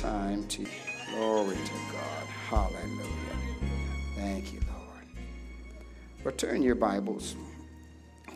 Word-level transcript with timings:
time 0.00 0.44
to 0.48 0.66
glory 1.12 1.56
to 1.56 1.72
God. 1.92 2.26
Hallelujah. 2.48 3.08
Thank 4.16 4.52
you, 4.52 4.60
Lord. 4.72 5.06
Return 6.24 6.62
your 6.62 6.74
Bibles 6.74 7.36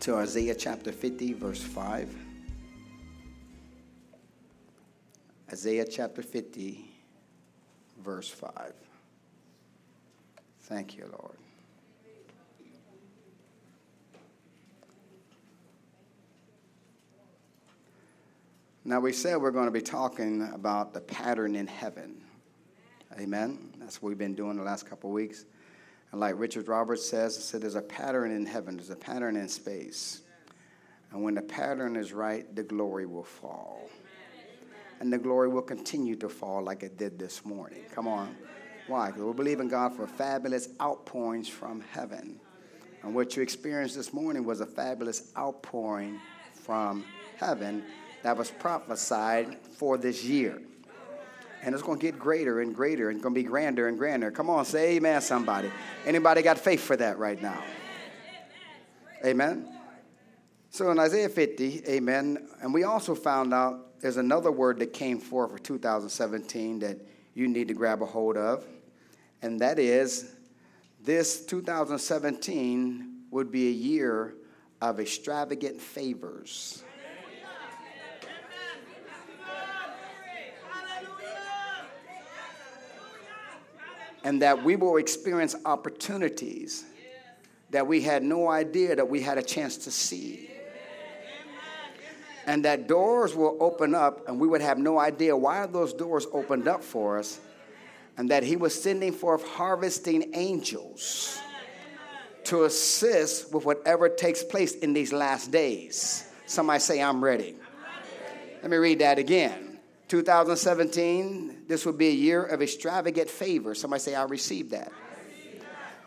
to 0.01 0.15
Isaiah 0.17 0.55
chapter 0.55 0.93
50, 0.93 1.33
verse 1.33 1.63
5. 1.63 2.15
Isaiah 5.51 5.87
chapter 5.91 6.23
50, 6.23 6.85
verse 8.05 8.29
5. 8.29 8.73
Thank 10.63 10.97
you, 10.97 11.11
Lord. 11.11 11.39
Now, 18.89 19.01
we 19.01 19.13
said 19.13 19.37
we're 19.37 19.51
going 19.51 19.67
to 19.67 19.71
be 19.71 19.83
talking 19.83 20.51
about 20.55 20.95
the 20.95 21.03
pattern 21.03 21.55
in 21.57 21.67
heaven. 21.67 22.23
Amen. 23.21 23.75
That's 23.79 24.01
what 24.01 24.09
we've 24.09 24.17
been 24.17 24.35
doing 24.35 24.57
the 24.57 24.63
last 24.63 24.89
couple 24.89 25.11
of 25.11 25.15
weeks. 25.15 25.45
And 26.11 26.23
like 26.23 26.39
Richard 26.39 26.69
Roberts 26.69 27.07
says, 27.07 27.37
he 27.37 27.43
said 27.43 27.61
there's 27.61 27.75
a 27.75 27.83
pattern 27.83 28.31
in 28.31 28.47
heaven, 28.47 28.79
there's 28.79 28.89
a 28.89 28.97
pattern 28.97 29.37
in 29.37 29.47
space. 29.47 30.23
And 31.13 31.23
when 31.23 31.35
the 31.35 31.43
pattern 31.43 31.97
is 31.97 32.15
right, 32.15 32.57
the 32.57 32.63
glory 32.63 33.05
will 33.05 33.25
fall. 33.25 33.91
And 35.01 35.13
the 35.13 35.19
glory 35.19 35.49
will 35.49 35.61
continue 35.61 36.17
to 36.17 36.31
fall 36.31 36.63
like 36.63 36.83
it 36.83 36.97
did 36.97 37.19
this 37.19 37.45
morning. 37.45 37.83
Come 37.95 38.09
on. 38.09 38.35
Why? 38.87 39.09
Because 39.09 39.23
we 39.23 39.35
believe 39.35 39.61
in 39.61 39.69
God 39.69 39.95
for 39.95 40.07
fabulous 40.07 40.71
outpourings 40.81 41.47
from 41.47 41.83
heaven. 41.93 42.41
And 43.03 43.15
what 43.15 43.37
you 43.37 43.43
experienced 43.43 43.97
this 43.97 44.15
morning 44.15 44.45
was 44.45 44.63
a 44.63 44.67
fabulous 44.67 45.31
outpouring 45.37 46.19
from 46.55 47.05
heaven 47.37 47.85
that 48.23 48.37
was 48.37 48.51
prophesied 48.51 49.57
for 49.77 49.97
this 49.97 50.25
year. 50.25 50.61
And 51.63 51.75
it's 51.75 51.83
going 51.83 51.99
to 51.99 52.07
get 52.07 52.19
greater 52.19 52.61
and 52.61 52.75
greater 52.75 53.11
and 53.11 53.21
going 53.21 53.35
to 53.35 53.41
be 53.41 53.47
grander 53.47 53.89
and 53.89 53.99
grander. 53.99 54.31
Come 54.31 54.49
on, 54.49 54.65
say 54.65 54.97
amen, 54.97 55.21
somebody. 55.21 55.71
Anybody 56.07 56.43
got 56.43 56.59
faith 56.59 56.81
for 56.81 56.97
that 56.97 57.19
right 57.19 57.41
now? 57.41 57.63
Amen. 59.25 59.69
So 60.71 60.91
in 60.91 60.99
Isaiah 60.99 61.29
50, 61.29 61.85
amen, 61.89 62.49
and 62.61 62.73
we 62.73 62.85
also 62.85 63.15
found 63.15 63.53
out 63.53 64.01
there's 64.01 64.19
another 64.19 64.53
word 64.53 64.79
that 64.79 64.93
came 64.93 65.19
forth 65.19 65.51
for 65.51 65.59
2017 65.59 66.79
that 66.81 66.99
you 67.35 67.49
need 67.49 67.69
to 67.69 67.75
grab 67.75 68.03
a 68.03 68.07
hold 68.07 68.37
of, 68.37 68.65
and 69.43 69.61
that 69.61 69.79
is 69.79 70.35
this 71.03 71.45
2017 71.47 73.23
would 73.31 73.51
be 73.51 73.69
a 73.69 73.73
year 73.73 74.35
of 74.81 75.01
extravagant 75.01 75.81
favors. 75.81 76.85
And 84.25 84.43
that 84.43 84.63
we 84.65 84.77
will 84.77 84.97
experience 84.97 85.55
opportunities 85.65 86.85
that 87.71 87.87
we 87.87 88.01
had 88.01 88.23
no 88.23 88.49
idea 88.49 88.97
that 88.97 89.09
we 89.09 89.21
had 89.21 89.39
a 89.39 89.43
chance 89.43 89.77
to 89.77 89.91
see. 89.91 90.51
And 92.47 92.65
that 92.65 92.89
doors 92.89 93.35
will 93.35 93.59
open 93.61 93.95
up, 93.95 94.27
and 94.27 94.41
we 94.41 94.49
would 94.49 94.63
have 94.63 94.79
no 94.79 94.99
idea 94.99 95.37
why 95.37 95.67
those 95.67 95.93
doors 95.93 96.27
opened 96.33 96.67
up 96.67 96.83
for 96.83 97.19
us, 97.19 97.41
and 98.17 98.31
that 98.31 98.43
He 98.43 98.57
was 98.57 98.81
sending 98.81 99.13
forth 99.13 99.47
harvesting 99.47 100.31
angels 100.35 101.39
to 102.45 102.65
assist 102.65 103.53
with 103.53 103.67
whatever 103.67 104.09
takes 104.09 104.43
place 104.43 104.75
in 104.77 104.95
these 104.95 105.13
last 105.13 105.51
days. 105.51 106.31
Somebody 106.47 106.81
say, 106.81 107.03
I'm 107.03 107.23
ready. 107.23 107.55
Let 108.63 108.71
me 108.71 108.79
read 108.79 109.01
that 109.01 109.19
again. 109.19 109.68
2017, 110.09 111.65
this 111.69 111.85
will 111.85 111.93
be 111.93 112.09
a 112.09 112.13
year 112.13 112.43
of 112.43 112.63
extravagant 112.63 113.29
favor. 113.29 113.75
Somebody 113.75 114.01
say, 114.01 114.15
I 114.15 114.25
received 114.25 114.71
that. 114.71 114.91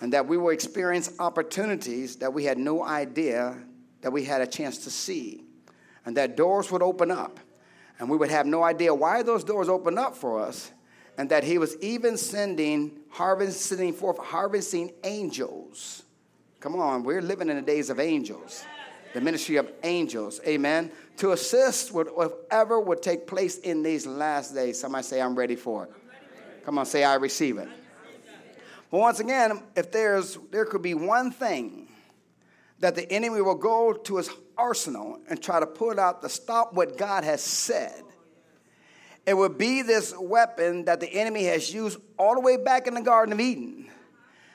And 0.01 0.13
that 0.13 0.27
we 0.27 0.37
will 0.37 0.49
experience 0.49 1.13
opportunities 1.19 2.15
that 2.17 2.33
we 2.33 2.43
had 2.43 2.57
no 2.57 2.83
idea 2.83 3.57
that 4.01 4.11
we 4.11 4.23
had 4.25 4.41
a 4.41 4.47
chance 4.47 4.79
to 4.79 4.89
see. 4.89 5.43
And 6.05 6.17
that 6.17 6.35
doors 6.35 6.71
would 6.71 6.81
open 6.81 7.11
up. 7.11 7.39
And 7.99 8.09
we 8.09 8.17
would 8.17 8.31
have 8.31 8.47
no 8.47 8.63
idea 8.63 8.95
why 8.95 9.21
those 9.21 9.43
doors 9.43 9.69
opened 9.69 9.99
up 9.99 10.15
for 10.15 10.41
us. 10.41 10.71
And 11.19 11.29
that 11.29 11.43
he 11.43 11.59
was 11.59 11.77
even 11.77 12.17
sending, 12.17 12.99
harvesting 13.09 13.93
forth, 13.93 14.17
harvesting 14.17 14.91
angels. 15.03 16.01
Come 16.59 16.75
on, 16.79 17.03
we're 17.03 17.21
living 17.21 17.49
in 17.49 17.57
the 17.57 17.61
days 17.61 17.91
of 17.91 17.99
angels 17.99 18.63
the 19.13 19.21
ministry 19.21 19.57
of 19.57 19.71
angels, 19.83 20.39
amen, 20.47 20.91
to 21.21 21.33
assist 21.33 21.91
whatever 21.93 22.79
would 22.79 23.03
take 23.03 23.27
place 23.27 23.59
in 23.59 23.83
these 23.83 24.07
last 24.07 24.55
days. 24.55 24.79
Somebody 24.79 25.03
say, 25.03 25.21
I'm 25.21 25.35
ready 25.35 25.55
for 25.55 25.83
it. 25.83 25.91
Come 26.65 26.79
on, 26.79 26.85
say, 26.87 27.03
I 27.03 27.13
receive 27.13 27.59
it. 27.59 27.69
But 28.89 28.97
once 28.97 29.19
again, 29.19 29.61
if 29.75 29.91
there's 29.91 30.39
there 30.49 30.65
could 30.65 30.81
be 30.81 30.95
one 30.95 31.29
thing 31.29 31.89
that 32.79 32.95
the 32.95 33.09
enemy 33.11 33.39
will 33.39 33.53
go 33.53 33.93
to 33.93 34.17
his 34.17 34.31
arsenal 34.57 35.19
and 35.29 35.39
try 35.39 35.59
to 35.59 35.67
pull 35.67 35.99
out 35.99 36.23
to 36.23 36.29
stop 36.29 36.73
what 36.73 36.97
God 36.97 37.23
has 37.23 37.43
said, 37.43 38.01
it 39.27 39.35
would 39.35 39.59
be 39.59 39.83
this 39.83 40.15
weapon 40.19 40.85
that 40.85 40.99
the 41.01 41.13
enemy 41.13 41.43
has 41.43 41.71
used 41.71 41.99
all 42.17 42.33
the 42.33 42.41
way 42.41 42.57
back 42.57 42.87
in 42.87 42.95
the 42.95 43.01
Garden 43.01 43.31
of 43.31 43.39
Eden, 43.39 43.91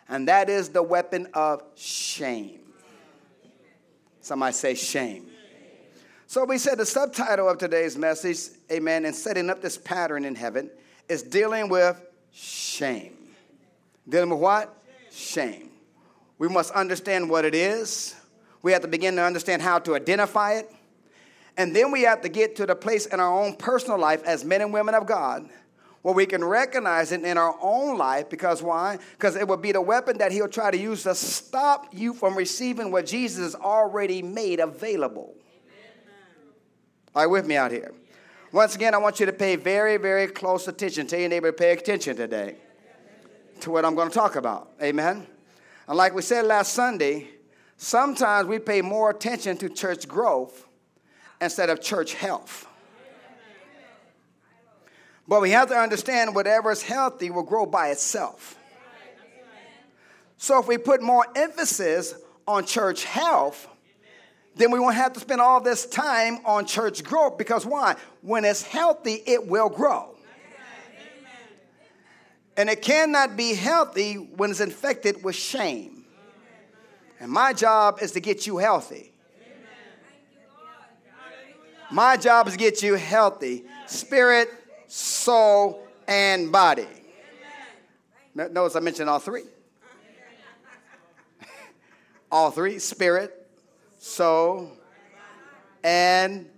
and 0.08 0.26
that 0.26 0.50
is 0.50 0.70
the 0.70 0.82
weapon 0.82 1.28
of 1.32 1.62
shame. 1.76 2.58
Somebody 4.20 4.52
say 4.52 4.74
shame. 4.74 5.30
So 6.28 6.44
we 6.44 6.58
said 6.58 6.78
the 6.78 6.86
subtitle 6.86 7.48
of 7.48 7.58
today's 7.58 7.96
message, 7.96 8.50
amen, 8.70 9.04
and 9.04 9.14
setting 9.14 9.48
up 9.48 9.62
this 9.62 9.78
pattern 9.78 10.24
in 10.24 10.34
heaven 10.34 10.70
is 11.08 11.22
dealing 11.22 11.68
with 11.68 12.04
shame. 12.32 13.16
Dealing 14.08 14.30
with 14.30 14.40
what? 14.40 14.76
Shame. 15.12 15.70
We 16.38 16.48
must 16.48 16.72
understand 16.72 17.30
what 17.30 17.44
it 17.44 17.54
is. 17.54 18.16
We 18.62 18.72
have 18.72 18.82
to 18.82 18.88
begin 18.88 19.14
to 19.16 19.22
understand 19.22 19.62
how 19.62 19.78
to 19.78 19.94
identify 19.94 20.54
it. 20.54 20.72
And 21.56 21.74
then 21.74 21.92
we 21.92 22.02
have 22.02 22.22
to 22.22 22.28
get 22.28 22.56
to 22.56 22.66
the 22.66 22.74
place 22.74 23.06
in 23.06 23.20
our 23.20 23.44
own 23.44 23.54
personal 23.54 23.98
life 23.98 24.24
as 24.24 24.44
men 24.44 24.60
and 24.60 24.72
women 24.72 24.96
of 24.96 25.06
God 25.06 25.48
where 26.02 26.14
we 26.14 26.26
can 26.26 26.44
recognize 26.44 27.12
it 27.12 27.22
in 27.22 27.38
our 27.38 27.56
own 27.62 27.98
life 27.98 28.28
because 28.28 28.62
why? 28.62 28.98
Because 29.12 29.36
it 29.36 29.46
will 29.46 29.56
be 29.56 29.72
the 29.72 29.80
weapon 29.80 30.18
that 30.18 30.32
he'll 30.32 30.48
try 30.48 30.72
to 30.72 30.76
use 30.76 31.04
to 31.04 31.14
stop 31.14 31.86
you 31.92 32.12
from 32.12 32.36
receiving 32.36 32.90
what 32.90 33.06
Jesus 33.06 33.42
has 33.42 33.54
already 33.54 34.22
made 34.22 34.58
available. 34.58 35.34
Are 37.16 37.24
you 37.24 37.30
with 37.30 37.46
me 37.46 37.56
out 37.56 37.72
here? 37.72 37.94
Once 38.52 38.74
again, 38.74 38.94
I 38.94 38.98
want 38.98 39.20
you 39.20 39.24
to 39.24 39.32
pay 39.32 39.56
very, 39.56 39.96
very 39.96 40.26
close 40.26 40.68
attention. 40.68 41.06
Tell 41.06 41.18
your 41.18 41.30
neighbor 41.30 41.50
to 41.50 41.56
pay 41.56 41.72
attention 41.72 42.14
today 42.14 42.56
to 43.60 43.70
what 43.70 43.86
I'm 43.86 43.94
going 43.94 44.10
to 44.10 44.14
talk 44.14 44.36
about. 44.36 44.72
Amen. 44.82 45.26
And 45.88 45.96
like 45.96 46.14
we 46.14 46.20
said 46.20 46.44
last 46.44 46.74
Sunday, 46.74 47.28
sometimes 47.78 48.46
we 48.48 48.58
pay 48.58 48.82
more 48.82 49.08
attention 49.08 49.56
to 49.56 49.70
church 49.70 50.06
growth 50.06 50.68
instead 51.40 51.70
of 51.70 51.80
church 51.80 52.12
health. 52.12 52.68
But 55.26 55.40
we 55.40 55.52
have 55.52 55.70
to 55.70 55.74
understand 55.74 56.34
whatever 56.34 56.70
is 56.70 56.82
healthy 56.82 57.30
will 57.30 57.44
grow 57.44 57.64
by 57.64 57.88
itself. 57.88 58.58
So 60.36 60.60
if 60.60 60.68
we 60.68 60.76
put 60.76 61.00
more 61.00 61.24
emphasis 61.34 62.14
on 62.46 62.66
church 62.66 63.04
health, 63.04 63.68
then 64.56 64.70
we 64.70 64.80
won't 64.80 64.96
have 64.96 65.12
to 65.12 65.20
spend 65.20 65.40
all 65.40 65.60
this 65.60 65.86
time 65.86 66.38
on 66.46 66.64
church 66.64 67.04
growth 67.04 67.36
because 67.36 67.66
why? 67.66 67.94
When 68.22 68.44
it's 68.44 68.62
healthy, 68.62 69.22
it 69.26 69.46
will 69.46 69.68
grow. 69.68 70.14
And 72.56 72.70
it 72.70 72.80
cannot 72.80 73.36
be 73.36 73.54
healthy 73.54 74.14
when 74.14 74.50
it's 74.50 74.60
infected 74.60 75.22
with 75.22 75.36
shame. 75.36 76.06
And 77.20 77.30
my 77.30 77.52
job 77.52 77.98
is 78.00 78.12
to 78.12 78.20
get 78.20 78.46
you 78.46 78.56
healthy. 78.56 79.12
My 81.90 82.16
job 82.16 82.46
is 82.46 82.54
to 82.54 82.58
get 82.58 82.82
you 82.82 82.94
healthy. 82.94 83.64
Spirit, 83.86 84.48
soul, 84.86 85.86
and 86.08 86.50
body. 86.50 86.88
Notice 88.34 88.74
I 88.74 88.80
mentioned 88.80 89.10
all 89.10 89.18
three. 89.18 89.44
all 92.32 92.50
three 92.50 92.78
spirit, 92.78 93.45
soul, 94.06 94.70
and 95.82 96.48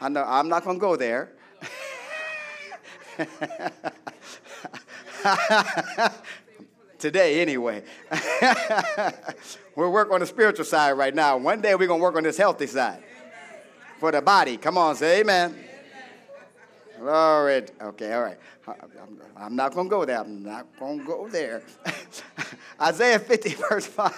I 0.00 0.08
know 0.08 0.24
I'm 0.26 0.48
not 0.48 0.64
going 0.64 0.76
to 0.76 0.80
go 0.80 0.96
there. 0.96 1.32
Today, 6.98 7.40
anyway. 7.40 7.82
we're 9.76 9.90
working 9.90 10.14
on 10.14 10.20
the 10.20 10.26
spiritual 10.26 10.64
side 10.64 10.92
right 10.92 11.14
now. 11.14 11.36
One 11.36 11.60
day 11.60 11.74
we're 11.74 11.88
going 11.88 12.00
to 12.00 12.02
work 12.02 12.16
on 12.16 12.22
this 12.22 12.36
healthy 12.36 12.66
side 12.68 13.02
for 13.98 14.12
the 14.12 14.22
body. 14.22 14.56
Come 14.56 14.78
on, 14.78 14.94
say 14.96 15.20
amen. 15.20 15.56
Glory. 16.98 17.64
Okay, 17.80 18.12
all 18.12 18.22
right. 18.22 18.38
I'm 19.36 19.56
not 19.56 19.74
going 19.74 19.88
to 19.88 19.90
go 19.90 20.04
there. 20.04 20.20
I'm 20.20 20.44
not 20.44 20.66
going 20.78 21.00
to 21.00 21.04
go 21.04 21.28
there. 21.28 21.62
Isaiah 22.80 23.18
50, 23.18 23.54
verse 23.68 23.86
5. 23.86 24.12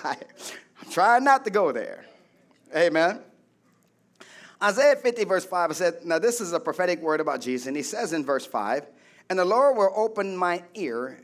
I'm 0.83 0.91
trying 0.91 1.25
not 1.25 1.45
to 1.45 1.51
go 1.51 1.73
there. 1.73 2.05
Amen. 2.75 3.21
Isaiah 4.63 4.97
50, 4.97 5.25
verse 5.25 5.45
5, 5.45 5.71
I 5.71 5.75
said, 5.75 5.95
now 6.05 6.19
this 6.19 6.41
is 6.41 6.53
a 6.53 6.61
prophetic 6.61 7.01
word 7.01 7.21
about 7.21 7.41
Jesus, 7.41 7.67
and 7.67 7.77
he 7.77 7.83
says 7.83 8.13
in 8.13 8.25
verse 8.25 8.47
5, 8.47 8.87
And 9.31 9.39
the 9.39 9.45
Lord 9.45 9.77
will 9.77 9.93
open 9.95 10.37
my 10.37 10.63
ear, 10.75 11.21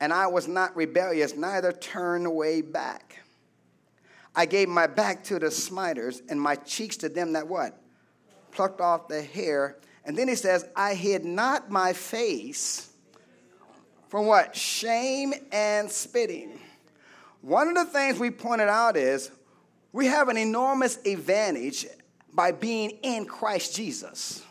and 0.00 0.12
I 0.12 0.26
was 0.26 0.48
not 0.48 0.74
rebellious, 0.74 1.36
neither 1.36 1.72
turned 1.72 2.26
away 2.26 2.62
back. 2.62 3.20
I 4.34 4.46
gave 4.46 4.68
my 4.68 4.86
back 4.86 5.24
to 5.24 5.38
the 5.38 5.50
smiters, 5.50 6.22
and 6.28 6.40
my 6.40 6.54
cheeks 6.54 6.96
to 6.98 7.08
them 7.08 7.34
that 7.34 7.46
what? 7.46 7.80
Plucked 8.50 8.80
off 8.80 9.08
the 9.08 9.22
hair. 9.22 9.76
And 10.04 10.16
then 10.16 10.26
he 10.26 10.34
says, 10.34 10.64
I 10.74 10.94
hid 10.94 11.24
not 11.24 11.70
my 11.70 11.92
face 11.92 12.90
from 14.08 14.26
what? 14.26 14.56
Shame 14.56 15.34
and 15.52 15.90
spitting. 15.90 16.58
One 17.42 17.68
of 17.68 17.74
the 17.74 17.84
things 17.84 18.18
we 18.18 18.30
pointed 18.30 18.68
out 18.68 18.96
is 18.96 19.30
we 19.92 20.06
have 20.06 20.28
an 20.28 20.36
enormous 20.36 20.98
advantage 21.04 21.86
by 22.32 22.52
being 22.52 22.90
in 23.02 23.24
Christ 23.24 23.74
Jesus. 23.74 24.42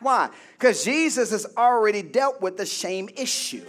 Why? 0.00 0.30
Because 0.58 0.84
Jesus 0.84 1.30
has 1.30 1.46
already 1.56 2.02
dealt 2.02 2.40
with 2.40 2.56
the 2.56 2.66
shame 2.66 3.08
issue. 3.16 3.64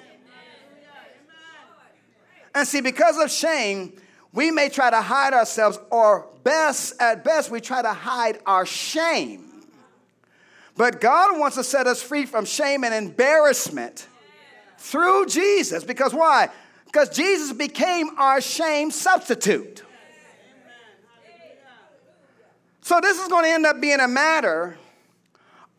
And 2.54 2.68
see, 2.68 2.82
because 2.82 3.18
of 3.18 3.30
shame, 3.30 3.94
we 4.34 4.52
may 4.52 4.70
try 4.70 4.90
to 4.90 5.02
hide 5.02 5.34
ourselves, 5.34 5.78
or 5.92 6.28
best, 6.44 7.02
at 7.02 7.24
best, 7.24 7.52
we 7.52 7.62
try 7.62 7.82
to 7.82 7.94
hide 7.94 8.40
our 8.46 8.66
shame. 8.66 9.46
But 10.78 11.00
God 11.00 11.40
wants 11.40 11.56
to 11.56 11.64
set 11.64 11.88
us 11.88 12.02
free 12.02 12.26
from 12.26 12.46
shame 12.46 12.84
and 12.84 12.94
embarrassment 12.94 14.08
through 14.78 15.28
Jesus. 15.28 15.84
Because 15.84 16.14
why? 16.14 16.50
Because 16.86 17.10
Jesus 17.10 17.54
became 17.54 18.10
our 18.18 18.42
shame 18.42 18.92
substitute. 18.92 19.84
So 22.86 23.00
this 23.02 23.20
is 23.20 23.28
going 23.30 23.46
to 23.46 23.50
end 23.50 23.66
up 23.66 23.82
being 23.82 24.00
a 24.00 24.08
matter 24.08 24.78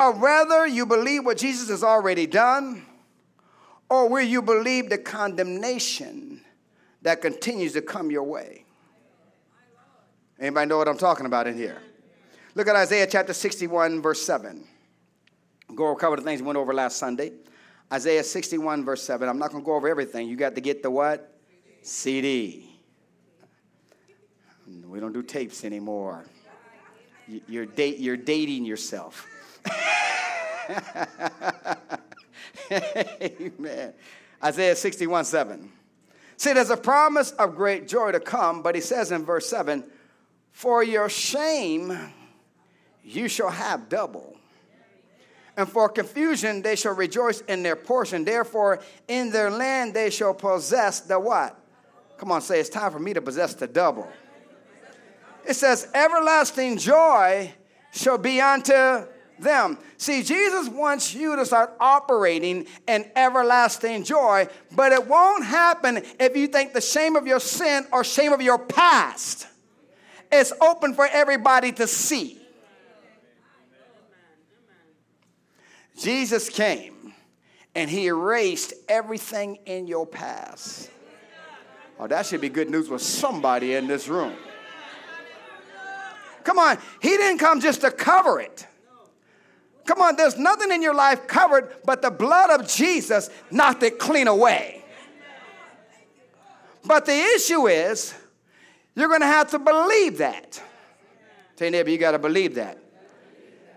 of 0.00 0.20
whether 0.20 0.66
you 0.66 0.84
believe 0.84 1.24
what 1.24 1.38
Jesus 1.38 1.68
has 1.68 1.84
already 1.84 2.26
done 2.26 2.84
or 3.88 4.08
will 4.08 4.24
you 4.24 4.42
believe 4.42 4.90
the 4.90 4.98
condemnation 4.98 6.40
that 7.02 7.20
continues 7.20 7.74
to 7.74 7.80
come 7.80 8.10
your 8.10 8.24
way. 8.24 8.64
Anybody 10.40 10.68
know 10.68 10.78
what 10.78 10.88
I'm 10.88 10.98
talking 10.98 11.26
about 11.26 11.46
in 11.46 11.56
here? 11.56 11.80
Look 12.56 12.66
at 12.66 12.74
Isaiah 12.74 13.06
chapter 13.06 13.32
61, 13.32 14.02
verse 14.02 14.22
7. 14.22 14.66
Go 15.76 15.84
over 15.84 15.92
a 15.92 15.96
couple 16.00 16.18
of 16.18 16.24
things 16.24 16.40
we 16.40 16.46
went 16.48 16.58
over 16.58 16.74
last 16.74 16.96
Sunday. 16.96 17.30
Isaiah 17.92 18.24
61, 18.24 18.84
verse 18.84 19.04
7. 19.04 19.28
I'm 19.28 19.38
not 19.38 19.52
going 19.52 19.62
to 19.62 19.64
go 19.64 19.76
over 19.76 19.88
everything. 19.88 20.28
You 20.28 20.34
got 20.34 20.56
to 20.56 20.60
get 20.60 20.82
the 20.82 20.90
what? 20.90 21.38
CD. 21.82 22.68
We 24.84 24.98
don't 24.98 25.12
do 25.12 25.22
tapes 25.22 25.64
anymore. 25.64 26.24
You're, 27.49 27.67
date, 27.67 27.99
you're 27.99 28.17
dating 28.17 28.64
yourself. 28.64 29.26
Amen. 32.70 33.93
Isaiah 34.43 34.76
61 34.76 35.25
7. 35.25 35.73
See, 36.37 36.52
there's 36.52 36.70
a 36.70 36.76
promise 36.76 37.32
of 37.32 37.56
great 37.56 37.88
joy 37.88 38.12
to 38.12 38.20
come, 38.20 38.62
but 38.62 38.75
he 38.75 38.81
says 38.81 39.11
in 39.11 39.25
verse 39.25 39.49
7 39.49 39.84
For 40.52 40.82
your 40.82 41.08
shame 41.08 41.96
you 43.02 43.28
shall 43.28 43.50
have 43.50 43.88
double. 43.88 44.37
And 45.56 45.69
for 45.69 45.88
confusion 45.88 46.62
they 46.62 46.76
shall 46.76 46.94
rejoice 46.94 47.40
in 47.43 47.62
their 47.62 47.76
portion. 47.76 48.25
Therefore, 48.25 48.81
in 49.08 49.31
their 49.31 49.50
land 49.50 49.94
they 49.94 50.11
shall 50.11 50.34
possess 50.34 51.00
the 51.00 51.19
what? 51.19 51.58
Come 52.19 52.31
on, 52.31 52.40
say 52.43 52.61
it's 52.61 52.69
time 52.69 52.93
for 52.93 52.99
me 52.99 53.14
to 53.14 53.23
possess 53.23 53.55
the 53.55 53.67
double. 53.67 54.08
It 55.46 55.54
says, 55.54 55.88
everlasting 55.94 56.78
joy 56.78 57.52
shall 57.93 58.19
be 58.19 58.40
unto 58.40 59.06
them. 59.38 59.78
See, 59.96 60.22
Jesus 60.22 60.69
wants 60.69 61.14
you 61.14 61.37
to 61.37 61.46
start 61.46 61.75
operating 61.78 62.66
in 62.88 63.10
everlasting 63.14 64.04
joy, 64.04 64.48
but 64.72 64.93
it 64.93 65.06
won't 65.06 65.44
happen 65.44 66.02
if 66.19 66.37
you 66.37 66.48
think 66.48 66.72
the 66.72 66.81
shame 66.81 67.16
of 67.16 67.26
your 67.26 67.40
sin 67.40 67.87
or 67.93 68.02
shame 68.02 68.32
of 68.32 68.43
your 68.43 68.58
past 68.58 69.46
is 70.32 70.52
open 70.60 70.94
for 70.94 71.06
everybody 71.06 71.72
to 71.72 71.87
see. 71.87 72.40
Jesus 75.99 76.49
came 76.49 77.14
and 77.75 77.88
he 77.88 78.06
erased 78.06 78.75
everything 78.88 79.58
in 79.66 79.87
your 79.87 80.06
past. 80.06 80.90
Oh, 81.99 82.06
that 82.06 82.26
should 82.26 82.40
be 82.40 82.49
good 82.49 82.69
news 82.69 82.88
for 82.88 82.99
somebody 82.99 83.75
in 83.75 83.87
this 83.87 84.08
room. 84.08 84.34
Come 86.46 86.60
on, 86.60 86.78
he 87.02 87.08
didn't 87.08 87.38
come 87.38 87.60
just 87.60 87.81
to 87.81 87.90
cover 87.90 88.38
it. 88.38 88.69
Come 89.84 90.00
on, 90.00 90.14
there's 90.14 90.38
nothing 90.38 90.70
in 90.70 90.81
your 90.81 90.94
life 90.94 91.26
covered 91.26 91.75
but 91.84 92.02
the 92.02 92.10
blood 92.10 92.60
of 92.60 92.69
Jesus 92.69 93.31
knocked 93.50 93.82
it 93.82 93.98
clean 93.98 94.28
away. 94.28 94.84
But 96.84 97.04
the 97.04 97.19
issue 97.34 97.66
is, 97.66 98.14
you're 98.94 99.08
going 99.08 99.22
to 99.22 99.26
have 99.26 99.50
to 99.50 99.58
believe 99.58 100.19
that. 100.19 100.62
Tell 101.56 101.66
your 101.66 101.72
neighbor, 101.72 101.90
you 101.90 101.98
got 101.98 102.12
to 102.12 102.20
believe 102.20 102.54
that. 102.54 102.78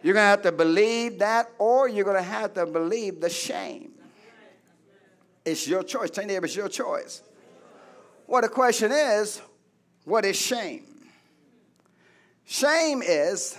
You're 0.03 0.13
going 0.13 0.25
to 0.25 0.29
have 0.29 0.43
to 0.43 0.51
believe 0.51 1.17
that, 1.19 1.49
or 1.57 1.89
you're 1.89 2.05
going 2.05 2.17
to 2.17 2.21
have 2.21 2.53
to 2.53 2.67
believe 2.67 3.19
the 3.19 3.31
shame. 3.31 3.93
It's 5.43 5.67
your 5.67 5.81
choice. 5.81 6.11
Tell 6.11 6.23
your 6.23 6.33
neighbor, 6.33 6.45
it's 6.45 6.55
your 6.55 6.69
choice. 6.69 7.23
Well, 8.27 8.43
the 8.43 8.49
question 8.49 8.91
is, 8.91 9.41
what 10.05 10.23
is 10.23 10.39
shame? 10.39 10.85
Shame 12.51 13.03
is 13.03 13.55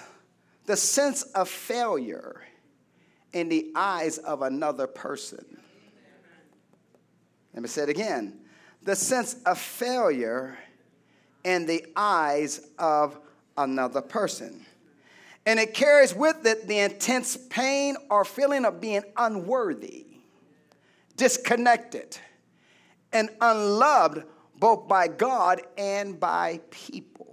the 0.67 0.77
sense 0.77 1.23
of 1.23 1.49
failure 1.49 2.43
in 3.33 3.49
the 3.49 3.71
eyes 3.77 4.19
of 4.19 4.43
another 4.43 4.89
person. 4.89 5.45
Let 7.55 7.63
me 7.63 7.69
say 7.69 7.85
it 7.85 7.89
again 7.89 8.41
the 8.83 8.97
sense 8.97 9.37
of 9.47 9.61
failure 9.61 10.59
in 11.45 11.67
the 11.67 11.87
eyes 11.95 12.67
of 12.81 13.17
another 13.57 14.03
person. 14.03 14.67
And 15.47 15.61
it 15.61 15.73
carries 15.73 16.13
with 16.13 16.45
it 16.45 16.67
the 16.67 16.81
intense 16.81 17.37
pain 17.37 17.97
or 18.11 18.25
feeling 18.25 18.65
of 18.65 18.81
being 18.81 19.05
unworthy, 19.17 20.07
disconnected, 21.17 22.19
and 23.13 23.31
unloved 23.41 24.25
both 24.57 24.89
by 24.89 25.07
God 25.07 25.61
and 25.79 26.19
by 26.19 26.59
people. 26.71 27.30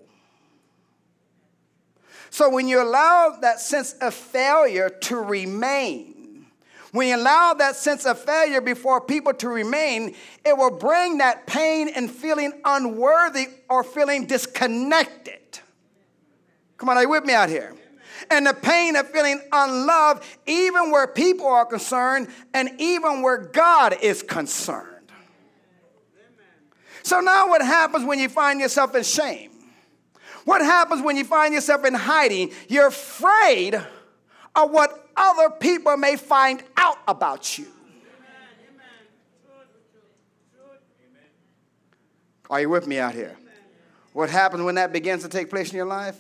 So 2.37 2.49
when 2.49 2.67
you 2.67 2.83
allow 2.83 3.35
that 3.41 3.59
sense 3.59 3.93
of 3.93 4.13
failure 4.13 4.91
to 4.91 5.15
remain, 5.15 6.45
when 6.91 7.07
you 7.07 7.15
allow 7.15 7.55
that 7.55 7.75
sense 7.75 8.05
of 8.05 8.19
failure 8.19 8.61
before 8.61 9.01
people 9.01 9.33
to 9.33 9.49
remain, 9.49 10.13
it 10.45 10.56
will 10.56 10.69
bring 10.69 11.17
that 11.17 11.47
pain 11.47 11.89
and 11.89 12.11
feeling 12.11 12.61
unworthy 12.63 13.47
or 13.67 13.83
feeling 13.83 14.27
disconnected. 14.27 15.61
Come 16.77 16.89
on, 16.89 16.97
are 16.97 17.01
you 17.01 17.09
with 17.09 17.25
me 17.25 17.33
out 17.33 17.49
here? 17.49 17.73
And 18.29 18.45
the 18.45 18.53
pain 18.53 18.95
of 18.95 19.09
feeling 19.09 19.41
unloved, 19.51 20.23
even 20.45 20.91
where 20.91 21.07
people 21.07 21.47
are 21.47 21.65
concerned 21.65 22.27
and 22.53 22.69
even 22.77 23.23
where 23.23 23.39
God 23.39 23.97
is 23.99 24.21
concerned. 24.21 25.11
So 27.01 27.19
now, 27.19 27.47
what 27.47 27.63
happens 27.63 28.06
when 28.06 28.19
you 28.19 28.29
find 28.29 28.59
yourself 28.59 28.94
in 28.94 29.01
shame? 29.01 29.56
What 30.47 30.61
happens 30.61 31.01
when 31.01 31.18
you 31.18 31.25
find 31.25 31.54
yourself 31.54 31.83
in 31.83 31.94
hiding? 31.94 32.54
You're 32.69 32.87
afraid 32.87 33.75
of 33.75 34.71
what 34.71 35.09
other 35.18 35.49
people 35.49 35.97
may 35.97 36.16
find 36.16 36.63
out 36.77 36.99
about 37.06 37.57
you. 37.57 37.68
Are 42.49 42.61
you 42.61 42.69
with 42.69 42.87
me 42.87 42.97
out 42.97 43.13
here? 43.13 43.35
What 44.13 44.30
happens 44.30 44.63
when 44.63 44.75
that 44.75 44.94
begins 44.94 45.21
to 45.23 45.27
take 45.27 45.49
place 45.49 45.71
in 45.71 45.75
your 45.75 45.85
life? 45.85 46.16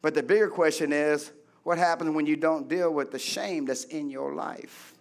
But 0.00 0.14
the 0.14 0.22
bigger 0.22 0.48
question 0.48 0.92
is 0.92 1.32
what 1.64 1.76
happens 1.76 2.14
when 2.14 2.24
you 2.24 2.36
don't 2.36 2.68
deal 2.68 2.94
with 2.94 3.10
the 3.10 3.18
shame 3.18 3.64
that's 3.64 3.82
in 3.82 4.10
your 4.10 4.32
life? 4.32 4.94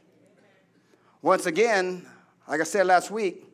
Once 1.22 1.46
again, 1.46 2.04
like 2.48 2.62
I 2.62 2.64
said 2.64 2.88
last 2.88 3.12
week, 3.12 3.46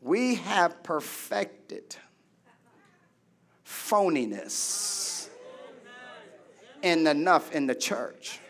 we 0.00 0.36
have 0.36 0.82
perfected 0.82 1.94
phoniness 3.66 5.28
and 6.82 7.06
enough 7.08 7.52
in 7.52 7.66
the 7.66 7.74
church. 7.74 8.40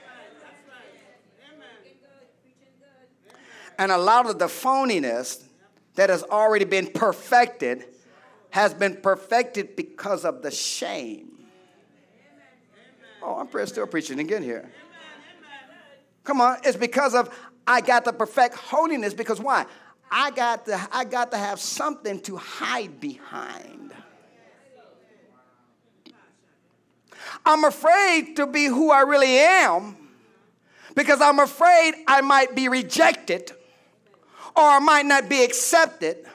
And 3.79 3.93
a 3.93 3.99
lot 3.99 4.29
of 4.29 4.39
the 4.39 4.47
phoniness 4.47 5.43
that 5.95 6.11
has 6.11 6.23
already 6.23 6.65
been 6.65 6.87
perfected 6.87 7.85
has 8.51 8.73
been 8.73 8.97
perfected 8.97 9.77
because 9.77 10.25
of 10.25 10.43
the 10.43 10.51
shame. 10.51 11.33
Oh, 13.23 13.37
I'm 13.39 13.67
still 13.67 13.87
preaching 13.87 14.19
again 14.21 14.43
here. 14.43 14.71
Come 16.25 16.41
on, 16.41 16.59
it's 16.65 16.77
because 16.77 17.15
of 17.15 17.29
I 17.67 17.81
got 17.81 18.05
to 18.05 18.13
perfect 18.13 18.55
holiness 18.55 19.15
because 19.15 19.41
why? 19.41 19.67
I 20.11 20.31
got 20.31 20.67
to 20.67 20.89
I 20.93 21.05
got 21.05 21.31
to 21.33 21.37
have 21.37 21.61
something 21.61 22.21
to 22.23 22.37
hide 22.37 23.01
behind. 23.01 23.86
I'm 27.47 27.63
afraid 27.65 28.35
to 28.37 28.47
be 28.47 28.67
who 28.67 28.91
I 28.91 29.03
really 29.03 29.39
am 29.39 29.97
because 30.97 31.21
I'm 31.21 31.39
afraid 31.39 31.95
I 32.09 32.21
might 32.21 32.57
be 32.57 32.69
rejected, 32.69 33.53
or 34.57 34.65
I 34.65 34.81
might 34.81 35.07
not 35.07 35.29
be 35.29 35.45
accepted, 35.45 36.27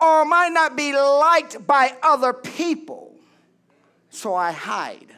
or 0.00 0.22
I 0.22 0.24
might 0.24 0.48
not 0.48 0.76
be 0.76 0.94
liked 0.94 1.66
by 1.66 1.94
other 2.02 2.32
people. 2.32 3.14
So 4.08 4.34
I 4.34 4.52
hide 4.52 5.14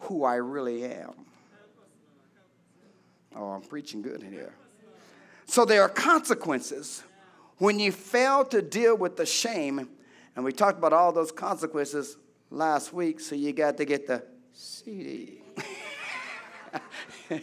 who 0.00 0.24
I 0.24 0.34
really 0.34 0.84
am. 0.84 1.12
Oh, 3.36 3.50
I'm 3.50 3.62
preaching 3.62 4.02
good 4.02 4.22
here. 4.22 4.54
So 5.46 5.64
there 5.64 5.82
are 5.82 5.88
consequences 5.88 7.04
when 7.58 7.78
you 7.78 7.92
fail 7.92 8.44
to 8.46 8.60
deal 8.60 8.96
with 8.96 9.16
the 9.16 9.26
shame. 9.26 9.88
And 10.34 10.44
we 10.44 10.52
talked 10.52 10.78
about 10.78 10.92
all 10.92 11.12
those 11.12 11.30
consequences 11.30 12.16
last 12.50 12.92
week, 12.92 13.20
so 13.20 13.34
you 13.34 13.52
got 13.52 13.76
to 13.78 13.84
get 13.84 14.06
the 14.06 14.22
CD. 14.52 15.42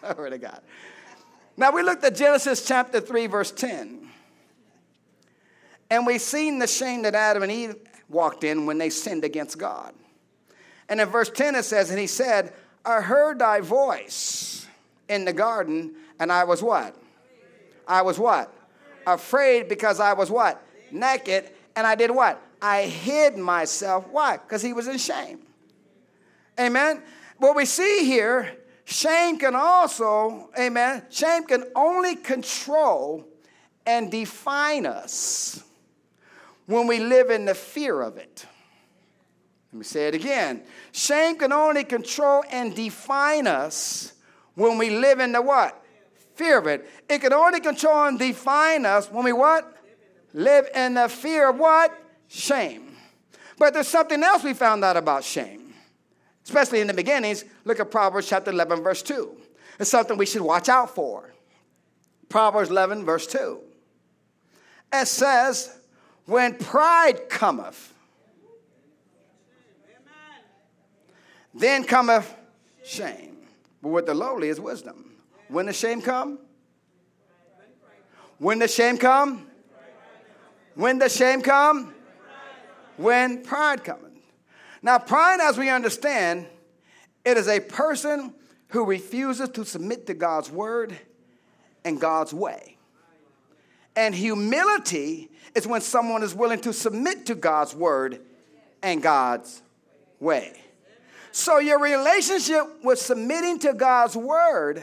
Glory 0.00 0.30
to 0.30 0.38
God. 0.38 0.60
Now 1.56 1.70
we 1.72 1.82
looked 1.82 2.04
at 2.04 2.16
Genesis 2.16 2.66
chapter 2.66 3.00
3, 3.00 3.26
verse 3.26 3.50
10. 3.52 4.08
And 5.90 6.06
we 6.06 6.18
seen 6.18 6.58
the 6.58 6.66
shame 6.66 7.02
that 7.02 7.14
Adam 7.14 7.42
and 7.42 7.52
Eve 7.52 7.76
walked 8.08 8.42
in 8.44 8.66
when 8.66 8.78
they 8.78 8.90
sinned 8.90 9.24
against 9.24 9.58
God. 9.58 9.94
And 10.88 11.00
in 11.00 11.08
verse 11.08 11.30
10 11.30 11.54
it 11.54 11.64
says, 11.64 11.90
And 11.90 11.98
he 11.98 12.06
said, 12.06 12.52
I 12.84 13.00
heard 13.00 13.38
thy 13.38 13.60
voice 13.60 14.66
in 15.08 15.24
the 15.24 15.32
garden, 15.32 15.94
and 16.18 16.32
I 16.32 16.44
was 16.44 16.62
what? 16.62 16.96
I 17.86 18.02
was 18.02 18.18
what? 18.18 18.52
Afraid 19.06 19.68
because 19.68 20.00
I 20.00 20.14
was 20.14 20.30
what? 20.30 20.62
Naked, 20.90 21.50
and 21.76 21.86
I 21.86 21.94
did 21.94 22.10
what? 22.10 22.40
I 22.62 22.82
hid 22.82 23.36
myself. 23.36 24.06
Why? 24.10 24.36
Because 24.36 24.62
he 24.62 24.72
was 24.72 24.88
in 24.88 24.98
shame. 24.98 25.40
Amen. 26.58 27.02
What 27.38 27.56
we 27.56 27.64
see 27.64 28.04
here, 28.04 28.56
shame 28.84 29.38
can 29.38 29.54
also, 29.54 30.50
amen, 30.58 31.02
shame 31.10 31.44
can 31.44 31.64
only 31.74 32.16
control 32.16 33.26
and 33.86 34.10
define 34.10 34.86
us 34.86 35.62
when 36.66 36.86
we 36.86 37.00
live 37.00 37.30
in 37.30 37.44
the 37.44 37.54
fear 37.54 38.00
of 38.00 38.16
it. 38.16 38.46
Let 39.72 39.78
me 39.78 39.84
say 39.84 40.06
it 40.06 40.14
again. 40.14 40.62
Shame 40.92 41.36
can 41.36 41.52
only 41.52 41.82
control 41.82 42.44
and 42.50 42.74
define 42.74 43.48
us 43.48 44.12
when 44.54 44.78
we 44.78 44.90
live 44.90 45.18
in 45.18 45.32
the 45.32 45.42
what? 45.42 45.82
Fear 46.36 46.58
of 46.58 46.66
it. 46.68 46.88
It 47.08 47.20
can 47.20 47.32
only 47.32 47.60
control 47.60 48.04
and 48.04 48.18
define 48.18 48.86
us 48.86 49.10
when 49.10 49.24
we 49.24 49.32
what? 49.32 49.73
Live 50.34 50.68
in 50.74 50.94
the 50.94 51.08
fear 51.08 51.48
of 51.48 51.58
what? 51.58 51.96
Shame. 52.28 52.96
But 53.56 53.72
there's 53.72 53.88
something 53.88 54.22
else 54.22 54.42
we 54.42 54.52
found 54.52 54.84
out 54.84 54.96
about 54.96 55.24
shame. 55.24 55.72
Especially 56.44 56.80
in 56.80 56.88
the 56.88 56.94
beginnings. 56.94 57.44
Look 57.64 57.80
at 57.80 57.90
Proverbs 57.90 58.28
chapter 58.28 58.50
11, 58.50 58.82
verse 58.82 59.00
2. 59.02 59.34
It's 59.78 59.88
something 59.88 60.18
we 60.18 60.26
should 60.26 60.42
watch 60.42 60.68
out 60.68 60.94
for. 60.94 61.32
Proverbs 62.28 62.68
11, 62.68 63.04
verse 63.04 63.26
2. 63.28 63.60
It 64.92 65.06
says, 65.06 65.78
When 66.26 66.56
pride 66.56 67.30
cometh, 67.30 67.94
Then 71.54 71.84
cometh 71.84 72.34
shame. 72.84 73.36
But 73.80 73.90
with 73.90 74.06
the 74.06 74.14
lowly 74.14 74.48
is 74.48 74.60
wisdom. 74.60 75.12
When 75.48 75.66
the 75.66 75.72
shame 75.72 76.02
come? 76.02 76.40
When 78.38 78.58
the 78.58 78.66
shame 78.66 78.98
come? 78.98 79.46
When 80.74 80.98
the 80.98 81.08
shame 81.08 81.42
come? 81.42 81.94
When 82.96 83.42
pride 83.42 83.84
cometh. 83.84 84.12
Now, 84.82 84.98
pride, 84.98 85.40
as 85.40 85.56
we 85.56 85.70
understand, 85.70 86.46
it 87.24 87.36
is 87.36 87.48
a 87.48 87.60
person 87.60 88.34
who 88.68 88.84
refuses 88.84 89.48
to 89.50 89.64
submit 89.64 90.06
to 90.08 90.14
God's 90.14 90.50
word 90.50 90.96
and 91.84 92.00
God's 92.00 92.34
way. 92.34 92.76
And 93.96 94.14
humility 94.14 95.30
is 95.54 95.66
when 95.66 95.80
someone 95.80 96.22
is 96.22 96.34
willing 96.34 96.60
to 96.60 96.72
submit 96.72 97.26
to 97.26 97.34
God's 97.34 97.74
word 97.74 98.20
and 98.82 99.02
God's 99.02 99.62
way. 100.18 100.60
So, 101.30 101.58
your 101.58 101.80
relationship 101.80 102.62
with 102.82 102.98
submitting 102.98 103.58
to 103.60 103.72
God's 103.72 104.16
word 104.16 104.82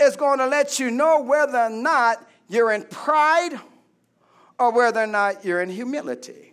is 0.00 0.16
going 0.16 0.38
to 0.38 0.46
let 0.46 0.78
you 0.78 0.90
know 0.90 1.20
whether 1.20 1.58
or 1.58 1.70
not 1.70 2.24
you're 2.48 2.72
in 2.72 2.84
pride 2.84 3.60
or 4.58 4.72
whether 4.72 5.02
or 5.02 5.06
not 5.06 5.44
you're 5.44 5.62
in 5.62 5.70
humility. 5.70 6.52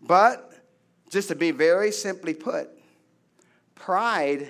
But, 0.00 0.52
just 1.10 1.28
to 1.28 1.34
be 1.34 1.50
very 1.50 1.92
simply 1.92 2.34
put, 2.34 2.68
pride 3.74 4.48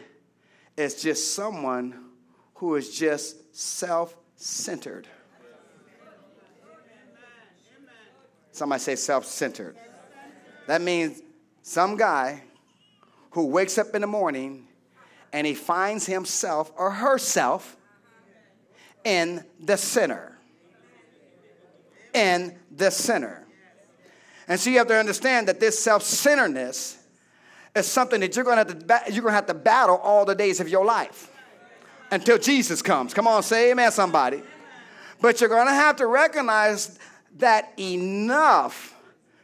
is 0.76 1.00
just 1.00 1.34
someone 1.34 2.10
who 2.54 2.74
is 2.74 2.96
just 2.96 3.54
self 3.54 4.16
centered. 4.36 5.06
Somebody 8.52 8.80
say 8.80 8.96
self 8.96 9.24
centered. 9.24 9.76
That 10.66 10.80
means 10.80 11.22
some 11.62 11.96
guy 11.96 12.42
who 13.30 13.46
wakes 13.46 13.78
up 13.78 13.94
in 13.94 14.00
the 14.00 14.06
morning 14.06 14.68
and 15.32 15.46
he 15.46 15.54
finds 15.54 16.06
himself 16.06 16.72
or 16.76 16.90
herself 16.90 17.76
in 19.04 19.44
the 19.60 19.76
center. 19.76 20.33
In 22.14 22.56
the 22.70 22.90
center. 22.90 23.44
And 24.46 24.60
so 24.60 24.70
you 24.70 24.78
have 24.78 24.88
to 24.88 24.96
understand 24.96 25.48
that 25.48 25.60
this 25.60 25.78
self 25.78 26.02
centeredness 26.02 26.98
is 27.74 27.86
something 27.86 28.20
that 28.20 28.36
you're 28.36 28.44
going, 28.44 28.64
to 28.64 28.72
have 28.72 29.06
to, 29.06 29.12
you're 29.12 29.22
going 29.22 29.32
to 29.32 29.36
have 29.36 29.46
to 29.46 29.54
battle 29.54 29.96
all 29.96 30.24
the 30.24 30.34
days 30.34 30.60
of 30.60 30.68
your 30.68 30.84
life 30.84 31.30
until 32.10 32.38
Jesus 32.38 32.82
comes. 32.82 33.14
Come 33.14 33.26
on, 33.26 33.42
say 33.42 33.70
amen, 33.70 33.90
somebody. 33.90 34.42
But 35.20 35.40
you're 35.40 35.50
going 35.50 35.66
to 35.66 35.74
have 35.74 35.96
to 35.96 36.06
recognize 36.06 36.98
that 37.38 37.72
enough 37.78 38.94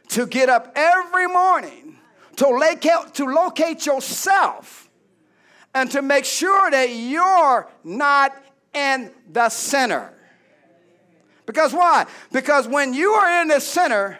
to 0.09 0.25
get 0.25 0.49
up 0.49 0.71
every 0.75 1.27
morning 1.27 1.97
to 2.37 2.47
locate, 2.47 3.13
to 3.13 3.25
locate 3.25 3.85
yourself 3.85 4.89
and 5.73 5.89
to 5.91 6.01
make 6.01 6.25
sure 6.25 6.69
that 6.71 6.89
you're 6.89 7.67
not 7.83 8.35
in 8.73 9.11
the 9.31 9.49
center. 9.49 10.13
Because 11.51 11.73
why? 11.73 12.05
Because 12.31 12.65
when 12.65 12.93
you 12.93 13.11
are 13.11 13.41
in 13.41 13.49
the 13.49 13.59
center, 13.59 14.17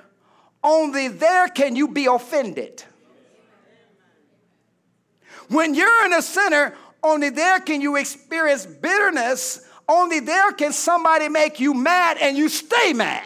only 0.62 1.08
there 1.08 1.48
can 1.48 1.78
you 1.78 1.88
be 1.88 2.06
offended. 2.06 2.84
When 5.48 5.74
you're 5.74 6.04
in 6.04 6.12
the 6.12 6.20
center, 6.20 6.76
only 7.02 7.30
there 7.30 7.62
can 7.62 7.80
you 7.80 7.96
experience 7.96 8.66
bitterness. 8.66 9.66
Only 9.88 10.20
there 10.20 10.52
can 10.52 10.74
somebody 10.74 11.30
make 11.30 11.62
you 11.62 11.74
mad 11.74 12.18
and 12.20 12.36
you 12.36 12.50
stay 12.50 12.92
mad. 12.92 13.24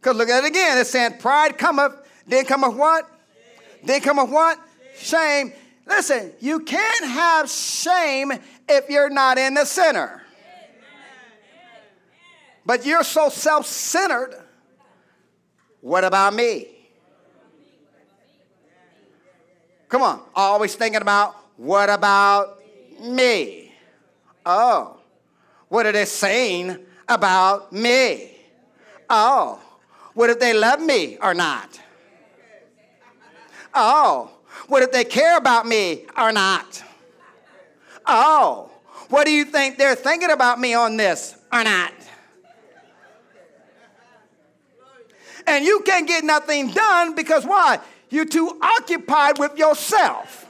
Because 0.00 0.16
look 0.16 0.28
at 0.28 0.44
it 0.44 0.46
again. 0.46 0.78
It's 0.78 0.90
saying 0.90 1.18
pride 1.18 1.58
cometh, 1.58 1.92
then 2.24 2.44
cometh 2.44 2.74
what? 2.74 3.04
Then 3.82 4.00
cometh 4.00 4.30
what? 4.30 4.60
Shame. 4.96 5.52
Listen, 5.88 6.32
you 6.38 6.60
can't 6.60 7.04
have 7.04 7.50
shame 7.50 8.32
if 8.68 8.88
you're 8.88 9.10
not 9.10 9.38
in 9.38 9.54
the 9.54 9.64
center. 9.64 10.22
But 12.66 12.84
you're 12.84 13.04
so 13.04 13.28
self 13.28 13.66
centered. 13.66 14.34
What 15.80 16.04
about 16.04 16.34
me? 16.34 16.66
Come 19.88 20.02
on, 20.02 20.20
always 20.34 20.74
thinking 20.74 21.00
about 21.00 21.34
what 21.56 21.88
about 21.88 22.58
me? 23.00 23.72
Oh, 24.44 24.98
what 25.68 25.86
are 25.86 25.92
they 25.92 26.04
saying 26.04 26.78
about 27.08 27.72
me? 27.72 28.36
Oh, 29.08 29.60
what 30.12 30.28
if 30.28 30.38
they 30.38 30.52
love 30.52 30.80
me 30.80 31.16
or 31.22 31.32
not? 31.32 31.80
Oh, 33.72 34.30
what 34.66 34.82
if 34.82 34.92
they 34.92 35.04
care 35.04 35.38
about 35.38 35.66
me 35.66 36.04
or 36.16 36.32
not? 36.32 36.82
Oh, 38.08 38.70
what 39.10 39.26
do 39.26 39.32
you 39.32 39.44
think 39.44 39.76
they're 39.76 39.94
thinking 39.94 40.30
about 40.30 40.58
me 40.58 40.74
on 40.74 40.96
this 40.96 41.36
or 41.52 41.62
not? 41.62 41.92
And 45.46 45.64
you 45.64 45.80
can't 45.80 46.06
get 46.06 46.24
nothing 46.24 46.70
done 46.70 47.14
because 47.14 47.44
why? 47.44 47.80
You're 48.10 48.24
too 48.24 48.58
occupied 48.62 49.38
with 49.38 49.56
yourself. 49.56 50.46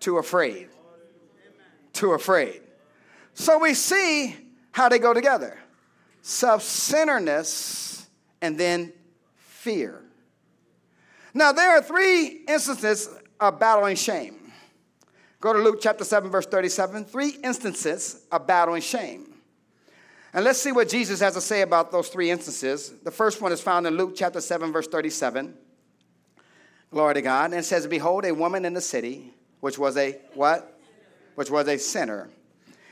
Too 0.00 0.18
afraid. 0.18 0.68
Too 1.92 2.12
afraid. 2.12 2.60
So 3.34 3.58
we 3.58 3.74
see 3.74 4.36
how 4.72 4.88
they 4.88 4.98
go 4.98 5.14
together 5.14 5.58
self 6.22 6.62
centeredness 6.62 8.08
and 8.40 8.58
then 8.58 8.92
fear. 9.36 10.01
Now, 11.34 11.52
there 11.52 11.70
are 11.70 11.82
three 11.82 12.42
instances 12.46 13.08
of 13.40 13.58
battling 13.58 13.96
shame. 13.96 14.52
Go 15.40 15.52
to 15.52 15.58
Luke 15.58 15.78
chapter 15.80 16.04
7, 16.04 16.30
verse 16.30 16.46
37. 16.46 17.04
Three 17.04 17.36
instances 17.42 18.24
of 18.30 18.46
battling 18.46 18.82
shame. 18.82 19.32
And 20.34 20.44
let's 20.44 20.60
see 20.60 20.72
what 20.72 20.88
Jesus 20.88 21.20
has 21.20 21.34
to 21.34 21.40
say 21.40 21.62
about 21.62 21.90
those 21.90 22.08
three 22.08 22.30
instances. 22.30 22.92
The 23.02 23.10
first 23.10 23.42
one 23.42 23.52
is 23.52 23.60
found 23.60 23.86
in 23.86 23.96
Luke 23.96 24.14
chapter 24.14 24.40
7, 24.40 24.72
verse 24.72 24.86
37. 24.86 25.54
Glory 26.90 27.14
to 27.14 27.22
God. 27.22 27.46
And 27.46 27.54
it 27.54 27.64
says, 27.64 27.86
Behold, 27.86 28.24
a 28.24 28.32
woman 28.32 28.64
in 28.64 28.72
the 28.72 28.80
city, 28.80 29.32
which 29.60 29.78
was 29.78 29.96
a 29.96 30.18
what? 30.34 30.78
Which 31.34 31.50
was 31.50 31.66
a 31.68 31.78
sinner. 31.78 32.30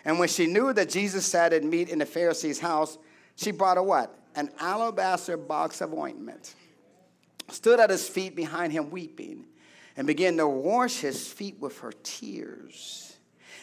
And 0.04 0.18
when 0.18 0.28
she 0.28 0.46
knew 0.46 0.72
that 0.72 0.88
Jesus 0.88 1.26
sat 1.26 1.52
at 1.52 1.62
meat 1.62 1.88
in 1.88 1.98
the 1.98 2.06
Pharisee's 2.06 2.58
house, 2.58 2.98
she 3.36 3.50
brought 3.50 3.78
a 3.78 3.82
what? 3.82 4.18
An 4.34 4.50
alabaster 4.58 5.36
box 5.36 5.80
of 5.80 5.92
ointment. 5.92 6.54
Stood 7.50 7.80
at 7.80 7.90
his 7.90 8.08
feet 8.08 8.36
behind 8.36 8.72
him 8.72 8.90
weeping, 8.90 9.46
and 9.96 10.06
began 10.06 10.36
to 10.36 10.46
wash 10.46 10.98
his 10.98 11.26
feet 11.26 11.58
with 11.60 11.78
her 11.80 11.92
tears, 12.02 13.16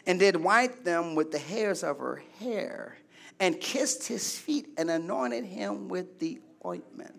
and 0.05 0.19
did 0.19 0.35
wipe 0.35 0.83
them 0.83 1.15
with 1.15 1.31
the 1.31 1.39
hairs 1.39 1.83
of 1.83 1.99
her 1.99 2.21
hair 2.39 2.97
and 3.39 3.59
kissed 3.59 4.07
his 4.07 4.37
feet 4.37 4.67
and 4.77 4.89
anointed 4.89 5.45
him 5.45 5.87
with 5.87 6.19
the 6.19 6.39
ointment. 6.65 7.15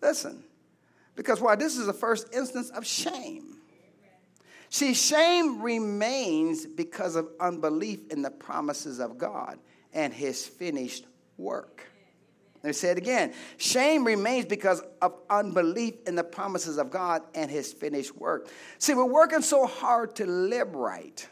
Listen, 0.00 0.44
because 1.16 1.40
why? 1.40 1.56
This 1.56 1.76
is 1.76 1.86
the 1.86 1.92
first 1.92 2.32
instance 2.34 2.70
of 2.70 2.86
shame. 2.86 3.58
See, 4.68 4.94
shame 4.94 5.62
remains 5.62 6.66
because 6.66 7.16
of 7.16 7.28
unbelief 7.40 8.10
in 8.10 8.22
the 8.22 8.30
promises 8.30 8.98
of 8.98 9.18
God 9.18 9.58
and 9.92 10.12
his 10.12 10.44
finished 10.46 11.06
work. 11.36 11.86
Let 12.64 12.68
me 12.68 12.72
say 12.72 12.92
it 12.92 12.96
again. 12.96 13.34
Shame 13.58 14.06
remains 14.06 14.46
because 14.46 14.80
of 15.02 15.12
unbelief 15.28 15.96
in 16.06 16.14
the 16.14 16.24
promises 16.24 16.78
of 16.78 16.90
God 16.90 17.20
and 17.34 17.50
his 17.50 17.74
finished 17.74 18.16
work. 18.16 18.48
See, 18.78 18.94
we're 18.94 19.04
working 19.04 19.42
so 19.42 19.66
hard 19.66 20.16
to 20.16 20.24
live 20.24 20.74
right 20.74 21.28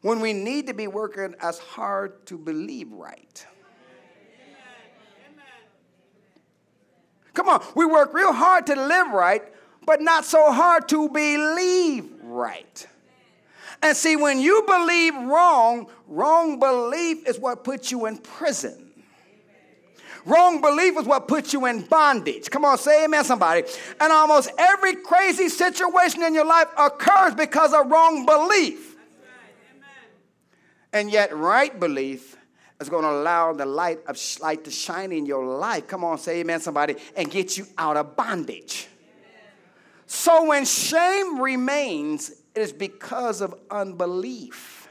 when 0.00 0.20
we 0.20 0.32
need 0.32 0.68
to 0.68 0.72
be 0.72 0.86
working 0.86 1.34
as 1.42 1.58
hard 1.58 2.24
to 2.28 2.38
believe 2.38 2.92
right. 2.92 3.46
Come 7.34 7.50
on, 7.50 7.62
we 7.74 7.84
work 7.84 8.14
real 8.14 8.32
hard 8.32 8.66
to 8.68 8.74
live 8.74 9.08
right, 9.08 9.42
but 9.84 10.00
not 10.00 10.24
so 10.24 10.50
hard 10.50 10.88
to 10.88 11.10
believe 11.10 12.10
right. 12.22 12.86
And 13.82 13.94
see, 13.94 14.16
when 14.16 14.40
you 14.40 14.64
believe 14.66 15.14
wrong, 15.14 15.88
wrong 16.06 16.58
belief 16.58 17.28
is 17.28 17.38
what 17.38 17.64
puts 17.64 17.90
you 17.90 18.06
in 18.06 18.16
prison. 18.16 18.85
Wrong 20.26 20.60
belief 20.60 20.98
is 20.98 21.06
what 21.06 21.28
puts 21.28 21.52
you 21.52 21.66
in 21.66 21.82
bondage. 21.82 22.50
Come 22.50 22.64
on, 22.64 22.78
say 22.78 23.04
amen, 23.04 23.22
somebody. 23.22 23.62
And 24.00 24.12
almost 24.12 24.50
every 24.58 24.96
crazy 24.96 25.48
situation 25.48 26.22
in 26.24 26.34
your 26.34 26.44
life 26.44 26.66
occurs 26.76 27.34
because 27.34 27.72
of 27.72 27.88
wrong 27.88 28.26
belief. 28.26 28.96
And 30.92 31.10
yet, 31.10 31.36
right 31.36 31.78
belief 31.78 32.36
is 32.80 32.88
going 32.88 33.04
to 33.04 33.10
allow 33.10 33.52
the 33.52 33.66
light 33.66 34.00
of 34.06 34.18
light 34.40 34.64
to 34.64 34.70
shine 34.70 35.12
in 35.12 35.26
your 35.26 35.46
life. 35.46 35.86
Come 35.86 36.02
on, 36.02 36.18
say 36.18 36.40
amen, 36.40 36.60
somebody, 36.60 36.96
and 37.16 37.30
get 37.30 37.56
you 37.56 37.66
out 37.78 37.96
of 37.96 38.16
bondage. 38.16 38.88
Amen. 38.98 39.52
So 40.06 40.46
when 40.46 40.64
shame 40.64 41.40
remains, 41.40 42.30
it 42.30 42.60
is 42.60 42.72
because 42.72 43.42
of 43.42 43.54
unbelief 43.70 44.88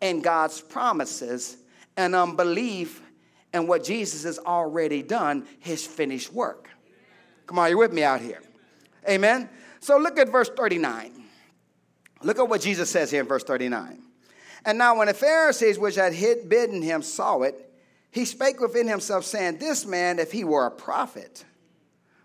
in 0.00 0.20
God's 0.20 0.60
promises 0.60 1.56
and 1.96 2.14
unbelief 2.14 3.02
in 3.52 3.66
what 3.66 3.84
Jesus 3.84 4.24
has 4.24 4.38
already 4.38 5.02
done, 5.02 5.46
his 5.58 5.86
finished 5.86 6.32
work. 6.32 6.68
Come 7.46 7.58
on, 7.58 7.68
you're 7.68 7.78
with 7.78 7.92
me 7.92 8.02
out 8.04 8.20
here? 8.20 8.40
Amen. 9.08 9.48
So 9.80 9.98
look 9.98 10.18
at 10.18 10.28
verse 10.28 10.50
39. 10.50 11.24
Look 12.22 12.38
at 12.38 12.48
what 12.48 12.60
Jesus 12.60 12.90
says 12.90 13.10
here 13.10 13.20
in 13.20 13.26
verse 13.26 13.44
39. 13.44 14.02
And 14.64 14.76
now, 14.76 14.98
when 14.98 15.06
the 15.06 15.14
Pharisees 15.14 15.78
which 15.78 15.94
had 15.94 16.12
hid, 16.12 16.48
bidden 16.48 16.82
him 16.82 17.02
saw 17.02 17.40
it, 17.42 17.72
he 18.10 18.24
spake 18.24 18.60
within 18.60 18.86
himself, 18.86 19.24
saying, 19.24 19.58
This 19.58 19.86
man, 19.86 20.18
if 20.18 20.32
he 20.32 20.44
were 20.44 20.66
a 20.66 20.70
prophet, 20.70 21.44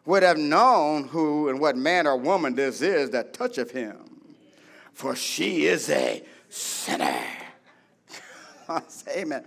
would 0.06 0.24
have 0.24 0.38
known 0.38 1.08
who 1.08 1.50
and 1.50 1.60
what 1.60 1.78
man 1.78 2.08
or 2.08 2.18
woman 2.18 2.56
this 2.56 2.82
is 2.82 3.12
that 3.12 3.34
toucheth 3.34 3.72
him, 3.72 3.98
for 4.94 5.16
she 5.16 5.66
is 5.66 5.90
a 5.90 6.24
sinner. 6.50 7.24
Amen. 9.10 9.46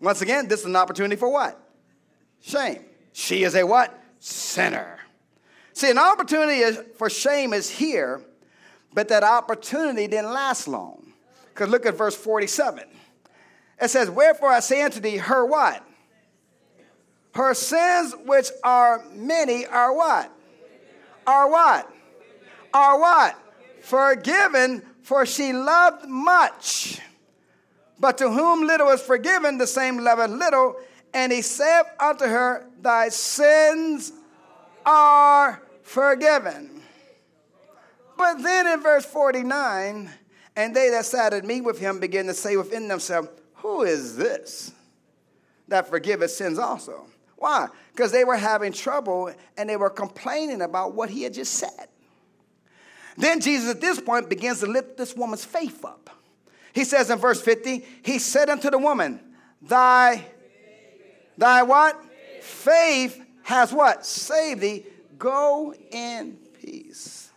Once 0.00 0.22
again, 0.22 0.48
this 0.48 0.60
is 0.60 0.66
an 0.66 0.76
opportunity 0.76 1.16
for 1.16 1.30
what? 1.30 1.60
Shame. 2.40 2.84
She 3.12 3.44
is 3.44 3.54
a 3.54 3.64
what? 3.64 3.96
Sinner. 4.18 4.98
See, 5.72 5.90
an 5.90 5.98
opportunity 5.98 6.62
for 6.96 7.10
shame 7.10 7.52
is 7.52 7.68
here, 7.68 8.22
but 8.92 9.08
that 9.08 9.22
opportunity 9.22 10.06
didn't 10.08 10.32
last 10.32 10.68
long. 10.68 11.12
Because 11.48 11.68
look 11.68 11.86
at 11.86 11.96
verse 11.96 12.16
47. 12.16 12.84
It 13.80 13.88
says, 13.88 14.10
Wherefore 14.10 14.50
I 14.50 14.60
say 14.60 14.82
unto 14.82 15.00
thee, 15.00 15.16
her 15.16 15.44
what? 15.44 15.84
Her 17.34 17.54
sins, 17.54 18.14
which 18.24 18.48
are 18.64 19.04
many, 19.12 19.66
are 19.66 19.94
what? 19.94 20.32
Are 21.26 21.50
what? 21.50 21.92
Are 22.74 22.98
what? 22.98 23.36
Forgiven, 23.82 24.82
for 25.02 25.24
she 25.26 25.52
loved 25.52 26.08
much. 26.08 27.00
But 28.00 28.16
to 28.18 28.30
whom 28.30 28.66
little 28.66 28.88
is 28.88 29.02
forgiven, 29.02 29.58
the 29.58 29.66
same 29.66 29.98
loveth 29.98 30.30
little. 30.30 30.76
And 31.12 31.30
he 31.30 31.42
saith 31.42 31.86
unto 32.00 32.24
her, 32.24 32.66
Thy 32.80 33.10
sins 33.10 34.12
are 34.86 35.62
forgiven. 35.82 36.82
But 38.16 38.42
then 38.42 38.66
in 38.66 38.80
verse 38.82 39.04
49, 39.04 40.10
and 40.56 40.74
they 40.74 40.90
that 40.90 41.04
sat 41.04 41.34
at 41.34 41.44
meat 41.44 41.60
with 41.60 41.78
him 41.78 42.00
began 42.00 42.26
to 42.26 42.34
say 42.34 42.56
within 42.56 42.88
themselves, 42.88 43.28
Who 43.56 43.82
is 43.82 44.16
this 44.16 44.72
that 45.68 45.88
forgiveth 45.88 46.30
sins 46.30 46.58
also? 46.58 47.06
Why? 47.36 47.68
Because 47.92 48.12
they 48.12 48.24
were 48.24 48.36
having 48.36 48.72
trouble 48.72 49.32
and 49.56 49.68
they 49.68 49.76
were 49.76 49.90
complaining 49.90 50.62
about 50.62 50.94
what 50.94 51.10
he 51.10 51.22
had 51.22 51.34
just 51.34 51.54
said. 51.54 51.88
Then 53.16 53.40
Jesus 53.40 53.70
at 53.70 53.80
this 53.80 54.00
point 54.00 54.28
begins 54.28 54.60
to 54.60 54.66
lift 54.66 54.96
this 54.96 55.14
woman's 55.14 55.44
faith 55.44 55.84
up. 55.84 56.10
He 56.72 56.84
says 56.84 57.10
in 57.10 57.18
verse 57.18 57.40
50, 57.40 57.84
He 58.02 58.18
said 58.18 58.48
unto 58.48 58.70
the 58.70 58.78
woman, 58.78 59.20
Thy, 59.60 60.24
thy 61.36 61.62
what? 61.62 62.00
Faith 62.40 63.20
has 63.42 63.72
what? 63.72 64.06
Saved 64.06 64.60
thee. 64.60 64.86
Go 65.18 65.74
in 65.90 66.38
peace. 66.60 67.30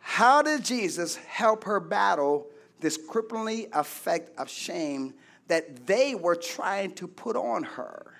How 0.00 0.42
did 0.42 0.64
Jesus 0.64 1.16
help 1.16 1.64
her 1.64 1.80
battle 1.80 2.46
this 2.80 2.96
crippling 2.96 3.68
effect 3.72 4.38
of 4.38 4.48
shame 4.48 5.14
that 5.48 5.86
they 5.86 6.14
were 6.14 6.36
trying 6.36 6.92
to 6.94 7.08
put 7.08 7.36
on 7.36 7.62
her? 7.62 8.14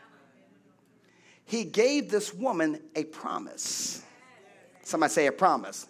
He 1.44 1.64
gave 1.64 2.10
this 2.10 2.32
woman 2.32 2.80
a 2.96 3.04
promise. 3.04 4.02
Somebody 4.82 5.12
say 5.12 5.26
a 5.26 5.32
promise. 5.32 5.86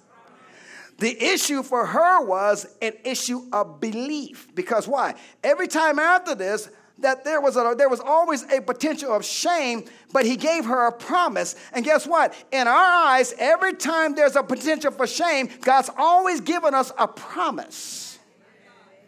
The 0.99 1.23
issue 1.23 1.63
for 1.63 1.87
her 1.87 2.25
was 2.25 2.67
an 2.81 2.93
issue 3.05 3.43
of 3.53 3.81
belief. 3.81 4.55
Because 4.55 4.87
why? 4.87 5.15
Every 5.43 5.67
time 5.67 5.99
after 5.99 6.35
this, 6.35 6.69
that 6.99 7.25
there 7.25 7.41
was, 7.41 7.57
a, 7.57 7.75
there 7.77 7.89
was 7.89 8.01
always 8.01 8.45
a 8.53 8.61
potential 8.61 9.13
of 9.13 9.25
shame, 9.25 9.85
but 10.13 10.25
he 10.25 10.37
gave 10.37 10.65
her 10.65 10.87
a 10.87 10.93
promise. 10.93 11.57
And 11.73 11.85
guess 11.85 12.07
what? 12.07 12.35
In 12.53 12.69
our 12.69 13.07
eyes, 13.09 13.35
every 13.39 13.75
time 13.75 14.15
there's 14.15 14.37
a 14.37 14.43
potential 14.43 14.93
for 14.93 15.07
shame, 15.07 15.49
God's 15.63 15.91
always 15.97 16.41
given 16.41 16.73
us 16.73 16.93
a 16.97 17.09
promise. 17.09 18.19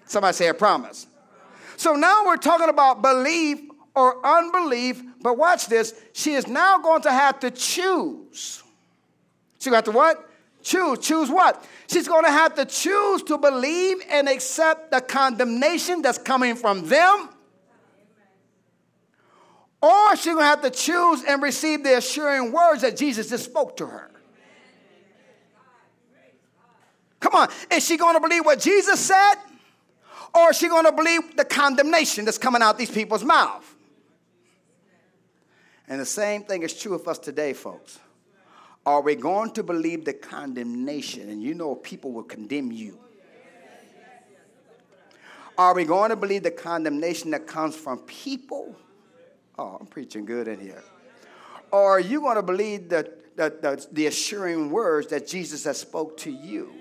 Somebody 0.07 0.35
say 0.35 0.49
a 0.49 0.55
promise. 0.55 1.07
So 1.77 1.95
now 1.95 2.27
we're 2.27 2.37
talking 2.37 2.69
about 2.69 3.03
belief 3.03 3.61
or 3.95 4.25
unbelief, 4.27 5.03
but 5.21 5.39
watch 5.39 5.67
this. 5.67 5.95
She 6.13 6.33
is 6.33 6.47
now 6.47 6.79
going 6.79 7.03
to 7.03 7.11
have 7.11 7.41
to 7.41 7.51
choose. 7.51 8.63
She 9.59 9.71
got 9.71 9.85
to 9.85 9.93
what? 9.93 10.26
Choose. 10.67 10.99
Choose 10.99 11.31
what? 11.31 11.65
She's 11.89 12.09
going 12.09 12.25
to 12.25 12.31
have 12.31 12.57
to 12.57 12.65
choose 12.65 13.23
to 13.25 13.39
believe 13.39 13.99
and 14.11 14.29
accept 14.29 14.91
the 14.91 15.01
condemnation 15.01 16.03
that's 16.03 16.19
coming 16.19 16.57
from 16.57 16.89
them 16.89 17.29
or 19.87 20.17
she's 20.17 20.27
going 20.27 20.39
to 20.39 20.45
have 20.45 20.63
to 20.63 20.71
choose 20.71 21.23
and 21.25 21.41
receive 21.41 21.85
the 21.85 21.99
assuring 21.99 22.51
words 22.51 22.83
that 22.83 22.97
Jesus 22.97 23.29
just 23.29 23.45
spoke 23.45 23.77
to 23.77 23.87
her. 23.87 24.11
Come 27.21 27.35
on, 27.35 27.49
is 27.71 27.87
she 27.87 27.97
going 27.97 28.15
to 28.15 28.21
believe 28.21 28.45
what 28.45 28.59
Jesus 28.59 28.99
said? 28.99 29.35
Or 30.35 30.51
is 30.51 30.59
she 30.59 30.69
going 30.69 30.85
to 30.85 30.93
believe 30.93 31.37
the 31.37 31.45
condemnation 31.45 32.25
that's 32.25 32.39
coming 32.39 32.63
out 32.63 32.79
these 32.79 32.91
people's 32.91 33.25
mouth? 33.25 33.65
And 35.87 36.01
the 36.01 36.07
same 36.07 36.43
thing 36.43 36.63
is 36.63 36.75
true 36.75 36.95
of 36.95 37.07
us 37.07 37.19
today, 37.19 37.53
folks. 37.53 38.01
Are 38.87 39.01
we 39.01 39.17
going 39.17 39.51
to 39.55 39.65
believe 39.65 40.05
the 40.05 40.13
condemnation? 40.13 41.29
And 41.29 41.43
you 41.43 41.55
know 41.55 41.75
people 41.75 42.13
will 42.13 42.23
condemn 42.23 42.71
you. 42.71 43.01
Are 45.59 45.75
we 45.75 45.85
going 45.85 46.11
to 46.11 46.17
believe 46.17 46.45
the 46.45 46.53
condemnation 46.53 47.33
that 47.33 47.49
comes 47.49 47.75
from 47.75 47.99
people? 48.01 48.77
Oh, 49.59 49.79
I'm 49.81 49.87
preaching 49.87 50.25
good 50.25 50.47
in 50.47 50.61
here. 50.61 50.85
Or 51.73 51.97
are 51.97 52.01
you 52.01 52.21
going 52.21 52.37
to 52.37 52.43
believe 52.43 52.89
the, 52.89 53.13
the, 53.35 53.57
the, 53.61 53.87
the 53.91 54.07
assuring 54.07 54.71
words 54.71 55.09
that 55.09 55.27
Jesus 55.27 55.65
has 55.65 55.79
spoke 55.79 56.17
to 56.19 56.31
you? 56.31 56.73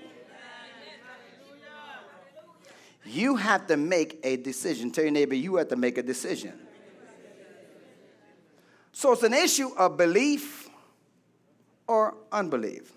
You 3.04 3.36
have 3.36 3.66
to 3.68 3.76
make 3.76 4.20
a 4.22 4.36
decision. 4.36 4.92
Tell 4.92 5.04
your 5.04 5.12
neighbor, 5.12 5.34
you 5.34 5.56
have 5.56 5.68
to 5.68 5.76
make 5.76 5.96
a 5.98 6.02
decision. 6.02 6.52
So 8.92 9.12
it's 9.12 9.22
an 9.22 9.34
issue 9.34 9.70
of 9.76 9.96
belief 9.96 10.65
or 11.86 12.16
unbelief. 12.32 12.92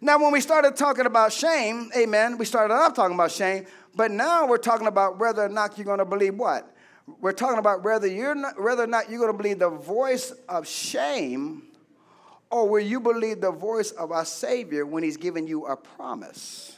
Now, 0.00 0.18
when 0.22 0.32
we 0.32 0.40
started 0.40 0.76
talking 0.76 1.06
about 1.06 1.32
shame, 1.32 1.90
amen, 1.96 2.38
we 2.38 2.44
started 2.44 2.74
off 2.74 2.94
talking 2.94 3.14
about 3.14 3.32
shame, 3.32 3.66
but 3.94 4.10
now 4.10 4.46
we're 4.46 4.58
talking 4.58 4.86
about 4.86 5.18
whether 5.18 5.44
or 5.44 5.48
not 5.48 5.76
you're 5.76 5.84
going 5.84 5.98
to 5.98 6.04
believe 6.04 6.34
what? 6.34 6.74
We're 7.20 7.32
talking 7.32 7.58
about 7.58 7.82
whether, 7.82 8.06
you're 8.06 8.34
not, 8.34 8.62
whether 8.62 8.84
or 8.84 8.86
not 8.86 9.10
you're 9.10 9.18
going 9.18 9.32
to 9.32 9.36
believe 9.36 9.58
the 9.58 9.70
voice 9.70 10.32
of 10.48 10.68
shame 10.68 11.62
or 12.50 12.68
will 12.68 12.80
you 12.80 13.00
believe 13.00 13.40
the 13.40 13.50
voice 13.50 13.90
of 13.90 14.12
our 14.12 14.24
Savior 14.24 14.86
when 14.86 15.02
He's 15.02 15.16
giving 15.16 15.46
you 15.46 15.66
a 15.66 15.76
promise? 15.76 16.76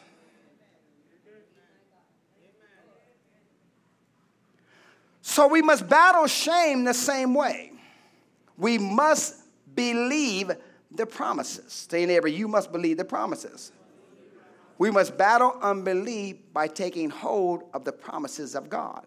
So 5.23 5.47
we 5.47 5.63
must 5.63 5.89
battle 5.89 6.27
shame 6.27 6.85
the 6.85 6.95
same 6.95 7.35
way. 7.35 7.73
We 8.57 8.79
must 8.79 9.37
believe 9.77 10.51
the 10.91 11.07
promises. 11.07 11.87
Say, 11.91 12.07
neighbor, 12.07 12.29
you 12.29 12.49
must 12.49 12.73
believe 12.73 12.97
the 12.97 13.05
promises. 13.05 13.73
We 14.79 14.91
must 14.91 15.17
battle 15.19 15.59
unbelief 15.61 16.37
by 16.53 16.67
taking 16.67 17.11
hold 17.11 17.65
of 17.75 17.85
the 17.85 17.93
promises 17.93 18.55
of 18.55 18.71
God. 18.71 19.07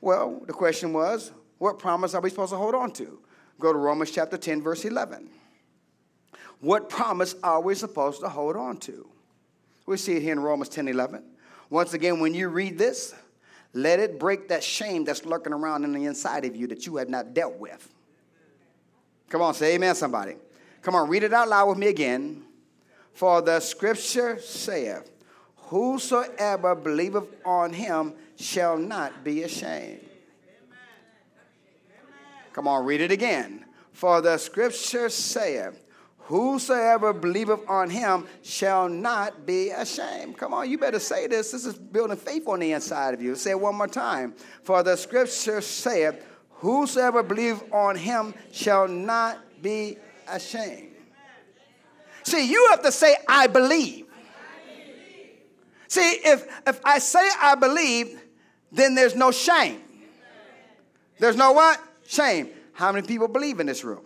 Well, 0.00 0.42
the 0.46 0.52
question 0.52 0.92
was, 0.92 1.30
what 1.58 1.78
promise 1.78 2.14
are 2.14 2.20
we 2.20 2.30
supposed 2.30 2.52
to 2.52 2.58
hold 2.58 2.74
on 2.74 2.90
to? 2.92 3.20
Go 3.60 3.72
to 3.72 3.78
Romans 3.78 4.10
chapter 4.10 4.36
10, 4.36 4.62
verse 4.62 4.84
11. 4.84 5.28
What 6.60 6.88
promise 6.88 7.34
are 7.42 7.60
we 7.60 7.74
supposed 7.74 8.20
to 8.20 8.28
hold 8.28 8.56
on 8.56 8.78
to? 8.78 9.06
We 9.86 9.98
see 9.98 10.16
it 10.16 10.22
here 10.22 10.32
in 10.32 10.40
Romans 10.40 10.70
10, 10.70 10.88
11. 10.88 11.22
Once 11.70 11.92
again, 11.92 12.20
when 12.20 12.34
you 12.34 12.48
read 12.48 12.78
this, 12.78 13.14
let 13.74 14.00
it 14.00 14.18
break 14.18 14.48
that 14.48 14.64
shame 14.64 15.04
that's 15.04 15.26
lurking 15.26 15.52
around 15.52 15.84
in 15.84 15.92
the 15.92 16.04
inside 16.06 16.44
of 16.44 16.56
you 16.56 16.66
that 16.68 16.86
you 16.86 16.96
have 16.96 17.08
not 17.08 17.34
dealt 17.34 17.58
with. 17.58 17.92
Come 19.28 19.42
on, 19.42 19.52
say 19.52 19.74
amen, 19.74 19.94
somebody. 19.94 20.36
Come 20.84 20.94
on, 20.96 21.08
read 21.08 21.22
it 21.22 21.32
out 21.32 21.48
loud 21.48 21.70
with 21.70 21.78
me 21.78 21.88
again. 21.88 22.42
For 23.14 23.40
the 23.40 23.58
scripture 23.60 24.38
saith, 24.38 25.10
Whosoever 25.56 26.74
believeth 26.74 27.24
on 27.42 27.72
him 27.72 28.12
shall 28.36 28.76
not 28.76 29.24
be 29.24 29.44
ashamed. 29.44 30.02
Come 32.52 32.68
on, 32.68 32.84
read 32.84 33.00
it 33.00 33.10
again. 33.10 33.64
For 33.92 34.20
the 34.20 34.36
scripture 34.36 35.08
saith, 35.08 35.82
Whosoever 36.18 37.14
believeth 37.14 37.60
on 37.66 37.88
him 37.88 38.26
shall 38.42 38.86
not 38.86 39.46
be 39.46 39.70
ashamed. 39.70 40.36
Come 40.36 40.52
on, 40.52 40.70
you 40.70 40.76
better 40.76 40.98
say 40.98 41.26
this. 41.26 41.50
This 41.50 41.64
is 41.64 41.76
building 41.76 42.18
faith 42.18 42.46
on 42.46 42.60
the 42.60 42.72
inside 42.72 43.14
of 43.14 43.22
you. 43.22 43.36
Say 43.36 43.52
it 43.52 43.60
one 43.60 43.74
more 43.74 43.88
time. 43.88 44.34
For 44.62 44.82
the 44.82 44.96
scripture 44.96 45.62
saith, 45.62 46.22
Whosoever 46.50 47.22
believeth 47.22 47.72
on 47.72 47.96
him 47.96 48.34
shall 48.52 48.86
not 48.86 49.38
be 49.62 49.96
ashamed. 50.28 50.92
See, 52.22 52.50
you 52.50 52.68
have 52.70 52.82
to 52.82 52.92
say, 52.92 53.16
I 53.28 53.46
believe. 53.46 54.06
See, 55.88 56.10
if, 56.24 56.46
if 56.66 56.80
I 56.84 56.98
say 56.98 57.28
I 57.40 57.54
believe, 57.54 58.20
then 58.72 58.94
there's 58.94 59.14
no 59.14 59.30
shame. 59.30 59.80
There's 61.18 61.36
no 61.36 61.52
what? 61.52 61.80
Shame. 62.06 62.48
How 62.72 62.90
many 62.90 63.06
people 63.06 63.28
believe 63.28 63.60
in 63.60 63.66
this 63.66 63.84
room? 63.84 64.04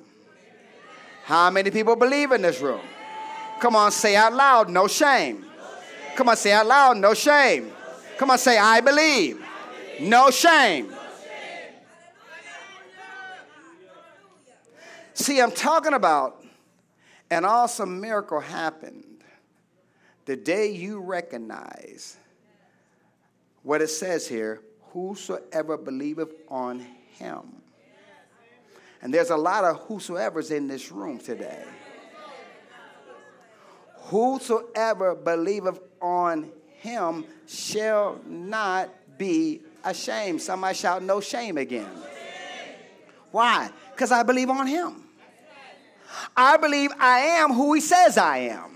How 1.24 1.50
many 1.50 1.70
people 1.70 1.96
believe 1.96 2.32
in 2.32 2.42
this 2.42 2.60
room? 2.60 2.80
Come 3.60 3.76
on, 3.76 3.90
say 3.92 4.16
out 4.16 4.34
loud, 4.34 4.68
no 4.68 4.86
shame. 4.88 5.44
Come 6.16 6.28
on, 6.28 6.36
say 6.36 6.52
out 6.52 6.66
loud, 6.66 6.96
no 6.96 7.14
shame. 7.14 7.72
Come 8.18 8.32
on, 8.32 8.38
say, 8.38 8.58
I 8.58 8.80
believe. 8.80 9.40
No 10.00 10.30
shame. 10.30 10.92
See, 15.18 15.40
I'm 15.40 15.50
talking 15.50 15.94
about 15.94 16.44
an 17.28 17.44
awesome 17.44 18.00
miracle 18.00 18.38
happened 18.38 19.24
the 20.26 20.36
day 20.36 20.70
you 20.70 21.00
recognize 21.00 22.16
what 23.64 23.82
it 23.82 23.88
says 23.88 24.28
here 24.28 24.62
whosoever 24.92 25.76
believeth 25.76 26.32
on 26.48 26.86
him. 27.18 27.40
And 29.02 29.12
there's 29.12 29.30
a 29.30 29.36
lot 29.36 29.64
of 29.64 29.78
whosoever's 29.80 30.52
in 30.52 30.68
this 30.68 30.92
room 30.92 31.18
today. 31.18 31.64
Whosoever 33.94 35.16
believeth 35.16 35.80
on 36.00 36.48
him 36.76 37.24
shall 37.48 38.20
not 38.24 38.88
be 39.18 39.62
ashamed. 39.82 40.40
Somebody 40.42 40.76
shout, 40.76 41.02
no 41.02 41.20
shame 41.20 41.58
again. 41.58 41.90
Why? 43.32 43.68
Because 43.92 44.12
I 44.12 44.22
believe 44.22 44.48
on 44.48 44.68
him. 44.68 45.06
I 46.36 46.56
believe 46.56 46.90
I 46.98 47.20
am 47.20 47.52
who 47.52 47.74
he 47.74 47.80
says 47.80 48.18
I 48.18 48.38
am. 48.38 48.74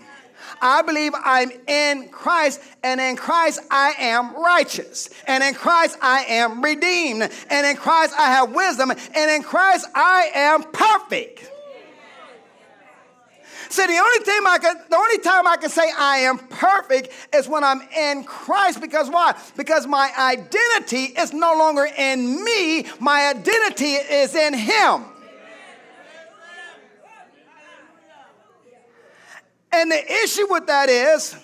I 0.60 0.82
believe 0.82 1.12
I'm 1.24 1.50
in 1.66 2.08
Christ, 2.08 2.60
and 2.84 3.00
in 3.00 3.16
Christ 3.16 3.60
I 3.70 3.94
am 3.98 4.34
righteous, 4.36 5.10
and 5.26 5.42
in 5.42 5.54
Christ 5.54 5.98
I 6.00 6.24
am 6.24 6.62
redeemed, 6.62 7.28
and 7.50 7.66
in 7.66 7.76
Christ 7.76 8.14
I 8.16 8.30
have 8.30 8.54
wisdom, 8.54 8.92
and 8.92 9.30
in 9.30 9.42
Christ 9.42 9.86
I 9.94 10.30
am 10.34 10.62
perfect. 10.62 11.50
See, 13.72 13.86
the 13.86 13.96
only 13.96 14.18
time 14.18 14.46
I 14.46 14.58
can, 14.60 14.76
the 14.90 14.96
only 14.96 15.18
time 15.18 15.46
I 15.46 15.56
can 15.56 15.70
say 15.70 15.90
I 15.98 16.18
am 16.18 16.36
perfect 16.38 17.08
is 17.34 17.48
when 17.48 17.64
I'm 17.64 17.80
in 17.96 18.22
Christ. 18.22 18.82
Because 18.82 19.08
why? 19.08 19.34
Because 19.56 19.86
my 19.86 20.12
identity 20.18 21.18
is 21.18 21.32
no 21.32 21.56
longer 21.56 21.88
in 21.96 22.44
me. 22.44 22.84
My 23.00 23.32
identity 23.34 23.94
is 23.94 24.34
in 24.34 24.52
Him. 24.52 25.04
And 29.72 29.90
the 29.90 30.12
issue 30.22 30.46
with 30.50 30.66
that 30.66 30.88
is 30.88 31.34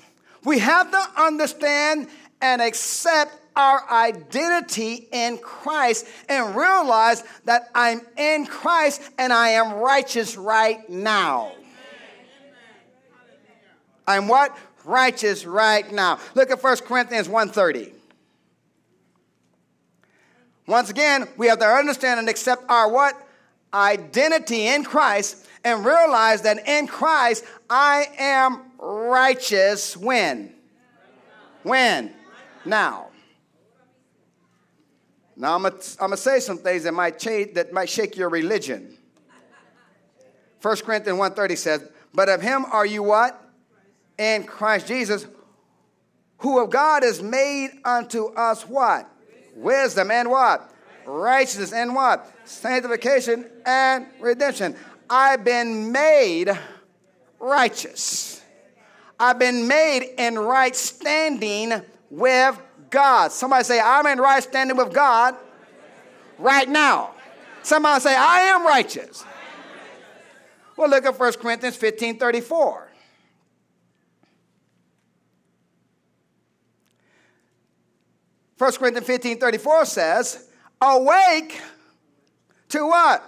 we 0.44 0.58
have 0.58 0.90
to 0.90 1.22
understand 1.22 2.08
and 2.40 2.60
accept 2.62 3.32
our 3.56 3.82
identity 3.90 5.08
in 5.10 5.38
Christ 5.38 6.06
and 6.28 6.54
realize 6.54 7.24
that 7.44 7.70
I'm 7.74 8.02
in 8.16 8.46
Christ 8.46 9.02
and 9.18 9.32
I 9.32 9.50
am 9.50 9.74
righteous 9.74 10.36
right 10.36 10.88
now. 10.88 11.52
I'm 14.06 14.28
what? 14.28 14.56
Righteous 14.84 15.44
right 15.44 15.90
now. 15.92 16.18
Look 16.34 16.50
at 16.50 16.62
1 16.62 16.76
Corinthians 16.86 17.28
1:30. 17.28 17.92
Once 20.66 20.88
again, 20.90 21.26
we 21.36 21.48
have 21.48 21.58
to 21.58 21.66
understand 21.66 22.20
and 22.20 22.28
accept 22.28 22.62
our 22.68 22.88
what? 22.88 23.14
Identity 23.72 24.66
in 24.68 24.84
Christ 24.84 25.47
and 25.64 25.84
realize 25.84 26.42
that 26.42 26.66
in 26.66 26.86
Christ 26.86 27.44
I 27.68 28.06
am 28.18 28.62
righteous 28.78 29.96
when? 29.96 30.52
When? 31.62 32.12
Now. 32.64 33.08
Now 35.36 35.54
I'm 35.54 36.10
to 36.10 36.16
say 36.16 36.40
some 36.40 36.58
things 36.58 36.82
that 36.82 36.92
might, 36.92 37.18
change, 37.18 37.54
that 37.54 37.72
might 37.72 37.88
shake 37.88 38.16
your 38.16 38.28
religion. 38.28 38.98
1 40.60 40.76
Corinthians 40.78 41.18
1.30 41.18 41.56
says, 41.56 41.88
But 42.12 42.28
of 42.28 42.42
him 42.42 42.64
are 42.66 42.84
you 42.84 43.02
what? 43.04 43.40
In 44.18 44.42
Christ 44.42 44.88
Jesus, 44.88 45.26
who 46.38 46.62
of 46.62 46.70
God 46.70 47.04
is 47.04 47.22
made 47.22 47.70
unto 47.84 48.26
us 48.34 48.62
what? 48.66 49.08
Wisdom 49.54 50.10
and 50.10 50.28
what? 50.28 50.72
Righteousness 51.06 51.72
and 51.72 51.94
what? 51.94 52.32
Sanctification 52.44 53.48
and 53.64 54.06
redemption. 54.20 54.76
I've 55.10 55.44
been 55.44 55.92
made 55.92 56.50
righteous. 57.40 58.42
I've 59.18 59.38
been 59.38 59.66
made 59.66 60.14
in 60.18 60.38
right 60.38 60.74
standing 60.74 61.82
with 62.10 62.60
God. 62.90 63.32
Somebody 63.32 63.64
say, 63.64 63.80
I'm 63.80 64.06
in 64.06 64.18
right 64.18 64.42
standing 64.42 64.76
with 64.76 64.92
God 64.92 65.34
right 66.38 66.68
now. 66.68 67.14
Somebody 67.62 68.00
say, 68.00 68.16
I 68.16 68.40
am 68.40 68.64
righteous. 68.64 69.24
Well, 70.76 70.88
look 70.88 71.04
at 71.04 71.18
1 71.18 71.32
Corinthians 71.34 71.76
15 71.76 72.18
34. 72.18 72.88
First 78.56 78.78
Corinthians 78.78 79.06
15 79.06 79.38
34 79.38 79.84
says, 79.84 80.48
Awake 80.80 81.60
to 82.68 82.86
what? 82.86 83.24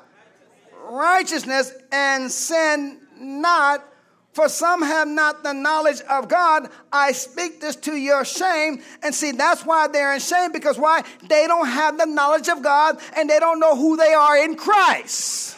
Righteousness 0.91 1.73
and 1.93 2.31
sin 2.31 3.01
not, 3.19 3.85
for 4.33 4.49
some 4.49 4.83
have 4.83 5.09
not 5.09 5.43
the 5.43 5.53
knowledge 5.53 6.01
of 6.09 6.29
God. 6.29 6.69
I 6.93 7.13
speak 7.13 7.61
this 7.61 7.77
to 7.77 7.95
your 7.95 8.25
shame. 8.25 8.83
And 9.03 9.15
see, 9.15 9.33
that's 9.33 9.65
why 9.65 9.89
they're 9.89 10.13
in 10.15 10.21
shame 10.21 10.53
because 10.53 10.79
why? 10.79 11.03
They 11.29 11.47
don't 11.47 11.67
have 11.67 11.99
the 11.99 12.07
knowledge 12.07 12.49
of 12.49 12.63
God 12.63 12.99
and 13.17 13.29
they 13.29 13.39
don't 13.39 13.61
know 13.61 13.77
who 13.77 13.97
they 13.97 14.13
are 14.13 14.37
in 14.37 14.57
Christ. 14.57 15.57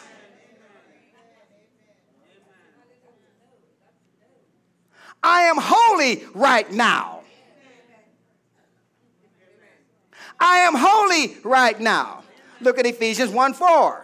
I 5.21 5.43
am 5.43 5.55
holy 5.57 6.23
right 6.33 6.69
now. 6.71 7.21
I 10.39 10.57
am 10.59 10.73
holy 10.75 11.37
right 11.43 11.79
now. 11.79 12.23
Look 12.59 12.77
at 12.77 12.85
Ephesians 12.85 13.31
1 13.31 13.53
4. 13.53 14.02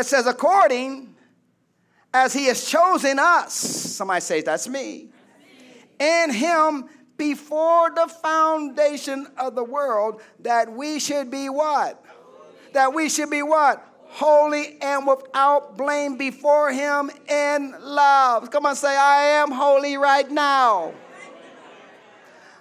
It 0.00 0.06
says, 0.06 0.26
according 0.26 1.14
as 2.14 2.32
he 2.32 2.46
has 2.46 2.64
chosen 2.64 3.18
us. 3.18 3.52
Somebody 3.52 4.22
say, 4.22 4.40
That's 4.40 4.66
me. 4.66 5.10
In 5.98 6.30
him 6.30 6.88
before 7.18 7.90
the 7.90 8.08
foundation 8.08 9.26
of 9.36 9.54
the 9.54 9.62
world, 9.62 10.22
that 10.38 10.72
we 10.72 11.00
should 11.00 11.30
be 11.30 11.50
what? 11.50 12.02
That 12.72 12.94
we 12.94 13.10
should 13.10 13.28
be 13.28 13.42
what? 13.42 13.86
Holy 14.06 14.78
and 14.80 15.06
without 15.06 15.76
blame 15.76 16.16
before 16.16 16.72
him 16.72 17.10
in 17.28 17.74
love. 17.78 18.50
Come 18.50 18.64
on, 18.64 18.76
say, 18.76 18.96
I 18.96 19.22
am 19.42 19.50
holy 19.50 19.98
right 19.98 20.30
now. 20.30 20.94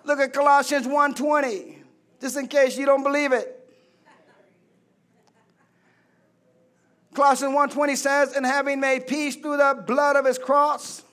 Look 0.04 0.20
at 0.20 0.34
Colossians 0.34 0.86
1:20, 0.86 1.78
just 2.20 2.36
in 2.36 2.50
case 2.50 2.78
you 2.78 2.86
don't 2.86 3.04
believe 3.04 3.32
it. 3.32 3.59
Colossians 7.14 7.54
1:20 7.54 7.96
says, 7.96 8.34
"And 8.34 8.46
having 8.46 8.80
made 8.80 9.08
peace 9.08 9.36
through 9.36 9.58
the 9.58 9.84
blood 9.86 10.16
of 10.16 10.26
his 10.26 10.38
cross, 10.38 11.04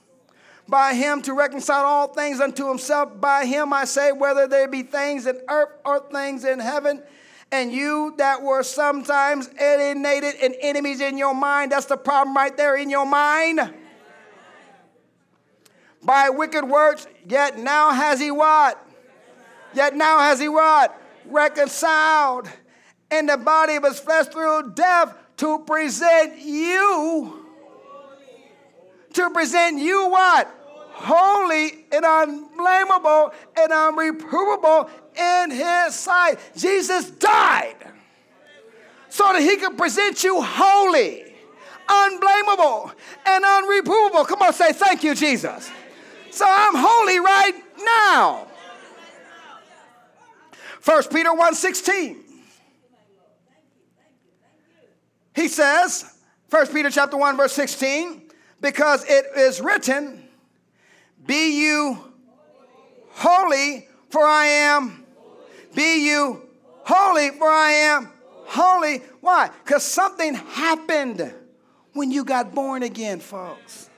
by 0.67 0.93
him 0.93 1.21
to 1.23 1.33
reconcile 1.33 1.85
all 1.85 2.07
things 2.07 2.39
unto 2.41 2.67
himself, 2.67 3.19
by 3.19 3.45
him 3.45 3.71
I 3.73 3.85
say, 3.85 4.11
whether 4.11 4.47
there 4.47 4.67
be 4.67 4.83
things 4.83 5.25
in 5.25 5.39
earth 5.47 5.69
or 5.85 5.99
things 6.11 6.43
in 6.43 6.59
heaven, 6.59 7.01
and 7.51 7.71
you 7.71 8.13
that 8.17 8.41
were 8.41 8.63
sometimes 8.63 9.49
alienated 9.59 10.35
and 10.41 10.55
enemies 10.59 10.99
in 10.99 11.17
your 11.17 11.33
mind, 11.33 11.71
that's 11.71 11.85
the 11.85 11.97
problem 11.97 12.35
right 12.35 12.55
there 12.57 12.75
in 12.75 12.89
your 12.89 13.05
mind. 13.05 13.73
By 16.03 16.29
wicked 16.29 16.65
works, 16.65 17.07
yet 17.25 17.57
now 17.57 17.91
has 17.91 18.19
he 18.19 18.31
what? 18.31 18.81
Yet 19.73 19.95
now 19.95 20.19
has 20.19 20.39
he 20.39 20.49
what? 20.49 20.95
Reconciled 21.25 22.49
in 23.09 23.25
the 23.25 23.37
body 23.37 23.75
of 23.75 23.83
his 23.83 23.99
flesh 23.99 24.27
through 24.27 24.71
death 24.73 25.13
to 25.37 25.59
present 25.59 26.39
you, 26.39 27.45
to 29.13 29.29
present 29.29 29.79
you 29.79 30.09
what? 30.09 30.53
Holy 30.91 31.85
and 31.91 32.03
unblameable 32.03 33.31
and 33.55 33.71
unreprovable 33.71 34.89
in 35.15 35.51
his 35.51 35.93
sight. 35.93 36.37
Jesus 36.55 37.11
died 37.11 37.75
so 39.09 39.31
that 39.31 39.41
he 39.41 39.57
could 39.57 39.77
present 39.77 40.23
you 40.23 40.41
holy, 40.41 41.23
unblameable, 41.87 42.91
and 43.25 43.43
unreprovable. 43.43 44.27
Come 44.27 44.41
on, 44.41 44.53
say 44.53 44.73
thank 44.73 45.03
you, 45.03 45.13
Jesus. 45.13 45.69
So 46.31 46.45
I'm 46.47 46.73
holy 46.75 47.19
right 47.19 47.53
now. 47.79 48.47
1 50.83 51.03
Peter 51.11 51.33
1 51.33 51.53
16. 51.53 52.26
He 55.37 55.47
says, 55.47 56.03
1 56.49 56.67
Peter 56.69 56.89
chapter 56.89 57.15
1, 57.15 57.37
verse 57.37 57.53
16, 57.53 58.23
because 58.59 59.05
it 59.07 59.27
is 59.35 59.61
written, 59.61 60.27
Be 61.27 61.61
you 61.61 61.99
holy, 63.11 63.87
for 64.09 64.23
I 64.23 64.45
am. 64.47 65.05
Be 65.75 66.07
you 66.07 66.41
holy, 66.83 67.29
for 67.29 67.47
I 67.47 67.69
am 67.69 68.09
holy. 68.45 69.03
Why? 69.21 69.51
Because 69.63 69.83
something 69.83 70.33
happened 70.33 71.31
when 71.93 72.09
you 72.09 72.25
got 72.25 72.55
born 72.55 72.81
again, 72.81 73.19
folks. 73.19 73.91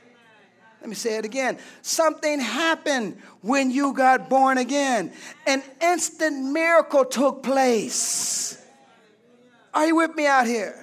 Let 0.81 0.89
me 0.89 0.95
say 0.95 1.19
it 1.19 1.23
again. 1.23 1.57
Something 1.81 2.41
happened 2.41 3.17
when 3.39 3.71
you 3.71 3.93
got 3.93 4.27
born 4.27 4.57
again. 4.57 5.13
An 5.47 5.63
instant 5.81 6.51
miracle 6.51 7.05
took 7.05 7.43
place. 7.43 8.61
Are 9.73 9.87
you 9.87 9.95
with 9.95 10.13
me 10.15 10.27
out 10.27 10.45
here? 10.45 10.78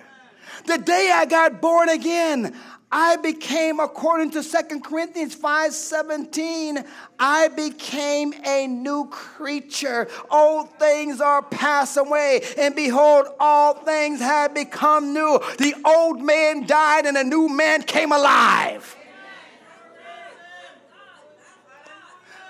The 0.66 0.78
day 0.78 1.10
I 1.12 1.26
got 1.26 1.60
born 1.60 1.88
again, 1.88 2.56
I 2.90 3.16
became, 3.16 3.80
according 3.80 4.30
to 4.32 4.42
Second 4.42 4.84
Corinthians 4.84 5.34
5 5.34 5.72
17, 5.72 6.84
I 7.18 7.48
became 7.48 8.32
a 8.44 8.66
new 8.66 9.08
creature. 9.10 10.08
Old 10.30 10.70
things 10.78 11.20
are 11.20 11.42
passed 11.42 11.96
away, 11.96 12.42
and 12.56 12.74
behold, 12.74 13.26
all 13.40 13.74
things 13.74 14.20
have 14.20 14.54
become 14.54 15.12
new. 15.12 15.40
The 15.58 15.74
old 15.84 16.20
man 16.20 16.66
died, 16.66 17.06
and 17.06 17.16
a 17.16 17.24
new 17.24 17.48
man 17.48 17.82
came 17.82 18.12
alive. 18.12 18.96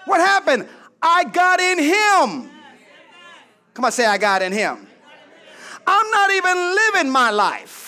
What 0.05 0.21
happened? 0.21 0.69
I 1.03 1.25
got 1.25 1.61
in 1.61 1.79
him. 1.79 2.51
Come 3.75 3.85
on, 3.85 3.93
say, 3.93 4.07
I 4.07 4.19
got 4.19 4.43
in 4.43 4.53
him. 4.53 4.87
I'm 5.87 6.11
not 6.11 6.31
even 6.31 6.57
living 6.57 7.11
my 7.11 7.31
life. 7.31 7.86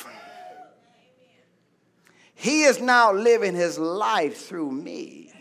He 2.40 2.62
is 2.62 2.80
now 2.80 3.12
living 3.12 3.56
his 3.56 3.80
life 3.80 4.46
through 4.46 4.70
me. 4.70 5.32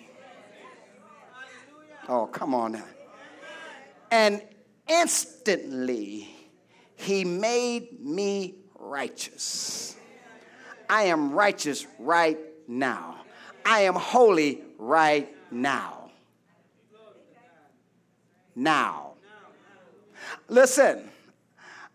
Oh, 2.09 2.25
come 2.25 2.55
on 2.55 2.71
now. 2.71 2.85
And 4.09 4.41
instantly, 4.89 6.27
he 6.95 7.23
made 7.23 8.03
me 8.03 8.55
righteous. 8.79 9.95
I 10.89 11.03
am 11.03 11.33
righteous 11.33 11.85
right 11.99 12.39
now. 12.67 13.17
I 13.63 13.81
am 13.81 13.93
holy 13.93 14.63
right 14.79 15.31
now. 15.51 16.09
Now. 18.55 19.13
Listen, 20.47 21.07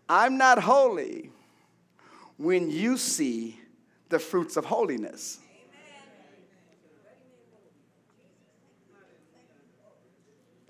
I'm 0.07 0.37
not 0.37 0.59
holy 0.59 1.29
when 2.37 2.71
you 2.71 2.95
see 2.95 3.59
the 4.13 4.19
fruits 4.19 4.57
of 4.57 4.65
holiness. 4.65 5.39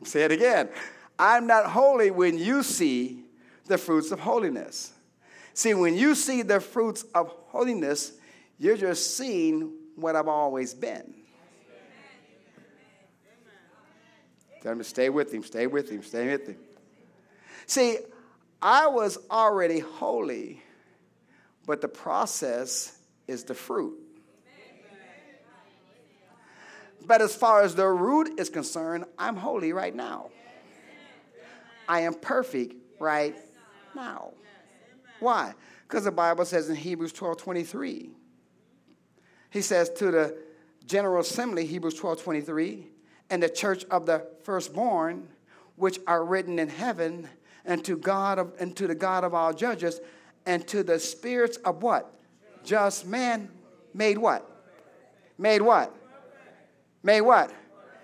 Say 0.05 0.23
it 0.23 0.31
again. 0.31 0.69
I'm 1.19 1.45
not 1.45 1.65
holy 1.65 2.09
when 2.09 2.37
you 2.37 2.63
see 2.63 3.25
the 3.65 3.77
fruits 3.77 4.11
of 4.11 4.21
holiness. 4.21 4.93
See, 5.53 5.73
when 5.73 5.95
you 5.95 6.15
see 6.15 6.41
the 6.41 6.61
fruits 6.61 7.03
of 7.13 7.35
holiness, 7.47 8.13
you're 8.57 8.77
just 8.77 9.17
seeing 9.17 9.73
what 9.97 10.15
I've 10.15 10.29
always 10.29 10.73
been. 10.73 11.13
Tell 14.61 14.71
him 14.71 14.83
stay 14.83 15.09
with 15.09 15.33
him, 15.33 15.43
stay 15.43 15.67
with 15.67 15.89
him, 15.89 16.01
stay 16.01 16.31
with 16.31 16.47
him. 16.47 16.57
See, 17.65 17.97
I 18.61 18.87
was 18.87 19.17
already 19.29 19.79
holy, 19.79 20.63
but 21.65 21.81
the 21.81 21.89
process 21.89 22.99
is 23.27 23.43
the 23.43 23.53
fruit. 23.53 23.99
But 27.05 27.21
as 27.21 27.35
far 27.35 27.61
as 27.61 27.75
the 27.75 27.87
root 27.87 28.39
is 28.39 28.49
concerned, 28.49 29.05
I'm 29.17 29.35
holy 29.35 29.73
right 29.73 29.93
now. 29.93 30.29
I 31.87 32.01
am 32.01 32.13
perfect 32.13 32.75
right 32.99 33.35
now. 33.95 34.31
Why? 35.19 35.53
Because 35.87 36.05
the 36.05 36.11
Bible 36.11 36.45
says 36.45 36.69
in 36.69 36.75
Hebrews 36.75 37.11
12 37.13 37.37
23, 37.37 38.09
he 39.49 39.61
says 39.61 39.89
to 39.91 40.11
the 40.11 40.37
General 40.85 41.21
Assembly, 41.21 41.65
Hebrews 41.65 41.95
12 41.95 42.23
23, 42.23 42.87
and 43.29 43.43
the 43.43 43.49
church 43.49 43.85
of 43.91 44.05
the 44.05 44.25
firstborn, 44.43 45.27
which 45.75 45.99
are 46.07 46.25
written 46.25 46.57
in 46.57 46.69
heaven, 46.69 47.29
and 47.65 47.83
to 47.85 47.97
God 47.97 48.39
of, 48.39 48.53
and 48.59 48.75
to 48.77 48.87
the 48.87 48.95
God 48.95 49.23
of 49.23 49.33
all 49.33 49.53
judges, 49.53 49.99
and 50.45 50.67
to 50.67 50.83
the 50.83 50.99
spirits 50.99 51.57
of 51.57 51.83
what? 51.83 52.13
Just 52.63 53.05
man 53.05 53.49
made 53.93 54.17
what? 54.17 54.49
Made 55.37 55.61
what? 55.61 55.95
Made 57.01 57.21
what? 57.21 57.51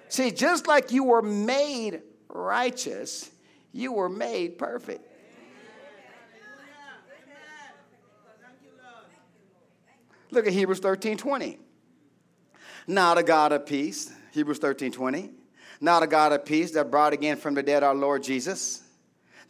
See, 0.10 0.32
just 0.32 0.68
like 0.68 0.92
you 0.92 1.04
were 1.04 1.22
made 1.22 2.02
righteous, 2.28 3.30
you 3.72 3.94
were 3.94 4.10
made 4.10 4.58
perfect. 4.58 5.06
Look 10.32 10.46
at 10.46 10.54
Hebrews 10.54 10.80
13 10.80 11.18
20. 11.18 11.60
Now 12.88 13.16
the 13.16 13.24
God 13.24 13.52
of 13.52 13.66
peace, 13.66 14.12
Hebrews 14.32 14.60
13 14.60 14.92
20. 14.92 15.32
Now 15.82 16.00
the 16.00 16.08
God 16.08 16.34
of 16.34 16.46
peace 16.46 16.72
that 16.72 16.92
brought 16.92 17.14
again 17.14 17.38
from 17.38 17.54
the 17.54 17.64
dead 17.64 17.84
our 17.84 17.96
Lord 17.96 18.22
Jesus, 18.22 18.84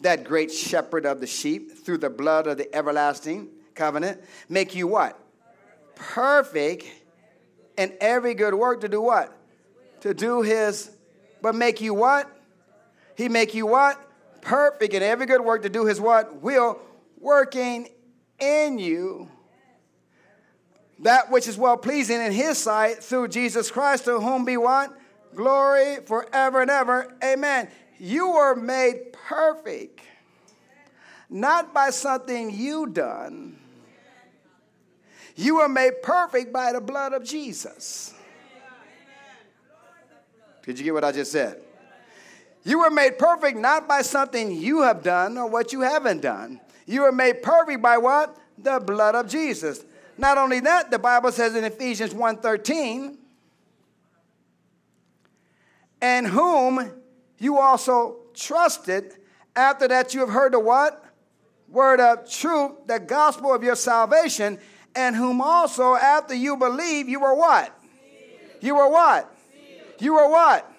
that 0.01 0.23
great 0.23 0.51
shepherd 0.51 1.05
of 1.05 1.19
the 1.19 1.27
sheep, 1.27 1.83
through 1.83 1.97
the 1.97 2.09
blood 2.09 2.47
of 2.47 2.57
the 2.57 2.73
everlasting 2.73 3.49
covenant, 3.75 4.21
make 4.47 4.75
you 4.75 4.87
what? 4.87 5.19
Perfect 5.95 6.85
in 7.77 7.93
every 7.99 8.33
good 8.33 8.53
work 8.53 8.81
to 8.81 8.89
do 8.89 9.01
what? 9.01 9.35
To 10.01 10.13
do 10.13 10.41
his, 10.41 10.91
but 11.41 11.55
make 11.55 11.81
you 11.81 11.93
what? 11.93 12.29
He 13.15 13.29
make 13.29 13.53
you 13.53 13.65
what? 13.65 14.01
Perfect 14.41 14.93
in 14.93 15.03
every 15.03 15.25
good 15.25 15.41
work 15.41 15.63
to 15.63 15.69
do 15.69 15.85
his 15.85 15.99
what? 15.99 16.41
Will, 16.41 16.79
working 17.17 17.89
in 18.39 18.79
you 18.79 19.29
that 20.99 21.31
which 21.31 21.47
is 21.47 21.57
well 21.57 21.77
pleasing 21.77 22.21
in 22.21 22.31
his 22.31 22.57
sight 22.57 23.03
through 23.03 23.29
Jesus 23.29 23.71
Christ, 23.71 24.05
to 24.05 24.19
whom 24.19 24.43
be 24.43 24.57
what? 24.57 24.93
glory 25.35 25.97
forever 26.05 26.61
and 26.61 26.71
ever. 26.71 27.15
Amen. 27.23 27.69
You 27.97 28.31
were 28.31 28.55
made 28.55 29.13
perfect, 29.13 30.01
not 31.29 31.73
by 31.73 31.89
something 31.89 32.51
you 32.51 32.87
done. 32.87 33.58
You 35.39 35.55
were 35.55 35.69
made 35.69 36.01
perfect 36.03 36.51
by 36.51 36.73
the 36.73 36.81
blood 36.81 37.13
of 37.13 37.23
Jesus. 37.23 38.13
Did 40.63 40.77
you 40.77 40.83
get 40.83 40.93
what 40.93 41.05
I 41.05 41.13
just 41.13 41.31
said? 41.31 41.61
You 42.65 42.79
were 42.79 42.89
made 42.89 43.17
perfect 43.17 43.57
not 43.57 43.87
by 43.87 44.01
something 44.01 44.51
you 44.51 44.81
have 44.81 45.01
done 45.01 45.37
or 45.37 45.49
what 45.49 45.71
you 45.71 45.79
haven't 45.79 46.19
done. 46.19 46.59
You 46.85 47.03
were 47.03 47.13
made 47.13 47.41
perfect 47.41 47.81
by 47.81 47.97
what? 47.97 48.35
The 48.57 48.81
blood 48.81 49.15
of 49.15 49.29
Jesus. 49.29 49.85
Not 50.17 50.37
only 50.37 50.59
that, 50.59 50.91
the 50.91 50.99
Bible 50.99 51.31
says 51.31 51.55
in 51.55 51.63
Ephesians 51.63 52.13
1:13, 52.13 53.17
and 56.01 56.27
whom 56.27 57.01
you 57.37 57.57
also 57.57 58.17
trusted 58.33 59.13
after 59.55 59.87
that 59.87 60.13
you 60.13 60.19
have 60.19 60.31
heard 60.31 60.51
the 60.51 60.59
what? 60.59 61.01
Word 61.69 62.01
of 62.01 62.29
truth, 62.29 62.71
the 62.87 62.99
gospel 62.99 63.53
of 63.53 63.63
your 63.63 63.77
salvation, 63.77 64.59
and 64.95 65.15
whom 65.15 65.41
also 65.41 65.95
after 65.95 66.33
you 66.33 66.57
believe 66.57 67.07
you 67.09 67.19
were 67.19 67.35
what? 67.35 67.73
You 68.61 68.75
were 68.75 68.89
what? 68.89 69.33
You 69.99 70.13
were 70.15 70.29
what? 70.29 70.71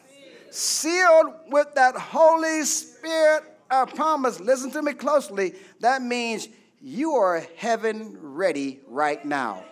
Sealed 0.51 1.33
with 1.49 1.75
that 1.75 1.95
Holy 1.95 2.65
Spirit 2.65 3.45
of 3.71 3.95
promise. 3.95 4.41
Listen 4.41 4.71
to 4.73 4.83
me 4.83 4.93
closely. 4.93 5.55
That 5.81 6.03
means 6.03 6.49
you 6.81 7.13
are 7.13 7.47
heaven 7.57 8.19
ready 8.21 8.81
right 8.89 9.25
now. 9.25 9.65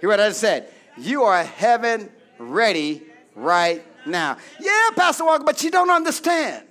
Hear 0.00 0.10
what 0.10 0.20
I 0.20 0.30
said? 0.30 0.72
You 0.96 1.24
are 1.24 1.42
heaven 1.42 2.10
ready 2.38 3.02
right 3.34 3.84
now. 4.06 4.36
Yeah, 4.60 4.90
Pastor 4.94 5.24
Walker, 5.24 5.44
but 5.44 5.62
you 5.62 5.70
don't 5.70 5.90
understand. 5.90 6.67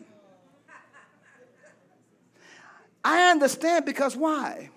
I 3.07 3.31
understand 3.31 3.85
because 3.85 4.17
why? 4.17 4.69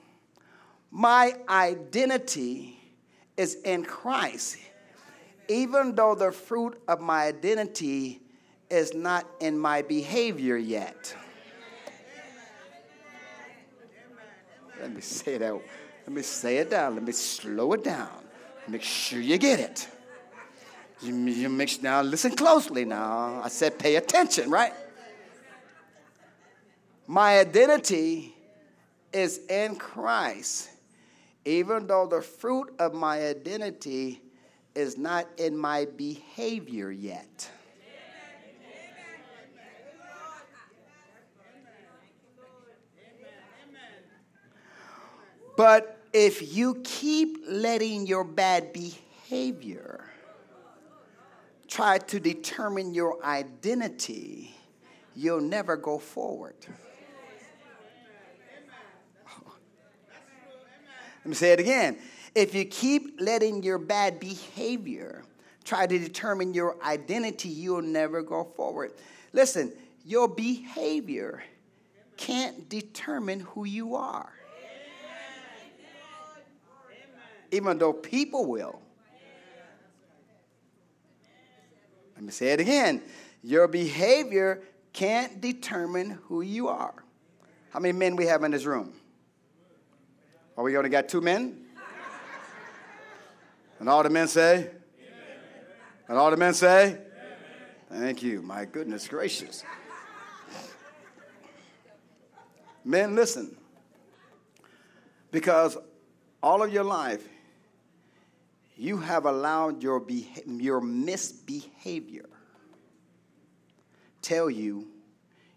My 0.93 1.35
identity 1.49 2.79
is 3.37 3.57
in 3.65 3.83
Christ, 3.85 4.57
even 5.49 5.97
though 5.97 6.15
the 6.15 6.31
fruit 6.31 6.81
of 6.87 7.01
my 7.01 7.25
identity 7.25 8.21
is 8.71 8.95
not 8.95 9.27
in 9.41 9.59
my 9.59 9.83
behavior 9.83 10.57
yet. 10.57 11.13
Let 14.81 14.95
me 14.95 15.01
say 15.01 15.37
that. 15.37 15.53
Let 15.53 16.13
me 16.15 16.23
say 16.23 16.59
it 16.59 16.71
down. 16.71 16.95
Let 16.95 17.03
me 17.03 17.13
slow 17.13 17.73
it 17.73 17.83
down. 17.83 18.23
Make 18.69 18.83
sure 18.83 19.21
you 19.21 19.39
get 19.39 19.59
it. 19.59 19.89
You, 21.03 21.17
you 21.17 21.49
make, 21.49 21.83
now 21.83 22.01
listen 22.03 22.37
closely 22.37 22.85
now. 22.85 23.41
I 23.43 23.49
said 23.49 23.77
pay 23.77 23.97
attention, 23.97 24.51
right? 24.51 24.73
My 27.11 27.41
identity 27.41 28.37
is 29.13 29.41
in 29.49 29.75
Christ, 29.75 30.71
even 31.45 31.89
though 31.89 32.07
the 32.07 32.23
fruit 32.23 32.73
of 32.79 32.95
my 32.95 33.27
identity 33.27 34.23
is 34.77 34.97
not 34.97 35.27
in 35.37 35.59
my 35.59 35.87
behavior 35.97 36.93
yet. 36.93 37.51
But 45.57 45.99
if 46.13 46.55
you 46.55 46.81
keep 46.85 47.39
letting 47.49 48.07
your 48.07 48.23
bad 48.23 48.73
behavior 48.73 50.05
try 51.67 51.99
to 51.99 52.21
determine 52.21 52.95
your 52.95 53.21
identity, 53.25 54.55
you'll 55.17 55.41
never 55.41 55.77
go 55.77 55.99
forward. 55.99 56.55
Let 61.25 61.29
me 61.29 61.35
say 61.35 61.53
it 61.53 61.61
again. 61.61 61.99
If 62.35 62.55
you 62.55 62.65
keep 62.65 63.21
letting 63.21 63.63
your 63.63 63.79
bad 63.79 64.21
behavior 64.21 65.23
try 65.65 65.87
to 65.87 65.99
determine 65.99 66.55
your 66.55 66.77
identity, 66.83 67.49
you'll 67.49 67.83
never 67.83 68.23
go 68.23 68.45
forward. 68.57 68.93
Listen, 69.33 69.73
your 70.05 70.29
behavior 70.29 71.43
can't 72.17 72.69
determine 72.69 73.41
who 73.41 73.65
you 73.65 73.97
are 73.97 74.33
even 77.53 77.79
though 77.79 77.93
people 77.93 78.47
will. 78.47 78.81
Let 82.15 82.25
me 82.25 82.31
say 82.33 82.53
it 82.53 82.61
again. 82.61 83.03
Your 83.43 83.67
behavior 83.67 84.63
can't 84.93 85.41
determine 85.41 86.11
who 86.25 86.43
you 86.43 86.69
are. 86.69 86.95
How 87.71 87.81
many 87.81 87.97
men 87.97 88.17
we 88.17 88.27
have 88.27 88.43
in 88.45 88.51
this 88.51 88.65
room? 88.65 88.93
Are 90.57 90.65
we 90.65 90.77
only 90.77 90.91
got 90.91 91.09
two 91.09 91.21
men? 91.21 91.67
And 93.79 93.89
all 93.89 94.03
the 94.03 94.11
men 94.11 94.29
say? 94.29 94.71
And 96.09 96.19
all 96.19 96.31
the 96.31 96.37
men 96.37 96.55
say? 96.55 96.99
Thank 97.91 98.23
you. 98.23 98.43
My 98.43 98.65
goodness 98.67 99.09
gracious. 99.09 99.65
Men, 102.85 103.15
listen. 103.15 103.57
Because 105.31 105.77
all 106.43 106.63
of 106.63 106.73
your 106.73 106.85
life, 106.85 107.27
you 108.77 108.97
have 108.97 109.27
allowed 109.27 109.83
your, 109.83 110.01
beha- 110.01 110.43
your 110.47 110.81
misbehavior 110.81 112.29
tell 114.23 114.51
you 114.51 114.89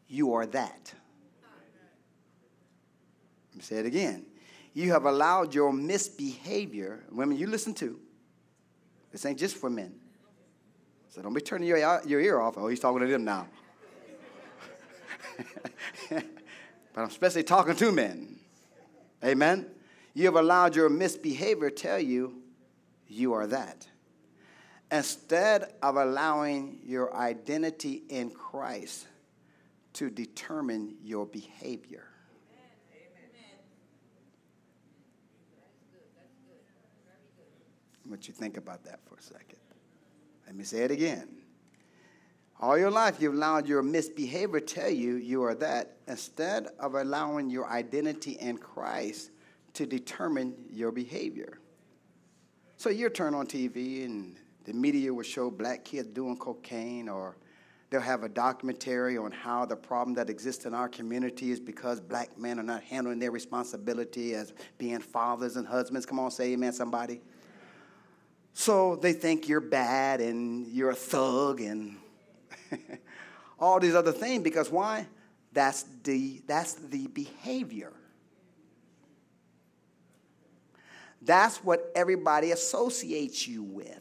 you 0.08 0.34
are 0.34 0.46
that. 0.46 0.94
Let 3.52 3.56
me 3.56 3.62
say 3.62 3.78
it 3.78 3.86
again. 3.86 4.26
You 4.74 4.92
have 4.92 5.06
allowed 5.06 5.54
your 5.54 5.72
misbehavior, 5.72 7.04
women, 7.12 7.38
you 7.38 7.48
listen 7.48 7.74
to, 7.76 8.00
this 9.12 9.26
ain't 9.26 9.38
just 9.38 9.56
for 9.56 9.70
men. 9.70 9.94
So 11.10 11.22
don't 11.22 11.34
be 11.34 11.42
turning 11.42 11.68
your, 11.68 12.02
your 12.06 12.20
ear 12.20 12.40
off. 12.42 12.58
Oh, 12.58 12.68
he's 12.68 12.80
talking 12.80 13.02
to 13.02 13.08
them 13.08 13.24
now. 13.24 13.48
but 16.10 16.24
I'm 16.96 17.08
especially 17.08 17.44
talking 17.44 17.76
to 17.76 17.92
men. 17.92 18.40
Amen. 19.24 19.68
You 20.16 20.26
have 20.26 20.36
allowed 20.36 20.76
your 20.76 20.90
misbehavior 20.90 21.70
tell 21.70 22.00
you 22.00 22.42
you 23.08 23.34
are 23.34 23.46
that. 23.46 23.88
Instead 24.92 25.74
of 25.84 25.96
allowing 25.96 26.80
your 26.84 27.16
identity 27.16 28.04
in 28.10 28.32
Christ 28.32 29.08
to 29.94 30.10
determine 30.10 30.96
your 31.04 31.28
behavior. 31.28 32.08
What 38.14 38.28
you 38.28 38.34
think 38.36 38.58
about 38.58 38.84
that 38.84 39.00
for 39.10 39.16
a 39.16 39.22
second? 39.24 39.58
Let 40.46 40.56
me 40.56 40.64
say 40.64 40.84
it 40.84 40.92
again. 40.92 41.30
All 42.60 42.78
your 42.78 42.92
life, 42.92 43.20
you've 43.20 43.34
allowed 43.34 43.68
your 43.68 43.82
misbehavior 43.82 44.60
tell 44.60 44.92
you 44.92 45.16
you 45.16 45.42
are 45.42 45.56
that 45.56 45.98
instead 46.08 46.68
of 46.80 46.94
allowing 46.94 47.50
your 47.50 47.68
identity 47.68 48.34
in 48.34 48.60
Christ 48.60 49.32
to 49.74 49.88
determine 49.88 50.54
your 50.72 50.92
behavior. 50.92 51.58
So 52.78 52.92
you 52.92 53.10
turn 53.10 53.34
on 53.34 53.48
TV 53.48 54.06
and 54.06 54.36
the 54.66 54.74
media 54.74 55.12
will 55.12 55.24
show 55.24 55.50
black 55.50 55.84
kids 55.84 56.08
doing 56.10 56.38
cocaine 56.38 57.10
or 57.10 57.36
they'll 57.90 58.00
have 58.00 58.22
a 58.22 58.30
documentary 58.30 59.18
on 59.18 59.32
how 59.32 59.66
the 59.66 59.76
problem 59.76 60.14
that 60.18 60.30
exists 60.30 60.68
in 60.68 60.76
our 60.76 60.88
community 60.88 61.50
is 61.50 61.60
because 61.60 62.00
black 62.00 62.38
men 62.38 62.60
are 62.60 62.64
not 62.64 62.84
handling 62.84 63.18
their 63.18 63.32
responsibility 63.32 64.36
as 64.36 64.54
being 64.78 65.00
fathers 65.00 65.56
and 65.56 65.66
husbands. 65.66 66.06
Come 66.06 66.20
on, 66.20 66.30
say 66.30 66.54
amen, 66.54 66.74
somebody. 66.74 67.20
So 68.54 68.96
they 68.96 69.14
think 69.14 69.50
you're 69.50 69.60
bad 69.60 70.22
and 70.22 70.68
you're 70.68 70.92
a 70.92 70.96
thug 70.96 71.60
and 71.62 71.98
all 73.60 73.80
these 73.80 73.96
other 73.96 74.12
things 74.12 74.44
because 74.44 74.70
why? 74.70 75.08
That's 75.52 75.86
the, 76.04 76.42
that's 76.48 76.76
the 76.76 77.08
behavior. 77.08 77.94
That's 81.22 81.58
what 81.64 81.92
everybody 81.96 82.52
associates 82.52 83.48
you 83.48 83.64
with. 83.64 84.00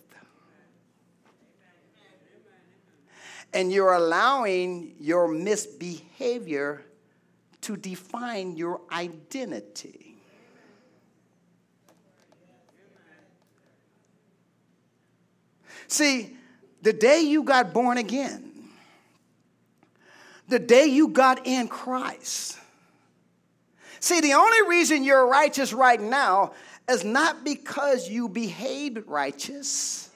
And 3.54 3.70
you're 3.70 3.92
allowing 3.92 4.94
your 4.98 5.28
misbehavior 5.28 6.84
to 7.60 7.76
define 7.76 8.56
your 8.56 8.80
identity. 8.90 10.01
See, 15.88 16.36
the 16.82 16.92
day 16.92 17.20
you 17.20 17.42
got 17.44 17.72
born 17.72 17.98
again, 17.98 18.50
the 20.48 20.58
day 20.58 20.86
you 20.86 21.08
got 21.08 21.46
in 21.46 21.68
Christ, 21.68 22.58
see, 24.00 24.20
the 24.20 24.32
only 24.32 24.68
reason 24.68 25.04
you're 25.04 25.26
righteous 25.26 25.72
right 25.72 26.00
now 26.00 26.52
is 26.88 27.04
not 27.04 27.44
because 27.44 28.08
you 28.08 28.28
behaved 28.28 29.06
righteous. 29.06 30.10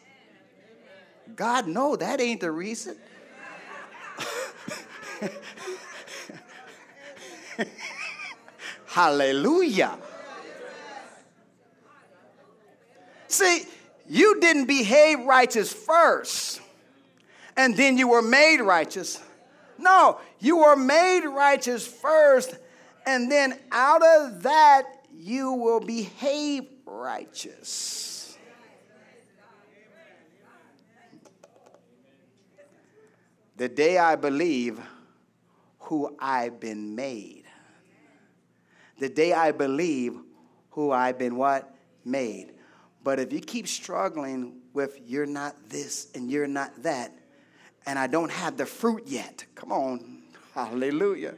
God, 1.34 1.66
no, 1.66 1.96
that 1.96 2.20
ain't 2.20 2.40
the 2.40 2.50
reason. 2.50 2.96
Hallelujah. 8.86 9.98
See, 13.28 13.64
you 14.08 14.40
didn't 14.40 14.66
behave 14.66 15.20
righteous 15.20 15.72
first 15.72 16.60
and 17.56 17.76
then 17.76 17.96
you 17.96 18.08
were 18.08 18.22
made 18.22 18.60
righteous. 18.60 19.20
No, 19.78 20.20
you 20.38 20.58
were 20.58 20.76
made 20.76 21.26
righteous 21.26 21.86
first 21.86 22.56
and 23.06 23.30
then 23.30 23.58
out 23.72 24.02
of 24.02 24.42
that 24.42 24.84
you 25.12 25.52
will 25.52 25.80
behave 25.80 26.64
righteous. 26.84 28.36
The 33.56 33.68
day 33.68 33.96
I 33.96 34.16
believe 34.16 34.78
who 35.80 36.14
I've 36.18 36.60
been 36.60 36.94
made. 36.94 37.44
The 38.98 39.08
day 39.08 39.32
I 39.32 39.52
believe 39.52 40.14
who 40.70 40.90
I've 40.90 41.18
been 41.18 41.36
what? 41.36 41.74
Made. 42.04 42.55
But 43.06 43.20
if 43.20 43.32
you 43.32 43.38
keep 43.38 43.68
struggling 43.68 44.54
with 44.72 44.98
you're 45.06 45.26
not 45.26 45.54
this 45.68 46.08
and 46.16 46.28
you're 46.28 46.48
not 46.48 46.82
that, 46.82 47.12
and 47.86 48.00
I 48.00 48.08
don't 48.08 48.32
have 48.32 48.56
the 48.56 48.66
fruit 48.66 49.04
yet, 49.06 49.44
come 49.54 49.70
on, 49.70 50.22
hallelujah. 50.56 51.36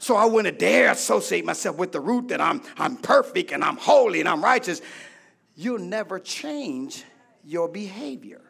So 0.00 0.16
I 0.16 0.24
wouldn't 0.24 0.58
dare 0.58 0.90
associate 0.90 1.44
myself 1.44 1.76
with 1.76 1.92
the 1.92 2.00
root 2.00 2.26
that 2.30 2.40
I'm, 2.40 2.62
I'm 2.76 2.96
perfect 2.96 3.52
and 3.52 3.62
I'm 3.62 3.76
holy 3.76 4.18
and 4.18 4.28
I'm 4.28 4.42
righteous. 4.42 4.82
You'll 5.54 5.78
never 5.78 6.18
change 6.18 7.04
your 7.44 7.68
behavior. 7.68 8.42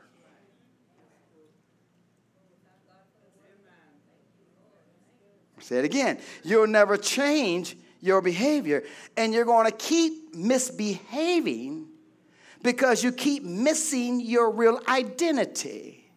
Say 5.61 5.81
it 5.81 5.85
again. 5.85 6.19
You'll 6.45 6.67
never 6.67 6.97
change 6.97 7.77
your 8.05 8.21
behavior. 8.21 8.85
And 9.17 9.33
you're 9.33 9.45
going 9.45 9.67
to 9.67 9.77
keep 9.77 10.35
misbehaving 10.35 11.87
because 12.63 13.03
you 13.03 13.13
keep 13.13 13.43
missing 13.43 14.21
your 14.21 14.51
real 14.51 14.81
identity. 14.89 16.11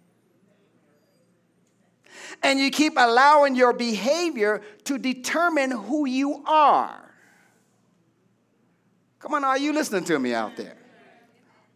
And 2.43 2.59
you 2.59 2.69
keep 2.69 2.93
allowing 2.97 3.55
your 3.55 3.73
behavior 3.73 4.61
to 4.83 4.97
determine 4.97 5.71
who 5.71 6.05
you 6.05 6.43
are. 6.45 7.03
Come 9.19 9.33
on, 9.33 9.43
are 9.43 9.57
you 9.57 9.73
listening 9.73 10.03
to 10.05 10.19
me 10.19 10.33
out 10.33 10.55
there? 10.55 10.77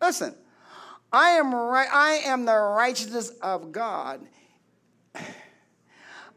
Listen, 0.01 0.36
I 1.12 1.32
am 1.32 1.53
right, 1.53 1.89
I 1.91 2.22
am 2.26 2.45
the 2.45 2.55
righteousness 2.55 3.32
of 3.41 3.72
God 3.72 4.22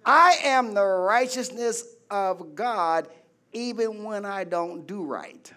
I 0.05 0.37
am 0.43 0.75
the 0.75 0.85
righteousness 0.85 1.85
of 2.11 2.55
God 2.55 3.09
even 3.55 4.05
when 4.05 4.25
I 4.25 4.45
don't 4.45 4.87
do 4.87 5.05
right. 5.05 5.53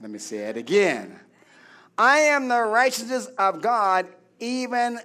Let 0.00 0.10
me 0.10 0.18
say 0.18 0.38
it 0.38 0.56
again. 0.56 1.18
I 1.96 2.18
am 2.18 2.48
the 2.48 2.62
righteousness 2.62 3.26
of 3.38 3.60
God 3.60 4.06
even 4.38 5.00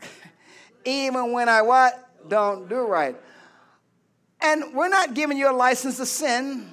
even 0.84 1.32
when 1.32 1.48
I 1.48 1.62
what? 1.62 2.08
Don't 2.28 2.68
do 2.68 2.86
right. 2.86 3.16
And 4.40 4.74
we're 4.74 4.88
not 4.88 5.14
giving 5.14 5.36
you 5.36 5.50
a 5.50 5.52
license 5.52 5.96
to 5.98 6.06
sin. 6.06 6.70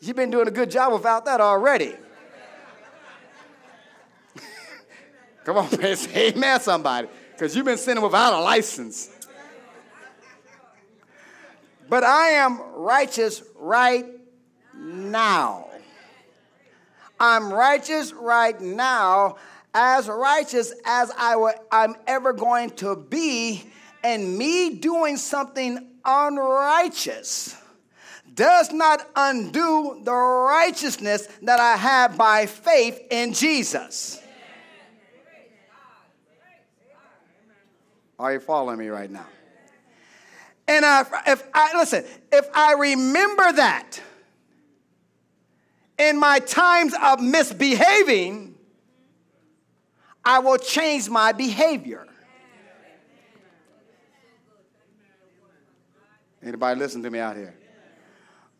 You've 0.00 0.16
been 0.16 0.30
doing 0.30 0.48
a 0.48 0.50
good 0.50 0.70
job 0.70 0.92
without 0.92 1.24
that 1.26 1.40
already. 1.40 1.94
Come 5.44 5.58
on, 5.58 5.68
man, 5.80 5.96
say 5.96 6.30
amen, 6.30 6.60
somebody, 6.60 7.08
because 7.30 7.54
you've 7.54 7.64
been 7.64 7.78
sinning 7.78 8.02
without 8.02 8.32
a 8.32 8.40
license. 8.40 9.10
But 11.88 12.04
I 12.04 12.30
am 12.30 12.60
righteous 12.74 13.42
right 13.56 14.06
now. 14.74 15.68
I'm 17.20 17.52
righteous 17.52 18.12
right 18.12 18.60
now, 18.60 19.36
as 19.74 20.08
righteous 20.08 20.72
as 20.84 21.12
I 21.16 21.32
w- 21.32 21.54
I'm 21.70 21.94
ever 22.06 22.32
going 22.32 22.70
to 22.70 22.96
be, 22.96 23.64
and 24.02 24.36
me 24.36 24.74
doing 24.74 25.16
something 25.16 25.88
unrighteous 26.04 27.56
does 28.34 28.72
not 28.72 29.08
undo 29.14 30.00
the 30.02 30.12
righteousness 30.12 31.28
that 31.42 31.60
I 31.60 31.76
have 31.76 32.16
by 32.16 32.46
faith 32.46 33.00
in 33.10 33.32
Jesus. 33.32 34.20
Are 38.18 38.32
you 38.32 38.40
following 38.40 38.78
me 38.78 38.88
right 38.88 39.10
now? 39.10 39.26
And 40.72 40.86
I, 40.86 41.04
if 41.26 41.46
I 41.52 41.76
listen, 41.76 42.02
if 42.32 42.48
I 42.54 42.72
remember 42.72 43.52
that 43.52 44.00
in 45.98 46.18
my 46.18 46.38
times 46.38 46.94
of 47.00 47.20
misbehaving, 47.20 48.54
I 50.24 50.38
will 50.38 50.56
change 50.56 51.10
my 51.10 51.32
behavior. 51.32 52.06
Anybody 56.42 56.80
listen 56.80 57.02
to 57.02 57.10
me 57.10 57.18
out 57.18 57.36
here? 57.36 57.54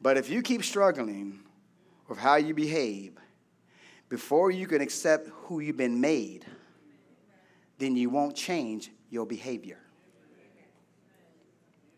But 0.02 0.18
if 0.18 0.28
you 0.28 0.42
keep 0.42 0.64
struggling 0.64 1.40
with 2.08 2.18
how 2.18 2.36
you 2.36 2.52
behave 2.52 3.14
before 4.10 4.50
you 4.50 4.66
can 4.66 4.82
accept 4.82 5.28
who 5.44 5.60
you've 5.60 5.78
been 5.78 5.98
made, 5.98 6.44
then 7.78 7.96
you 7.96 8.10
won't 8.10 8.36
change 8.36 8.90
your 9.08 9.24
behavior. 9.24 9.82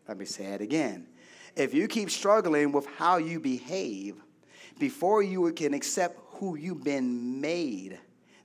Let 0.06 0.18
me 0.18 0.24
say 0.24 0.46
it 0.46 0.60
again. 0.60 1.06
If 1.56 1.72
you 1.72 1.88
keep 1.88 2.10
struggling 2.10 2.72
with 2.72 2.86
how 2.86 3.16
you 3.16 3.40
behave 3.40 4.16
before 4.78 5.22
you 5.22 5.50
can 5.52 5.72
accept 5.72 6.18
who 6.34 6.56
you've 6.56 6.84
been 6.84 7.40
made, 7.40 7.98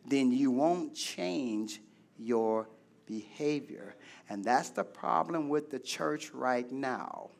then 0.05 0.32
you 0.32 0.51
won't 0.51 0.95
change 0.95 1.82
your 2.18 2.70
behavior. 3.05 3.95
And 4.30 4.43
that's 4.43 4.70
the 4.70 4.84
problem 4.84 5.49
with 5.49 5.72
the 5.72 5.80
church 5.80 6.32
right 6.32 6.72
now. 6.72 7.32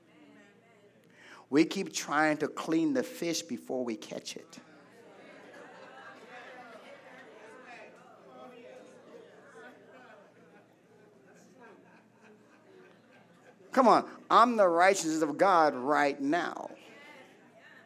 We 1.51 1.65
keep 1.65 1.93
trying 1.93 2.38
to 2.38 2.47
clean 2.47 2.93
the 2.93 3.03
fish 3.03 3.41
before 3.41 3.84
we 3.84 3.95
catch 3.95 4.36
it. 4.36 4.59
Come 13.72 13.88
on, 13.88 14.05
I'm 14.30 14.57
the 14.57 14.67
righteousness 14.67 15.22
of 15.22 15.38
God 15.38 15.76
right 15.76 16.20
now. 16.20 16.70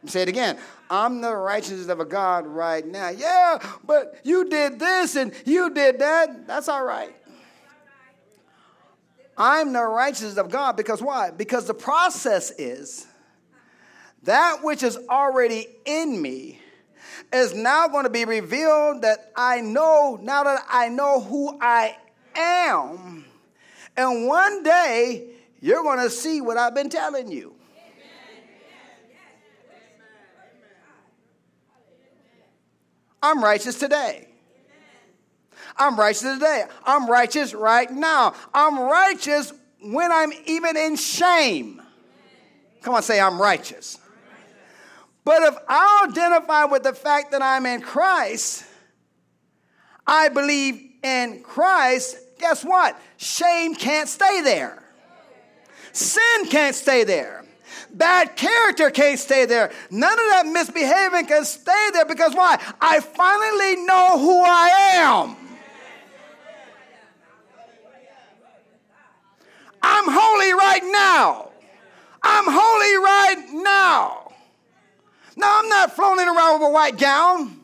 Say 0.05 0.23
it 0.23 0.29
again. 0.29 0.57
I'm 0.89 1.21
the 1.21 1.33
righteousness 1.33 1.87
of 1.87 2.09
God 2.09 2.45
right 2.45 2.85
now. 2.85 3.09
Yeah, 3.09 3.57
but 3.85 4.19
you 4.23 4.49
did 4.49 4.79
this 4.79 5.15
and 5.15 5.33
you 5.45 5.69
did 5.69 5.99
that. 5.99 6.45
That's 6.45 6.67
all 6.67 6.83
right. 6.83 7.15
I'm 9.37 9.73
the 9.73 9.83
righteousness 9.83 10.37
of 10.37 10.49
God 10.49 10.75
because 10.75 11.01
why? 11.01 11.31
Because 11.31 11.65
the 11.65 11.73
process 11.73 12.51
is 12.51 13.07
that 14.23 14.59
which 14.61 14.83
is 14.83 14.97
already 15.09 15.67
in 15.85 16.21
me 16.21 16.59
is 17.31 17.53
now 17.53 17.87
going 17.87 18.03
to 18.03 18.09
be 18.09 18.25
revealed 18.25 19.01
that 19.01 19.31
I 19.35 19.61
know, 19.61 20.19
now 20.21 20.43
that 20.43 20.63
I 20.69 20.89
know 20.89 21.19
who 21.21 21.57
I 21.59 21.97
am. 22.35 23.25
And 23.97 24.27
one 24.27 24.63
day, 24.63 25.32
you're 25.63 25.81
going 25.81 25.99
to 25.99 26.09
see 26.09 26.41
what 26.41 26.57
I've 26.57 26.75
been 26.75 26.89
telling 26.89 27.31
you. 27.31 27.55
I'm 33.21 33.41
righteous 33.41 33.79
today. 33.79 34.27
I'm 35.77 35.97
righteous 35.97 36.33
today. 36.33 36.65
I'm 36.83 37.09
righteous 37.09 37.53
right 37.53 37.89
now. 37.89 38.35
I'm 38.53 38.77
righteous 38.77 39.53
when 39.81 40.11
I'm 40.11 40.33
even 40.45 40.75
in 40.75 40.97
shame. 40.97 41.81
Come 42.81 42.95
on, 42.95 43.01
say, 43.01 43.21
I'm 43.21 43.41
righteous. 43.41 43.97
But 45.23 45.43
if 45.43 45.55
I 45.69 46.07
identify 46.09 46.65
with 46.65 46.83
the 46.83 46.91
fact 46.91 47.31
that 47.31 47.41
I'm 47.41 47.65
in 47.65 47.79
Christ, 47.79 48.65
I 50.05 50.27
believe 50.27 50.81
in 51.01 51.41
Christ, 51.41 52.17
guess 52.37 52.65
what? 52.65 52.99
Shame 53.15 53.75
can't 53.75 54.09
stay 54.09 54.41
there. 54.41 54.82
Sin 55.93 56.45
can't 56.49 56.75
stay 56.75 57.03
there. 57.03 57.45
Bad 57.93 58.35
character 58.35 58.89
can't 58.89 59.19
stay 59.19 59.45
there. 59.45 59.71
None 59.91 60.11
of 60.11 60.25
that 60.31 60.47
misbehaving 60.47 61.27
can 61.27 61.45
stay 61.45 61.89
there 61.93 62.05
because 62.05 62.33
why? 62.33 62.59
I 62.81 62.99
finally 62.99 63.85
know 63.85 64.17
who 64.19 64.41
I 64.43 64.69
am. 64.95 65.37
I'm 69.81 70.05
holy 70.07 70.53
right 70.53 70.81
now. 70.83 71.51
I'm 72.23 72.45
holy 72.47 72.93
No, 75.35 75.47
I'm 75.49 75.67
not 75.67 75.95
floating 75.95 76.27
around 76.27 76.59
with 76.59 76.69
a 76.69 76.71
white 76.71 76.97
gown. 76.97 77.59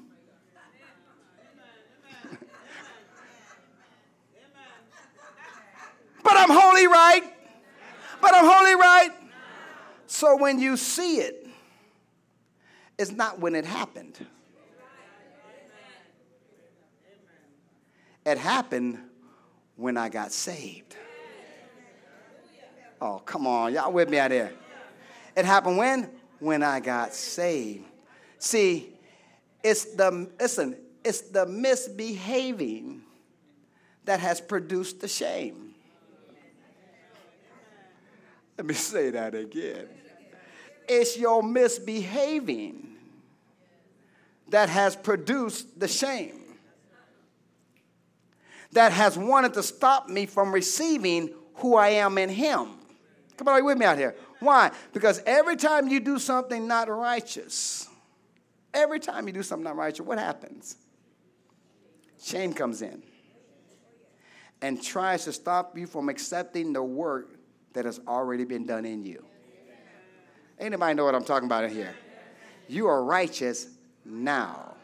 but 6.24 6.34
I'm 6.36 6.50
holy, 6.50 6.88
right? 6.88 7.24
But 8.22 8.34
I'm 8.34 8.46
holy, 8.46 8.76
right? 8.76 9.10
So 10.08 10.36
when 10.36 10.60
you 10.60 10.76
see 10.76 11.18
it, 11.18 11.48
it's 12.98 13.12
not 13.12 13.40
when 13.40 13.56
it 13.56 13.66
happened. 13.66 14.26
It 18.26 18.38
happened 18.38 19.00
when 19.76 19.98
I 19.98 20.10
got 20.10 20.32
saved. 20.32 20.96
Oh, 23.02 23.20
come 23.20 23.48
on. 23.48 23.74
Y'all 23.74 23.92
with 23.92 24.10
me 24.10 24.20
out 24.20 24.30
there? 24.30 24.52
It 25.38 25.46
happened 25.46 25.78
when? 25.78 26.10
When 26.40 26.64
I 26.64 26.80
got 26.80 27.14
saved. 27.14 27.86
See, 28.38 28.94
it's 29.64 29.86
the, 29.96 30.30
listen, 30.40 30.76
it's 31.04 31.22
the 31.22 31.46
misbehaving 31.46 33.02
that 34.06 34.20
has 34.20 34.42
produced 34.42 35.00
the 35.00 35.08
shame. 35.08 35.69
Let 38.60 38.66
me 38.66 38.74
say 38.74 39.10
that 39.12 39.36
again. 39.36 39.88
It's 40.86 41.18
your 41.18 41.42
misbehaving 41.42 42.90
that 44.50 44.68
has 44.68 44.98
produced 44.98 45.80
the 45.80 45.88
shame, 45.88 46.42
that 48.74 48.92
has 48.92 49.18
wanted 49.18 49.54
to 49.54 49.64
stop 49.64 50.10
me 50.10 50.26
from 50.26 50.52
receiving 50.52 51.34
who 51.54 51.78
I 51.78 51.88
am 51.88 52.18
in 52.18 52.28
Him. 52.28 52.72
Come 53.38 53.48
on, 53.48 53.60
you 53.60 53.64
with 53.64 53.78
me 53.78 53.86
out 53.86 53.98
here? 53.98 54.14
Why? 54.42 54.72
Because 54.92 55.24
every 55.26 55.56
time 55.56 55.88
you 55.88 56.02
do 56.02 56.20
something 56.20 56.68
not 56.68 56.90
righteous, 56.90 57.88
every 58.74 59.00
time 59.00 59.26
you 59.28 59.32
do 59.32 59.42
something 59.42 59.64
not 59.64 59.78
righteous, 59.78 60.06
what 60.06 60.20
happens? 60.20 60.76
Shame 62.22 62.52
comes 62.52 62.82
in 62.82 63.04
and 64.62 64.84
tries 64.84 65.24
to 65.24 65.32
stop 65.32 65.78
you 65.78 65.88
from 65.88 66.10
accepting 66.10 66.74
the 66.74 66.84
work 66.84 67.39
that 67.74 67.86
has 67.86 68.00
already 68.08 68.46
been 68.46 68.66
done 68.66 68.86
in 68.86 69.04
you. 69.04 69.24
Anybody 70.58 70.94
know 70.94 71.06
what 71.06 71.16
I'm 71.16 71.24
talking 71.24 71.48
about 71.48 71.64
in 71.64 71.72
here? 71.72 71.96
You 72.68 72.88
are 72.88 73.04
righteous 73.04 73.68
now. 74.06 74.76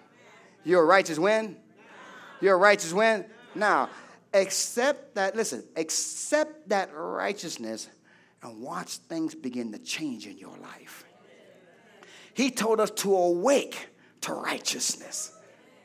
You're 0.64 0.86
righteous 0.86 1.20
when? 1.20 1.58
You're 2.42 2.58
righteous 2.58 2.94
when? 2.94 3.26
Now. 3.54 3.90
Accept 4.34 5.16
that, 5.16 5.34
listen, 5.34 5.64
accept 5.78 6.68
that 6.68 6.90
righteousness 6.94 7.88
and 8.44 8.62
watch 8.62 8.98
things 8.98 9.34
begin 9.34 9.72
to 9.72 9.78
change 9.80 10.28
in 10.28 10.38
your 10.38 10.58
life. 10.58 11.06
He 12.34 12.52
told 12.52 12.82
us 12.82 12.92
to 12.92 13.16
awake 13.16 13.88
to 14.22 14.34
righteousness. 14.34 15.32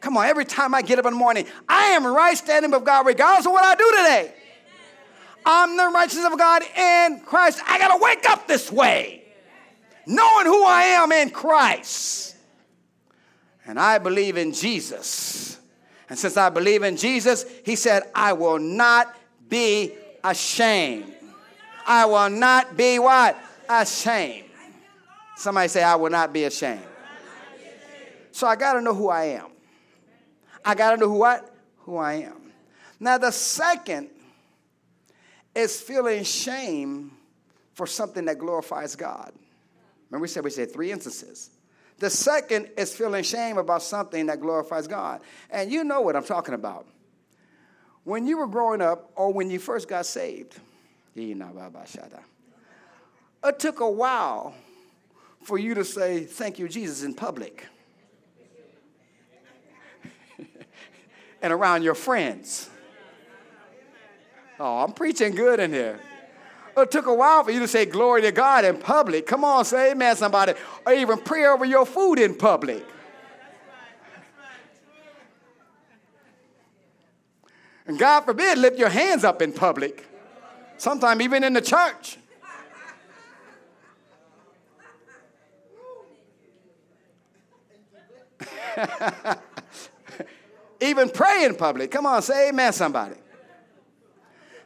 Come 0.01 0.16
on, 0.16 0.26
every 0.26 0.44
time 0.44 0.74
I 0.74 0.82
get 0.82 0.98
up 0.98 1.07
in 1.07 1.12
the 1.12 1.18
morning, 1.18 1.46
I 1.68 1.90
am 1.90 2.05
right 2.05 2.36
standing 2.36 2.72
with 2.72 2.84
God 2.84 3.07
regardless 3.07 3.46
of 3.46 3.53
what 3.53 3.64
I 3.64 3.76
do 3.76 3.88
today. 3.90 4.34
I'm 5.45 5.76
the 5.76 5.88
righteousness 5.88 6.26
of 6.32 6.38
God 6.38 6.62
in 6.62 7.20
Christ. 7.20 7.61
I 7.66 7.78
got 7.78 7.97
to 7.97 8.03
wake 8.03 8.28
up 8.28 8.47
this 8.47 8.70
way, 8.70 9.24
knowing 10.07 10.47
who 10.47 10.64
I 10.64 10.82
am 10.82 11.12
in 11.12 11.30
Christ. 11.30 12.36
And 13.66 13.78
I 13.78 13.99
believe 13.99 14.36
in 14.36 14.53
Jesus. 14.53 15.59
And 16.09 16.18
since 16.18 16.36
I 16.36 16.49
believe 16.51 16.82
in 16.82 16.97
Jesus, 16.97 17.45
he 17.64 17.76
said, 17.76 18.03
I 18.14 18.32
will 18.32 18.59
not 18.59 19.16
be 19.49 19.93
ashamed. 20.24 21.14
I 21.86 22.05
will 22.05 22.30
not 22.30 22.76
be 22.76 22.99
what? 22.99 23.38
Ashamed. 23.68 24.49
Somebody 25.36 25.68
say, 25.68 25.82
I 25.82 25.95
will 25.95 26.11
not 26.11 26.32
be 26.32 26.45
ashamed. 26.45 26.82
So 28.32 28.47
I 28.47 28.57
got 28.57 28.74
to 28.74 28.80
know 28.80 28.95
who 28.95 29.09
I 29.09 29.24
am. 29.24 29.47
I 30.64 30.74
got 30.74 30.93
to 30.93 30.97
know 30.97 31.09
who 31.09 31.18
what? 31.18 31.55
Who 31.78 31.97
I 31.97 32.14
am. 32.14 32.53
Now, 32.99 33.16
the 33.18 33.30
second 33.30 34.11
is 35.55 35.80
feeling 35.80 36.24
shame 36.24 37.12
for 37.74 37.86
something 37.86 38.24
that 38.26 38.38
glorifies 38.38 38.96
God. 38.96 39.32
Remember, 40.11 40.22
we 40.22 40.28
said 40.28 40.44
we 40.44 40.51
said 40.51 40.72
three 40.72 40.92
instances. 40.92 41.51
The 41.98 42.11
second 42.11 42.68
is 42.76 42.94
feeling 42.94 43.22
shame 43.22 43.59
about 43.59 43.82
something 43.82 44.26
that 44.26 44.40
glorifies 44.40 44.86
God. 44.86 45.20
And 45.51 45.70
you 45.70 45.84
know 45.84 46.01
what 46.01 46.16
I'm 46.16 46.24
talking 46.24 46.55
about. 46.55 46.86
When 48.05 48.26
you 48.26 48.38
were 48.38 48.46
growing 48.46 48.80
up 48.80 49.11
or 49.14 49.32
when 49.32 49.51
you 49.51 49.59
first 49.59 49.86
got 49.86 50.07
saved, 50.07 50.59
it 51.14 51.38
took 53.59 53.80
a 53.80 53.90
while 53.90 54.55
for 55.42 55.59
you 55.59 55.74
to 55.74 55.84
say, 55.84 56.24
Thank 56.24 56.59
you, 56.59 56.68
Jesus, 56.68 57.03
in 57.03 57.14
public 57.14 57.66
and 61.42 61.53
around 61.53 61.82
your 61.82 61.94
friends. 61.94 62.70
Oh, 64.62 64.80
I'm 64.80 64.92
preaching 64.92 65.34
good 65.34 65.58
in 65.58 65.72
here. 65.72 65.98
It 66.76 66.90
took 66.90 67.06
a 67.06 67.14
while 67.14 67.42
for 67.42 67.50
you 67.50 67.61
to 67.61 67.68
say 67.68 67.86
glory 67.86 68.20
to 68.20 68.30
God 68.30 68.66
in 68.66 68.76
public. 68.76 69.26
Come 69.26 69.42
on, 69.42 69.64
say 69.64 69.92
amen, 69.92 70.16
somebody. 70.16 70.52
Or 70.84 70.92
even 70.92 71.18
pray 71.18 71.46
over 71.46 71.64
your 71.64 71.86
food 71.86 72.18
in 72.18 72.34
public. 72.34 72.86
And 77.86 77.98
God 77.98 78.20
forbid, 78.20 78.58
lift 78.58 78.78
your 78.78 78.90
hands 78.90 79.24
up 79.24 79.40
in 79.40 79.54
public. 79.54 80.06
Sometimes 80.76 81.22
even 81.22 81.42
in 81.42 81.54
the 81.54 81.62
church. 81.62 82.18
even 90.82 91.08
pray 91.08 91.46
in 91.46 91.54
public. 91.54 91.90
Come 91.90 92.04
on, 92.04 92.20
say 92.20 92.50
amen, 92.50 92.74
somebody. 92.74 93.16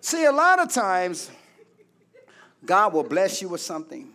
See, 0.05 0.27
a 0.27 0.33
lot 0.33 0.59
of 0.59 0.71
times, 0.71 1.31
God 2.63 2.93
will 2.93 3.05
bless 3.05 3.41
you 3.41 3.49
with 3.49 3.63
something, 3.63 4.13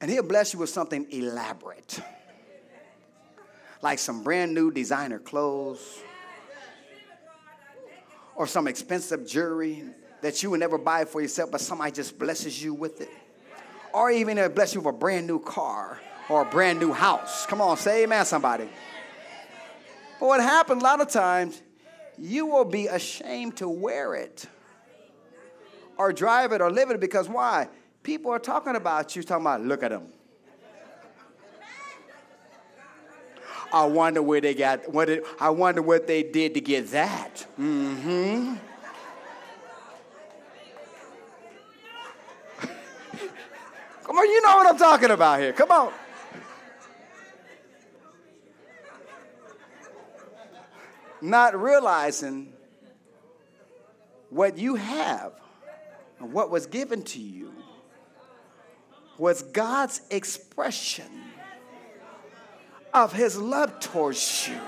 and 0.00 0.10
He'll 0.10 0.22
bless 0.22 0.54
you 0.54 0.60
with 0.60 0.70
something 0.70 1.06
elaborate, 1.10 2.00
like 3.82 3.98
some 3.98 4.22
brand 4.22 4.54
new 4.54 4.70
designer 4.70 5.18
clothes, 5.18 6.00
or 8.34 8.46
some 8.46 8.66
expensive 8.66 9.28
jewelry 9.28 9.84
that 10.22 10.42
you 10.42 10.48
would 10.48 10.60
never 10.60 10.78
buy 10.78 11.04
for 11.04 11.20
yourself, 11.20 11.50
but 11.50 11.60
somebody 11.60 11.92
just 11.92 12.18
blesses 12.18 12.64
you 12.64 12.72
with 12.72 13.02
it. 13.02 13.10
Or 13.92 14.10
even 14.10 14.36
bless 14.54 14.74
you 14.74 14.80
with 14.80 14.94
a 14.94 14.98
brand 14.98 15.26
new 15.26 15.38
car 15.38 16.00
or 16.30 16.40
a 16.40 16.50
brand 16.50 16.80
new 16.80 16.94
house. 16.94 17.44
Come 17.44 17.60
on, 17.60 17.76
say 17.76 18.04
amen, 18.04 18.24
somebody. 18.24 18.70
But 20.18 20.26
what 20.28 20.40
happens 20.40 20.80
a 20.80 20.84
lot 20.84 21.02
of 21.02 21.10
times, 21.10 21.60
you 22.16 22.46
will 22.46 22.64
be 22.64 22.86
ashamed 22.86 23.58
to 23.58 23.68
wear 23.68 24.14
it 24.14 24.46
or 25.98 26.12
drive 26.12 26.52
it 26.52 26.60
or 26.60 26.70
live 26.70 26.90
it 26.90 27.00
because 27.00 27.28
why? 27.28 27.68
People 28.02 28.30
are 28.30 28.38
talking 28.38 28.76
about 28.76 29.16
you, 29.16 29.22
talking 29.22 29.42
about, 29.42 29.62
look 29.62 29.82
at 29.82 29.90
them. 29.90 30.12
I 33.70 33.84
wonder 33.84 34.22
where 34.22 34.40
they 34.40 34.54
got 34.54 34.90
what 34.90 35.10
it, 35.10 35.26
I 35.38 35.50
wonder 35.50 35.82
what 35.82 36.06
they 36.06 36.22
did 36.22 36.54
to 36.54 36.60
get 36.62 36.90
that. 36.92 37.44
Mm-hmm. 37.60 38.54
Come 44.04 44.16
on, 44.16 44.26
you 44.26 44.40
know 44.42 44.56
what 44.56 44.66
I'm 44.68 44.78
talking 44.78 45.10
about 45.10 45.40
here. 45.40 45.52
Come 45.52 45.70
on. 45.70 45.92
Not 51.20 51.60
realizing 51.60 52.54
what 54.30 54.56
you 54.56 54.76
have 54.76 55.32
and 56.20 56.32
what 56.32 56.50
was 56.50 56.66
given 56.66 57.02
to 57.02 57.20
you 57.20 57.52
was 59.18 59.42
God's 59.42 60.00
expression 60.10 61.06
of 62.94 63.12
his 63.12 63.36
love 63.36 63.80
towards 63.80 64.48
you. 64.48 64.58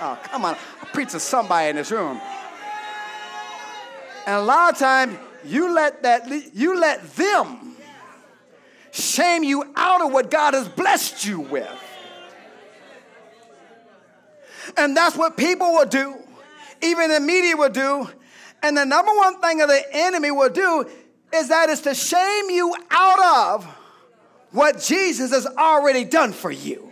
Oh, 0.00 0.18
come 0.24 0.44
on. 0.44 0.56
I'm 0.80 0.88
preaching 0.88 1.20
somebody 1.20 1.70
in 1.70 1.76
this 1.76 1.90
room. 1.90 2.20
And 4.26 4.36
a 4.36 4.42
lot 4.42 4.72
of 4.72 4.78
times 4.78 5.16
you 5.44 5.72
let 5.72 6.02
that 6.02 6.28
you 6.54 6.78
let 6.78 7.02
them 7.14 7.76
shame 8.90 9.44
you 9.44 9.64
out 9.76 10.00
of 10.02 10.12
what 10.12 10.30
God 10.30 10.54
has 10.54 10.68
blessed 10.68 11.24
you 11.24 11.40
with. 11.40 11.68
And 14.76 14.96
that's 14.96 15.16
what 15.16 15.36
people 15.36 15.72
will 15.72 15.86
do. 15.86 16.14
Even 16.82 17.10
the 17.10 17.20
media 17.20 17.56
will 17.56 17.68
do. 17.68 18.08
And 18.64 18.78
the 18.78 18.86
number 18.86 19.12
one 19.14 19.38
thing 19.42 19.58
that 19.58 19.68
the 19.68 19.84
enemy 19.92 20.30
will 20.30 20.48
do 20.48 20.88
is 21.34 21.48
that 21.48 21.68
is 21.68 21.82
to 21.82 21.94
shame 21.94 22.48
you 22.48 22.74
out 22.90 23.52
of 23.58 23.64
what 24.52 24.80
Jesus 24.80 25.32
has 25.32 25.46
already 25.46 26.02
done 26.04 26.32
for 26.32 26.50
you. 26.50 26.90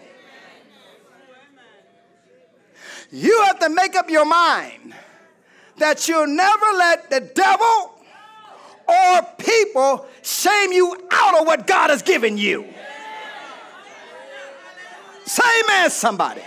You 3.11 3.43
have 3.45 3.59
to 3.61 3.71
make 3.71 3.97
up 3.97 4.11
your 4.11 4.27
mind 4.27 4.95
that 5.79 6.07
you'll 6.09 6.27
never 6.27 6.67
let 6.77 7.09
the 7.09 7.21
devil 7.21 8.05
or 8.87 9.23
people 9.39 10.07
shame 10.21 10.73
you 10.73 10.95
out 11.11 11.41
of 11.41 11.47
what 11.47 11.67
God 11.67 11.89
has 11.89 12.03
given 12.03 12.37
you. 12.37 12.67
Say 15.25 15.43
amen, 15.65 15.89
somebody. 15.89 16.43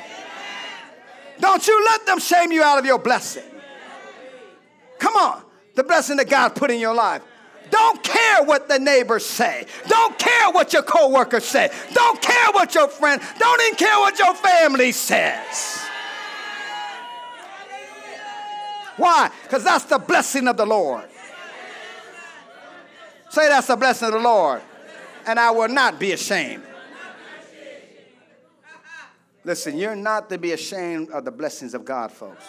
Don't 1.39 1.67
you 1.67 1.83
let 1.85 2.05
them 2.05 2.19
shame 2.19 2.51
you 2.51 2.61
out 2.61 2.77
of 2.77 2.85
your 2.85 2.99
blessing. 2.99 3.54
Come 4.99 5.15
on, 5.15 5.43
the 5.75 5.83
blessing 5.83 6.17
that 6.17 6.29
God 6.29 6.55
put 6.55 6.71
in 6.71 6.79
your 6.79 6.95
life. 6.95 7.21
Don't 7.71 8.03
care 8.03 8.43
what 8.43 8.67
the 8.67 8.77
neighbors 8.79 9.25
say. 9.25 9.65
Don't 9.87 10.17
care 10.19 10.51
what 10.51 10.71
your 10.73 10.83
coworkers 10.83 11.45
say. 11.45 11.69
Don't 11.93 12.21
care 12.21 12.51
what 12.51 12.75
your 12.75 12.87
friend. 12.87 13.21
Don't 13.39 13.61
even 13.61 13.75
care 13.75 13.97
what 13.99 14.19
your 14.19 14.35
family 14.35 14.91
says. 14.91 15.81
Why? 18.97 19.29
Because 19.43 19.63
that's 19.63 19.85
the 19.85 19.97
blessing 19.97 20.47
of 20.47 20.57
the 20.57 20.65
Lord. 20.65 21.05
Say 23.29 23.49
that's 23.49 23.67
the 23.67 23.75
blessing 23.75 24.07
of 24.07 24.13
the 24.13 24.19
Lord. 24.19 24.61
And 25.25 25.39
I 25.39 25.51
will 25.51 25.67
not 25.67 25.99
be 25.99 26.11
ashamed. 26.11 26.63
Listen, 29.43 29.77
you're 29.77 29.95
not 29.95 30.29
to 30.29 30.37
be 30.37 30.53
ashamed 30.53 31.09
of 31.11 31.25
the 31.25 31.31
blessings 31.31 31.73
of 31.73 31.83
God, 31.85 32.11
folks. 32.11 32.45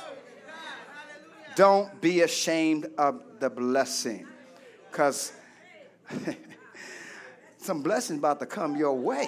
Don't 1.57 2.01
be 2.03 2.21
ashamed 2.21 2.87
of 2.99 3.23
the 3.41 3.49
blessing. 3.49 4.27
Because 4.91 5.33
some 7.59 7.83
blessings 7.83 8.19
about 8.19 8.39
to 8.41 8.47
come 8.47 8.77
your 8.77 8.93
way. 8.93 9.27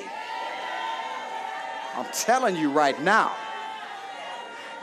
I'm 1.97 2.07
telling 2.13 2.55
you 2.55 2.71
right 2.71 3.01
now. 3.03 3.35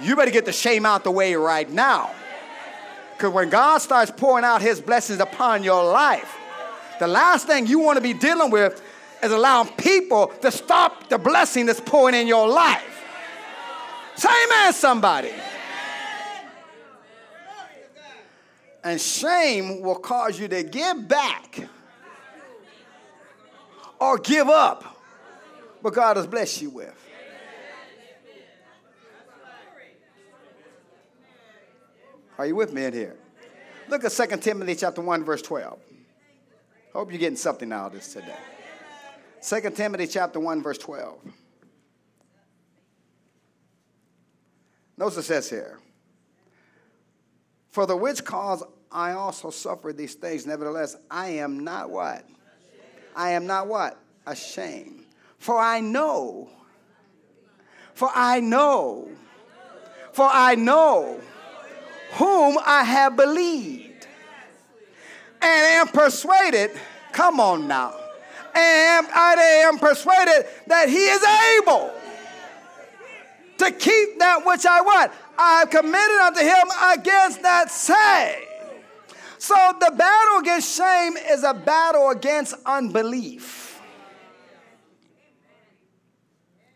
You 0.02 0.16
better 0.16 0.32
get 0.32 0.46
the 0.46 0.52
shame 0.52 0.88
out 0.88 1.04
the 1.04 1.12
way 1.12 1.36
right 1.36 1.70
now. 1.70 2.12
Because 3.16 3.32
when 3.32 3.50
God 3.50 3.78
starts 3.78 4.12
pouring 4.12 4.44
out 4.44 4.62
his 4.62 4.82
blessings 4.82 5.20
upon 5.20 5.64
your 5.64 5.84
life, 5.84 6.36
the 7.00 7.08
last 7.08 7.46
thing 7.46 7.68
you 7.68 7.78
want 7.78 7.98
to 7.98 8.02
be 8.02 8.14
dealing 8.14 8.50
with 8.50 8.82
is 9.24 9.32
allowing 9.32 9.70
people 9.74 10.28
to 10.42 10.52
stop 10.52 11.10
the 11.10 11.20
blessing 11.20 11.68
that's 11.68 11.80
pouring 11.80 12.16
in 12.16 12.28
your 12.28 12.48
life. 12.48 13.04
Say 14.16 14.30
amen, 14.46 14.74
somebody. 14.74 15.32
And 18.86 19.02
shame 19.02 19.82
will 19.82 19.96
cause 19.96 20.40
you 20.40 20.48
to 20.48 20.62
give 20.62 21.08
back 21.08 21.68
or 24.00 24.20
give 24.20 24.48
up 24.48 24.84
what 25.82 25.96
God 25.96 26.18
has 26.18 26.28
blessed 26.28 26.62
you 26.62 26.70
with. 26.70 26.94
Are 32.38 32.46
you 32.46 32.56
with 32.56 32.74
me 32.74 32.86
in 32.86 32.94
here? 32.94 33.16
Look 33.88 34.04
at 34.04 34.12
2 34.12 34.38
Timothy 34.38 34.76
chapter 34.76 35.02
1, 35.02 35.24
verse 35.24 35.42
12. 35.42 35.80
Hope 36.94 37.12
you're 37.12 37.20
getting 37.20 37.38
something 37.38 37.72
out 37.72 37.88
of 37.88 37.94
this 37.94 38.14
today. 38.14 38.38
2 39.42 39.72
Timothy 39.72 40.06
chapter 40.06 40.40
1, 40.40 40.62
verse 40.62 40.78
12. 40.78 41.18
Notice 44.96 45.18
it 45.18 45.24
says 45.24 45.50
here. 45.50 45.80
For 47.72 47.86
the 47.86 47.98
which 47.98 48.24
cause 48.24 48.64
I 48.96 49.12
also 49.12 49.50
suffer 49.50 49.92
these 49.92 50.14
things, 50.14 50.46
nevertheless, 50.46 50.96
I 51.12 51.28
am 51.28 51.66
not 51.66 51.90
what? 51.90 52.26
I 53.14 53.32
am 53.32 53.46
not 53.46 53.68
what? 53.68 54.00
Ashamed. 54.26 55.04
For 55.38 55.60
I 55.60 55.82
know, 55.82 56.50
for 57.94 58.10
I 58.16 58.40
know, 58.40 59.10
for 60.14 60.30
I 60.32 60.56
know 60.56 61.20
whom 62.14 62.58
I 62.66 62.86
have 62.86 63.18
believed 63.18 64.08
and 65.42 65.44
am 65.44 65.88
persuaded, 65.90 66.72
come 67.12 67.42
on 67.42 67.68
now, 67.68 67.94
and 68.56 69.08
I 69.14 69.64
am 69.68 69.78
persuaded 69.78 70.48
that 70.68 70.88
he 70.88 70.96
is 70.96 71.22
able 71.60 71.92
to 73.58 73.72
keep 73.72 74.20
that 74.20 74.46
which 74.46 74.66
I 74.66 74.80
want. 74.80 75.12
I 75.38 75.60
have 75.60 75.70
committed 75.70 76.22
unto 76.22 76.40
him 76.40 76.68
against 76.94 77.42
that 77.42 77.70
same. 77.70 78.55
So 79.46 79.54
the 79.80 79.92
battle 79.96 80.40
against 80.40 80.76
shame 80.76 81.18
is 81.18 81.44
a 81.44 81.54
battle 81.54 82.10
against 82.10 82.56
unbelief. 82.66 83.80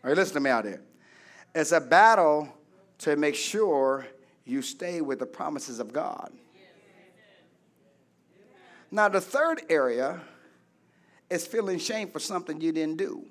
All 0.04 0.10
right, 0.10 0.16
listen 0.16 0.34
to 0.34 0.40
me 0.40 0.50
out 0.50 0.64
here. 0.64 0.80
It's 1.52 1.72
a 1.72 1.80
battle 1.80 2.48
to 2.98 3.16
make 3.16 3.34
sure 3.34 4.06
you 4.44 4.62
stay 4.62 5.00
with 5.00 5.18
the 5.18 5.26
promises 5.26 5.80
of 5.80 5.92
God. 5.92 6.30
Now, 8.92 9.08
the 9.08 9.20
third 9.20 9.62
area 9.68 10.20
is 11.28 11.48
feeling 11.48 11.80
shame 11.80 12.08
for 12.08 12.20
something 12.20 12.60
you 12.60 12.70
didn't 12.70 12.98
do. 12.98 13.24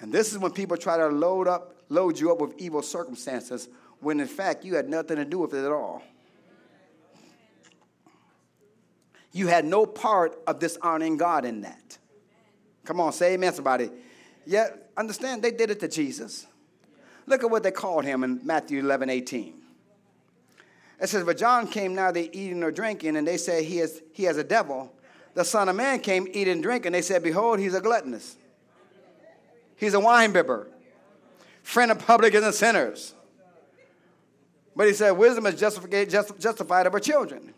And 0.00 0.12
this 0.12 0.32
is 0.32 0.38
when 0.38 0.50
people 0.50 0.76
try 0.76 0.96
to 0.96 1.06
load 1.06 1.46
up, 1.46 1.76
load 1.88 2.18
you 2.18 2.32
up 2.32 2.40
with 2.40 2.54
evil 2.58 2.82
circumstances 2.82 3.68
when 4.00 4.20
in 4.20 4.26
fact 4.26 4.64
you 4.64 4.74
had 4.74 4.88
nothing 4.88 5.16
to 5.16 5.24
do 5.24 5.38
with 5.38 5.54
it 5.54 5.64
at 5.64 5.72
all. 5.72 6.02
You 9.32 9.46
had 9.46 9.64
no 9.64 9.86
part 9.86 10.36
of 10.46 10.58
dishonoring 10.58 11.16
God 11.16 11.44
in 11.44 11.60
that. 11.60 11.98
Come 12.84 13.00
on, 13.00 13.12
say 13.12 13.34
amen, 13.34 13.52
somebody. 13.52 13.90
Yet, 14.44 14.90
understand, 14.96 15.42
they 15.42 15.52
did 15.52 15.70
it 15.70 15.80
to 15.80 15.88
Jesus. 15.88 16.46
Look 17.26 17.44
at 17.44 17.50
what 17.50 17.62
they 17.62 17.70
called 17.70 18.04
him 18.04 18.24
in 18.24 18.40
Matthew 18.44 18.80
11, 18.80 19.08
18. 19.10 19.54
It 21.00 21.08
says, 21.08 21.24
But 21.24 21.38
John 21.38 21.68
came 21.68 21.94
neither 21.94 22.20
eating 22.20 22.64
or 22.64 22.72
drinking, 22.72 23.16
and 23.16 23.26
they 23.26 23.36
said, 23.36 23.64
He 23.64 23.76
has, 23.76 24.02
he 24.12 24.24
has 24.24 24.36
a 24.36 24.44
devil. 24.44 24.92
The 25.34 25.44
Son 25.44 25.68
of 25.68 25.76
Man 25.76 26.00
came 26.00 26.26
eating 26.32 26.54
and 26.54 26.62
drinking. 26.62 26.92
They 26.92 27.02
said, 27.02 27.22
Behold, 27.22 27.60
he's 27.60 27.74
a 27.74 27.80
gluttonous. 27.80 28.36
He's 29.76 29.94
a 29.94 30.00
wine 30.00 30.32
bibber, 30.32 30.68
friend 31.62 31.90
of 31.90 32.04
publicans 32.04 32.44
and 32.44 32.54
sinners. 32.54 33.14
But 34.76 34.86
he 34.86 34.92
said, 34.92 35.12
Wisdom 35.12 35.46
is 35.46 35.58
justified, 35.58 36.10
justified 36.10 36.86
of 36.86 36.92
her 36.92 37.00
children. 37.00 37.54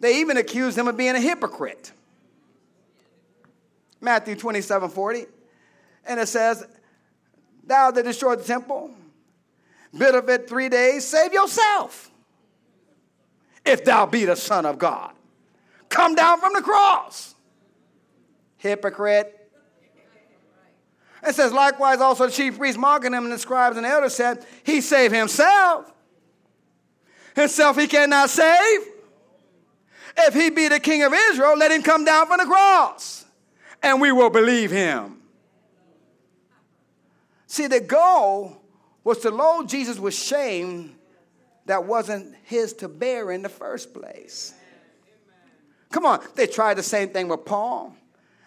They 0.00 0.20
even 0.20 0.36
accused 0.36 0.76
him 0.76 0.88
of 0.88 0.96
being 0.96 1.14
a 1.14 1.20
hypocrite. 1.20 1.92
Matthew 4.00 4.34
27 4.34 4.90
40. 4.90 5.26
And 6.06 6.20
it 6.20 6.28
says, 6.28 6.66
Thou 7.66 7.90
that 7.90 8.04
destroyed 8.04 8.40
the 8.40 8.44
temple, 8.44 8.90
build 9.96 10.14
of 10.14 10.28
it 10.28 10.48
three 10.48 10.68
days, 10.68 11.06
save 11.06 11.32
yourself. 11.32 12.10
If 13.64 13.84
thou 13.84 14.04
be 14.04 14.26
the 14.26 14.36
Son 14.36 14.66
of 14.66 14.78
God, 14.78 15.12
come 15.88 16.14
down 16.14 16.40
from 16.40 16.52
the 16.52 16.60
cross. 16.60 17.34
Hypocrite. 18.58 19.40
It 21.26 21.34
says, 21.34 21.52
likewise, 21.52 22.00
also 22.00 22.26
the 22.26 22.32
chief 22.32 22.58
priests 22.58 22.78
mocking 22.78 23.14
him, 23.14 23.24
and 23.24 23.32
the 23.32 23.38
scribes 23.38 23.76
and 23.76 23.86
the 23.86 23.88
elders 23.88 24.14
said, 24.14 24.44
He 24.62 24.82
saved 24.82 25.14
himself. 25.14 25.93
Himself 27.34 27.78
he 27.78 27.86
cannot 27.86 28.30
save. 28.30 28.80
If 30.16 30.34
he 30.34 30.50
be 30.50 30.68
the 30.68 30.80
king 30.80 31.02
of 31.02 31.12
Israel, 31.12 31.56
let 31.56 31.72
him 31.72 31.82
come 31.82 32.04
down 32.04 32.26
from 32.26 32.38
the 32.38 32.44
cross, 32.44 33.24
and 33.82 34.00
we 34.00 34.12
will 34.12 34.30
believe 34.30 34.70
him. 34.70 35.20
See, 37.46 37.66
the 37.66 37.80
goal 37.80 38.60
was 39.02 39.18
to 39.18 39.30
load 39.30 39.68
Jesus 39.68 39.98
with 39.98 40.14
shame 40.14 40.96
that 41.66 41.84
wasn't 41.84 42.34
his 42.44 42.72
to 42.74 42.88
bear 42.88 43.30
in 43.30 43.42
the 43.42 43.48
first 43.48 43.92
place. 43.94 44.54
Come 45.90 46.06
on, 46.06 46.20
they 46.34 46.46
tried 46.46 46.74
the 46.74 46.82
same 46.82 47.10
thing 47.10 47.28
with 47.28 47.44
Paul 47.44 47.94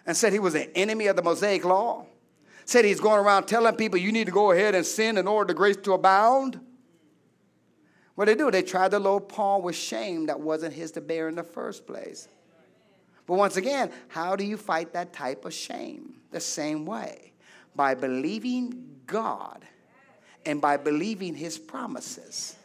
and 0.06 0.16
said 0.16 0.32
he 0.32 0.38
was 0.38 0.54
an 0.54 0.68
enemy 0.74 1.06
of 1.06 1.16
the 1.16 1.22
Mosaic 1.22 1.64
law. 1.64 2.06
Said 2.64 2.84
he's 2.84 3.00
going 3.00 3.18
around 3.18 3.46
telling 3.46 3.74
people 3.76 3.98
you 3.98 4.12
need 4.12 4.26
to 4.26 4.32
go 4.32 4.50
ahead 4.50 4.74
and 4.74 4.84
sin 4.84 5.16
in 5.16 5.26
order 5.26 5.52
for 5.52 5.56
grace 5.56 5.76
to 5.78 5.94
abound. 5.94 6.60
What 8.18 8.24
they 8.24 8.34
do? 8.34 8.50
They 8.50 8.62
tried 8.62 8.90
to 8.90 8.98
load 8.98 9.28
Paul 9.28 9.62
with 9.62 9.76
shame 9.76 10.26
that 10.26 10.40
wasn't 10.40 10.74
his 10.74 10.90
to 10.92 11.00
bear 11.00 11.28
in 11.28 11.36
the 11.36 11.44
first 11.44 11.86
place. 11.86 12.26
But 13.28 13.34
once 13.34 13.56
again, 13.56 13.92
how 14.08 14.34
do 14.34 14.42
you 14.42 14.56
fight 14.56 14.92
that 14.94 15.12
type 15.12 15.44
of 15.44 15.54
shame? 15.54 16.14
The 16.32 16.40
same 16.40 16.84
way 16.84 17.30
by 17.76 17.94
believing 17.94 18.96
God 19.06 19.64
and 20.44 20.60
by 20.60 20.78
believing 20.78 21.36
his 21.36 21.58
promises. 21.58 22.56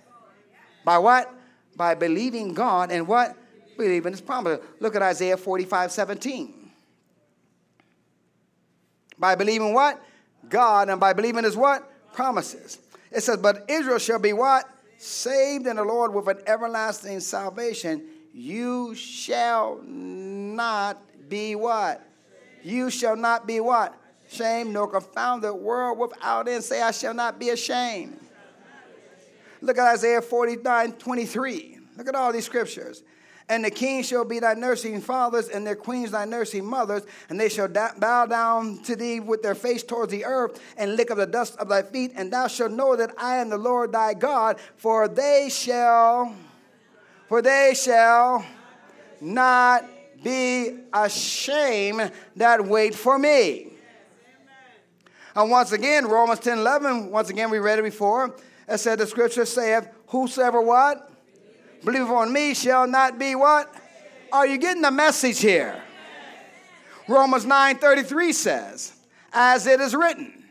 By 0.84 0.98
what? 0.98 1.32
By 1.76 1.94
believing 1.94 2.56
God 2.56 2.92
and 2.92 3.08
what? 3.08 3.38
Believing 3.78 4.14
his 4.14 4.22
promises. 4.22 4.66
Look 4.80 4.96
at 4.96 5.04
Isaiah 5.04 5.38
45 5.38 5.92
17. 5.92 6.72
By 9.20 9.36
believing 9.36 9.72
what? 9.76 10.04
God, 10.50 10.90
and 10.90 11.00
by 11.00 11.14
believing 11.14 11.44
his 11.44 11.56
what? 11.56 12.12
Promises. 12.12 12.80
It 13.12 13.22
says, 13.22 13.38
But 13.38 13.66
Israel 13.70 14.00
shall 14.00 14.18
be 14.18 14.34
what? 14.34 14.68
Saved 15.04 15.68
in 15.68 15.76
the 15.76 15.84
Lord 15.84 16.14
with 16.14 16.28
an 16.28 16.40
everlasting 16.48 17.20
salvation. 17.20 18.06
You 18.34 18.96
shall 18.96 19.82
not 19.84 21.02
be 21.30 21.56
what? 21.56 22.06
You 22.64 22.90
shall 22.90 23.16
not 23.16 23.46
be 23.46 23.60
what? 23.60 24.00
shame, 24.34 24.74
nor 24.74 24.88
confound 24.88 25.44
the 25.44 25.54
world 25.54 25.98
without 26.00 26.48
end. 26.48 26.64
Say, 26.64 26.82
I 26.82 26.92
shall 26.92 27.14
not 27.14 27.40
be 27.40 27.50
ashamed. 27.50 28.20
Look 29.62 29.78
at 29.78 29.94
Isaiah 29.94 30.22
49 30.22 30.94
23. 30.94 31.78
Look 31.98 32.08
at 32.08 32.16
all 32.16 32.34
these 32.34 32.46
scriptures. 32.46 33.04
And 33.50 33.66
the 33.66 33.72
kings 33.72 34.08
shall 34.08 34.24
be 34.24 34.40
thy 34.40 34.54
nursing 34.54 35.02
fathers, 35.02 35.50
and 35.50 35.68
their 35.68 35.76
queens 35.76 36.12
thy 36.12 36.26
nursing 36.26 36.66
mothers, 36.66 37.04
and 37.30 37.40
they 37.40 37.50
shall 37.50 37.68
bow 37.68 38.26
down 38.26 38.80
to 38.84 38.96
thee 38.96 39.20
with 39.20 39.42
their 39.42 39.56
face 39.56 39.84
towards 39.84 40.12
the 40.12 40.26
earth, 40.26 40.62
and 40.78 40.96
lick 40.96 41.12
up 41.12 41.18
the 41.18 41.26
dust 41.26 41.58
of 41.58 41.70
thy 41.70 41.82
feet, 41.82 42.14
and 42.16 42.32
thou 42.32 42.48
shalt 42.48 42.72
know 42.72 42.96
that 42.96 43.14
I 43.18 43.38
am 43.38 43.50
the 43.50 43.58
Lord 43.58 43.92
thy 43.92 44.14
God, 44.14 44.60
for 44.78 45.08
they 45.08 45.50
shall, 45.52 46.34
for 47.28 47.42
they 47.42 47.74
shall 47.76 48.46
not 49.20 49.86
be 50.24 50.80
ashamed 50.94 52.12
that 52.38 52.66
wait 52.66 52.96
for 52.96 53.20
me. 53.20 53.74
And 55.36 55.50
once 55.50 55.72
again, 55.72 56.06
Romans 56.06 56.40
10 56.40 56.60
11, 56.60 57.10
once 57.10 57.30
again, 57.30 57.50
we 57.50 57.60
read 57.60 57.80
it 57.80 57.84
before. 57.84 58.36
It 58.68 58.78
said, 58.78 59.00
The 59.00 59.08
scripture 59.08 59.46
saith, 59.46 59.88
Whosoever 60.08 60.62
what? 60.62 61.10
Believe 61.84 62.10
on 62.10 62.32
me 62.32 62.54
shall 62.54 62.88
not 62.88 63.20
be 63.20 63.36
what? 63.36 63.74
Are 64.32 64.48
you 64.48 64.58
getting 64.58 64.82
the 64.82 64.92
message 64.92 65.40
here? 65.40 65.82
Romans 67.08 67.46
9:33 67.46 68.34
says, 68.34 68.94
As 69.32 69.68
it 69.68 69.82
is 69.82 69.94
written, 69.94 70.44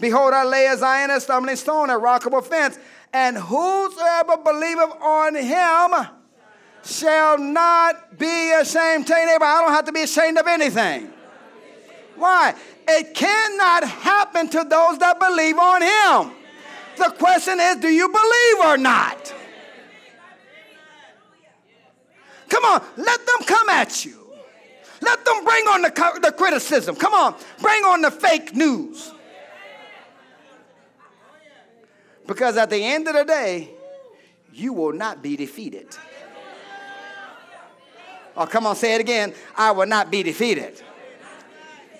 Behold, 0.00 0.34
I 0.34 0.44
lay 0.44 0.66
a 0.66 0.76
Zion 0.76 1.10
a 1.10 1.20
stumbling 1.20 1.56
stone, 1.56 1.90
a 1.90 1.98
rock 1.98 2.26
of 2.26 2.32
offense, 2.32 2.78
and 3.12 3.36
whosoever 3.36 4.36
believeth 4.38 4.90
on 5.00 5.36
him 5.36 6.08
shall 6.84 7.38
not 7.38 8.18
be 8.18 8.52
ashamed. 8.52 9.06
Tell 9.06 9.18
your 9.18 9.26
neighbor, 9.26 9.44
I 9.44 9.60
don't 9.62 9.72
have 9.72 9.84
to 9.86 9.92
be 9.92 10.02
ashamed 10.02 10.38
of 10.38 10.46
anything. 10.46 11.12
Why? 12.16 12.54
It 12.86 13.14
cannot 13.14 13.84
happen 13.84 14.48
to 14.50 14.64
those 14.64 14.98
that 14.98 15.18
believe 15.18 15.58
on 15.58 15.82
Him. 15.82 16.36
The 16.96 17.10
question 17.16 17.58
is, 17.60 17.76
do 17.76 17.88
you 17.88 18.08
believe 18.08 18.66
or 18.66 18.76
not? 18.76 19.34
Come 22.54 22.66
on, 22.66 22.84
let 22.96 23.26
them 23.26 23.46
come 23.46 23.68
at 23.68 24.04
you. 24.04 24.28
Let 25.00 25.24
them 25.24 25.44
bring 25.44 25.66
on 25.66 25.82
the, 25.82 26.20
the 26.22 26.30
criticism. 26.30 26.94
Come 26.94 27.12
on, 27.12 27.34
bring 27.60 27.84
on 27.84 28.00
the 28.00 28.12
fake 28.12 28.54
news. 28.54 29.12
Because 32.28 32.56
at 32.56 32.70
the 32.70 32.78
end 32.78 33.08
of 33.08 33.14
the 33.14 33.24
day, 33.24 33.70
you 34.52 34.72
will 34.72 34.92
not 34.92 35.20
be 35.20 35.34
defeated. 35.34 35.88
Oh, 38.36 38.46
come 38.46 38.66
on, 38.66 38.76
say 38.76 38.94
it 38.94 39.00
again. 39.00 39.34
I 39.56 39.72
will 39.72 39.86
not 39.86 40.12
be 40.12 40.22
defeated. 40.22 40.80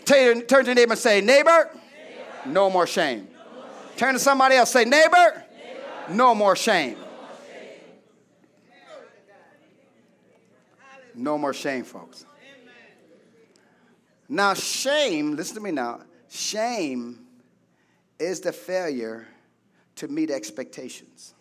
Turn, 0.05 0.43
turn 0.43 0.65
to 0.67 0.71
your 0.71 0.75
neighbor 0.77 0.93
and 0.93 1.01
say, 1.01 1.21
neighbor, 1.21 1.69
no 2.47 2.71
more 2.71 2.87
shame. 2.87 3.27
Turn 3.97 4.15
to 4.15 4.21
somebody 4.21 4.55
else, 4.55 4.71
say, 4.71 4.85
neighbor, 4.85 5.45
no 6.11 6.33
more 6.33 6.55
shame. 6.55 6.97
No 11.15 11.39
more 11.39 11.55
shame, 11.55 11.85
folks. 11.85 12.27
Now, 14.29 14.55
shame, 14.55 15.37
listen 15.37 15.57
to 15.57 15.63
me 15.63 15.71
now. 15.71 16.01
Shame 16.29 17.21
is 18.19 18.41
the 18.41 18.53
failure 18.53 19.27
to 19.97 20.09
meet 20.09 20.31
expectations. 20.31 21.35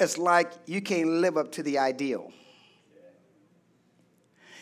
It's 0.00 0.18
like 0.18 0.52
you 0.66 0.80
can't 0.80 1.08
live 1.08 1.36
up 1.36 1.52
to 1.52 1.62
the 1.62 1.78
ideal. 1.78 2.32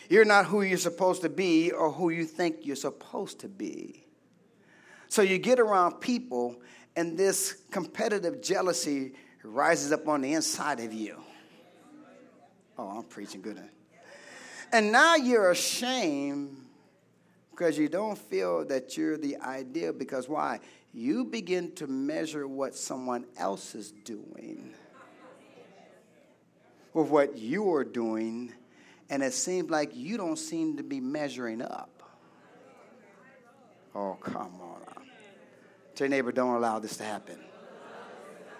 You're 0.09 0.25
not 0.25 0.45
who 0.45 0.61
you're 0.61 0.77
supposed 0.77 1.21
to 1.21 1.29
be 1.29 1.71
or 1.71 1.91
who 1.91 2.09
you 2.09 2.25
think 2.25 2.57
you're 2.63 2.75
supposed 2.75 3.39
to 3.39 3.47
be. 3.47 4.05
So 5.07 5.21
you 5.21 5.37
get 5.37 5.59
around 5.59 6.01
people, 6.01 6.61
and 6.95 7.17
this 7.17 7.63
competitive 7.71 8.41
jealousy 8.41 9.13
rises 9.43 9.91
up 9.91 10.07
on 10.07 10.21
the 10.21 10.33
inside 10.33 10.79
of 10.81 10.93
you. 10.93 11.21
Oh, 12.81 12.97
I'm 12.97 13.03
preaching 13.03 13.43
good. 13.43 13.61
And 14.73 14.91
now 14.91 15.15
you're 15.15 15.51
ashamed 15.51 16.65
because 17.51 17.77
you 17.77 17.87
don't 17.87 18.17
feel 18.17 18.65
that 18.65 18.97
you're 18.97 19.17
the 19.17 19.37
ideal. 19.37 19.93
Because 19.93 20.27
why? 20.27 20.61
You 20.91 21.25
begin 21.25 21.73
to 21.75 21.85
measure 21.85 22.47
what 22.47 22.73
someone 22.73 23.25
else 23.37 23.75
is 23.75 23.91
doing 23.91 24.73
with 26.93 27.09
what 27.09 27.37
you're 27.37 27.83
doing 27.83 28.51
and 29.11 29.21
it 29.21 29.33
seems 29.33 29.69
like 29.69 29.95
you 29.95 30.17
don't 30.17 30.37
seem 30.37 30.77
to 30.77 30.83
be 30.83 30.99
measuring 30.99 31.61
up. 31.61 32.01
Oh, 33.93 34.17
come 34.19 34.59
on. 34.59 34.81
Tell 35.93 36.07
your 36.07 36.09
neighbor, 36.09 36.31
don't 36.31 36.55
allow 36.55 36.79
this 36.79 36.97
to 36.97 37.03
happen. 37.03 37.37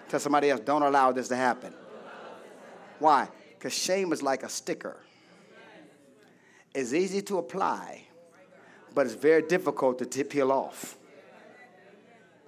Tell 0.08 0.20
somebody 0.20 0.50
else, 0.50 0.60
don't 0.60 0.82
allow 0.82 1.10
this 1.10 1.28
to 1.28 1.36
happen. 1.36 1.74
Why? 2.98 3.28
Because 3.62 3.78
shame 3.78 4.12
is 4.12 4.24
like 4.24 4.42
a 4.42 4.48
sticker. 4.48 4.96
It's 6.74 6.92
easy 6.92 7.22
to 7.22 7.38
apply, 7.38 8.02
but 8.92 9.06
it's 9.06 9.14
very 9.14 9.42
difficult 9.42 10.10
to 10.10 10.24
peel 10.24 10.50
off. 10.50 10.96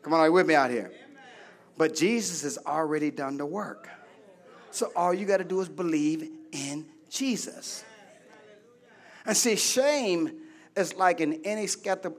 Come 0.03 0.13
on, 0.13 0.19
are 0.19 0.27
you 0.27 0.33
with 0.33 0.49
me 0.49 0.57
out 0.57 0.73
here? 0.73 0.91
But 1.77 1.95
Jesus 1.95 2.43
has 2.43 2.59
already 2.67 3.13
done 3.13 3.37
the 3.37 3.47
work. 3.47 3.89
So 4.73 4.91
all 4.97 5.15
you 5.15 5.25
got 5.25 5.37
to 5.37 5.45
do 5.45 5.61
is 5.61 5.69
believe 5.69 6.29
in 6.51 6.85
Jesus. 7.09 7.85
And 9.25 9.37
see, 9.37 9.55
shame 9.55 10.33
is 10.77 10.97
like 10.97 11.21
an 11.21 11.35
inescapable 11.45 12.11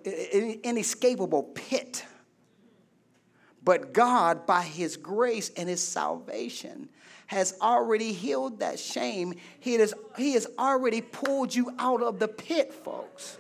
pit. 1.43 2.05
But 3.66 3.93
God, 3.93 4.45
by 4.45 4.61
His 4.61 4.95
grace 4.95 5.51
and 5.57 5.68
His 5.68 5.82
salvation, 5.82 6.88
has 7.28 7.57
already 7.61 8.13
healed 8.13 8.59
that 8.59 8.80
shame. 8.80 9.34
He 9.59 9.74
has, 9.74 9.93
he 10.16 10.34
has 10.34 10.47
already 10.57 11.01
pulled 11.01 11.53
you 11.53 11.74
out 11.80 12.01
of 12.01 12.20
the 12.20 12.28
pit, 12.28 12.74
folks. 12.74 13.38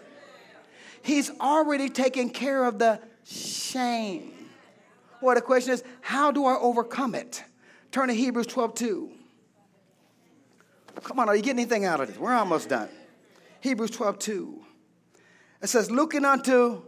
He's 1.03 1.29
already 1.39 1.89
taken 1.89 2.31
care 2.31 2.65
of 2.65 2.79
the 2.79 2.99
shame. 3.23 4.33
Well, 5.21 5.35
the 5.35 5.41
question 5.41 5.73
is, 5.73 5.83
how 6.01 6.31
do 6.31 6.45
I 6.45 6.57
overcome 6.57 7.15
it? 7.15 7.43
Turn 7.91 8.07
to 8.07 8.13
Hebrews 8.13 8.47
12 8.47 8.73
2. 8.73 9.11
Come 11.03 11.19
on, 11.19 11.29
are 11.29 11.35
you 11.35 11.41
getting 11.41 11.59
anything 11.59 11.85
out 11.85 12.01
of 12.01 12.07
this? 12.07 12.17
We're 12.17 12.33
almost 12.33 12.69
done. 12.69 12.89
Hebrews 13.61 13.91
12, 13.91 14.19
2. 14.19 14.65
It 15.61 15.67
says, 15.67 15.91
looking 15.91 16.25
unto, 16.25 16.83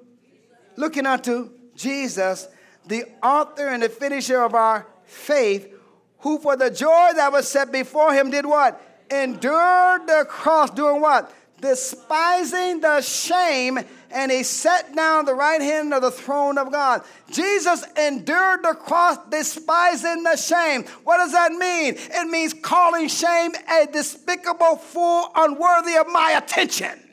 looking 0.76 1.06
unto 1.06 1.52
Jesus, 1.76 2.48
the 2.88 3.06
author 3.24 3.68
and 3.68 3.84
the 3.84 3.90
finisher 3.90 4.42
of 4.42 4.54
our 4.54 4.88
faith, 5.06 5.74
who 6.20 6.40
for 6.40 6.56
the 6.56 6.70
joy 6.70 7.10
that 7.16 7.32
was 7.32 7.48
set 7.48 7.72
before 7.72 8.14
him 8.14 8.32
did 8.32 8.46
what? 8.46 8.82
Endured 9.10 10.08
the 10.08 10.26
cross, 10.28 10.70
doing 10.72 11.02
what? 11.02 11.34
Despising 11.62 12.82
the 12.82 13.02
shame, 13.02 13.80
and 14.12 14.32
he 14.32 14.44
sat 14.44 14.96
down 14.96 15.26
the 15.26 15.34
right 15.34 15.62
hand 15.62 15.94
of 15.94 16.02
the 16.02 16.12
throne 16.12 16.58
of 16.58 16.72
God. 16.72 17.04
Jesus 17.32 17.84
endured 17.98 18.64
the 18.64 18.74
cross, 18.74 19.18
despising 19.30 20.24
the 20.24 20.36
shame. 20.36 20.84
What 21.04 21.18
does 21.18 21.32
that 21.32 21.52
mean? 21.52 21.96
It 21.98 22.28
means 22.30 22.54
calling 22.54 23.08
shame 23.08 23.54
a 23.72 23.88
despicable 23.88 24.78
fool, 24.78 25.32
unworthy 25.36 25.98
of 25.98 26.08
my 26.08 26.32
attention. 26.38 27.04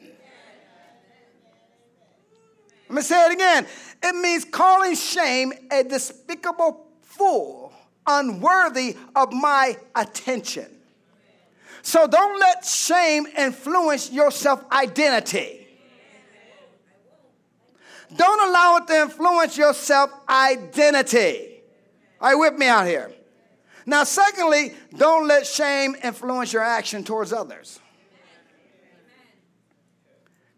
Let 2.89 2.97
me 2.97 3.03
say 3.03 3.27
it 3.27 3.33
again. 3.33 3.67
It 4.07 4.15
means 4.17 4.45
calling 4.45 4.95
shame 4.97 5.55
a 5.73 5.83
despicable 5.83 6.87
fool, 7.01 7.73
unworthy 8.07 8.99
of 9.17 9.33
my 9.33 9.79
attention. 9.97 10.67
So 11.81 12.07
don't 12.07 12.39
let 12.39 12.67
shame 12.67 13.27
influence 13.37 14.13
your 14.13 14.31
self 14.31 14.63
identity. 14.71 15.67
Don't 18.15 18.49
allow 18.51 18.77
it 18.77 18.87
to 18.89 19.01
influence 19.01 19.57
your 19.57 19.73
self 19.73 20.11
identity. 20.29 21.63
Are 22.21 22.33
you 22.33 22.41
with 22.41 22.59
me 22.59 22.67
out 22.67 22.87
here? 22.87 23.11
Now, 23.87 24.05
secondly, 24.05 24.75
don't 24.95 25.27
let 25.27 25.47
shame 25.47 25.97
influence 26.05 26.53
your 26.53 26.63
action 26.63 27.05
towards 27.05 27.33
others. 27.33 27.81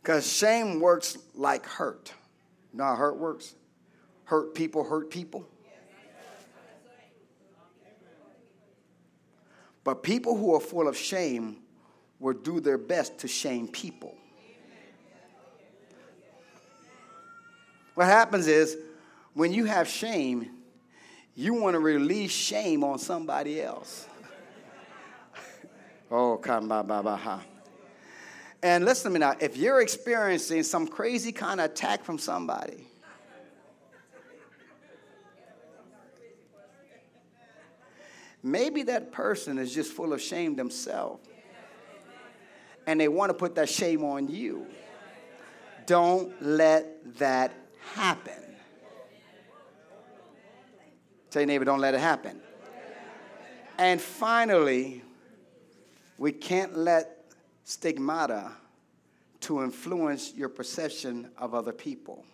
Because 0.02 0.32
shame 0.32 0.80
works 0.80 1.16
like 1.34 1.64
hurt. 1.64 2.12
Know 2.76 2.84
how 2.84 2.94
hurt 2.94 3.18
works? 3.18 3.54
Hurt 4.24 4.54
people 4.54 4.84
hurt 4.84 5.10
people. 5.10 5.48
But 9.82 10.02
people 10.02 10.36
who 10.36 10.54
are 10.54 10.60
full 10.60 10.88
of 10.88 10.96
shame 10.96 11.58
will 12.18 12.34
do 12.34 12.60
their 12.60 12.76
best 12.76 13.18
to 13.18 13.28
shame 13.28 13.66
people. 13.68 14.14
What 17.94 18.06
happens 18.06 18.46
is 18.46 18.76
when 19.32 19.54
you 19.54 19.64
have 19.64 19.88
shame, 19.88 20.50
you 21.34 21.54
want 21.54 21.74
to 21.74 21.80
release 21.80 22.30
shame 22.30 22.84
on 22.84 22.98
somebody 22.98 23.62
else. 23.62 24.06
oh, 26.10 26.36
come 26.36 26.68
ba 26.68 26.82
ba 26.82 27.02
ba 27.02 27.16
ha. 27.16 27.40
And 28.62 28.84
listen 28.84 29.12
to 29.12 29.18
me 29.18 29.20
now, 29.20 29.36
if 29.38 29.56
you're 29.56 29.80
experiencing 29.80 30.62
some 30.62 30.88
crazy 30.88 31.32
kind 31.32 31.60
of 31.60 31.70
attack 31.70 32.04
from 32.04 32.18
somebody, 32.18 32.86
maybe 38.42 38.84
that 38.84 39.12
person 39.12 39.58
is 39.58 39.74
just 39.74 39.92
full 39.92 40.12
of 40.12 40.20
shame 40.20 40.56
themselves. 40.56 41.28
And 42.86 43.00
they 43.00 43.08
want 43.08 43.30
to 43.30 43.34
put 43.34 43.56
that 43.56 43.68
shame 43.68 44.04
on 44.04 44.28
you. 44.28 44.66
Don't 45.86 46.40
let 46.40 47.18
that 47.18 47.52
happen. 47.94 48.32
Tell 51.30 51.42
your 51.42 51.46
neighbor, 51.46 51.64
don't 51.64 51.80
let 51.80 51.94
it 51.94 52.00
happen. 52.00 52.40
And 53.78 54.00
finally, 54.00 55.02
we 56.16 56.32
can't 56.32 56.78
let 56.78 57.15
stigmata 57.66 58.52
to 59.40 59.62
influence 59.62 60.32
your 60.34 60.48
perception 60.48 61.28
of 61.36 61.52
other 61.52 61.72
people. 61.72 62.24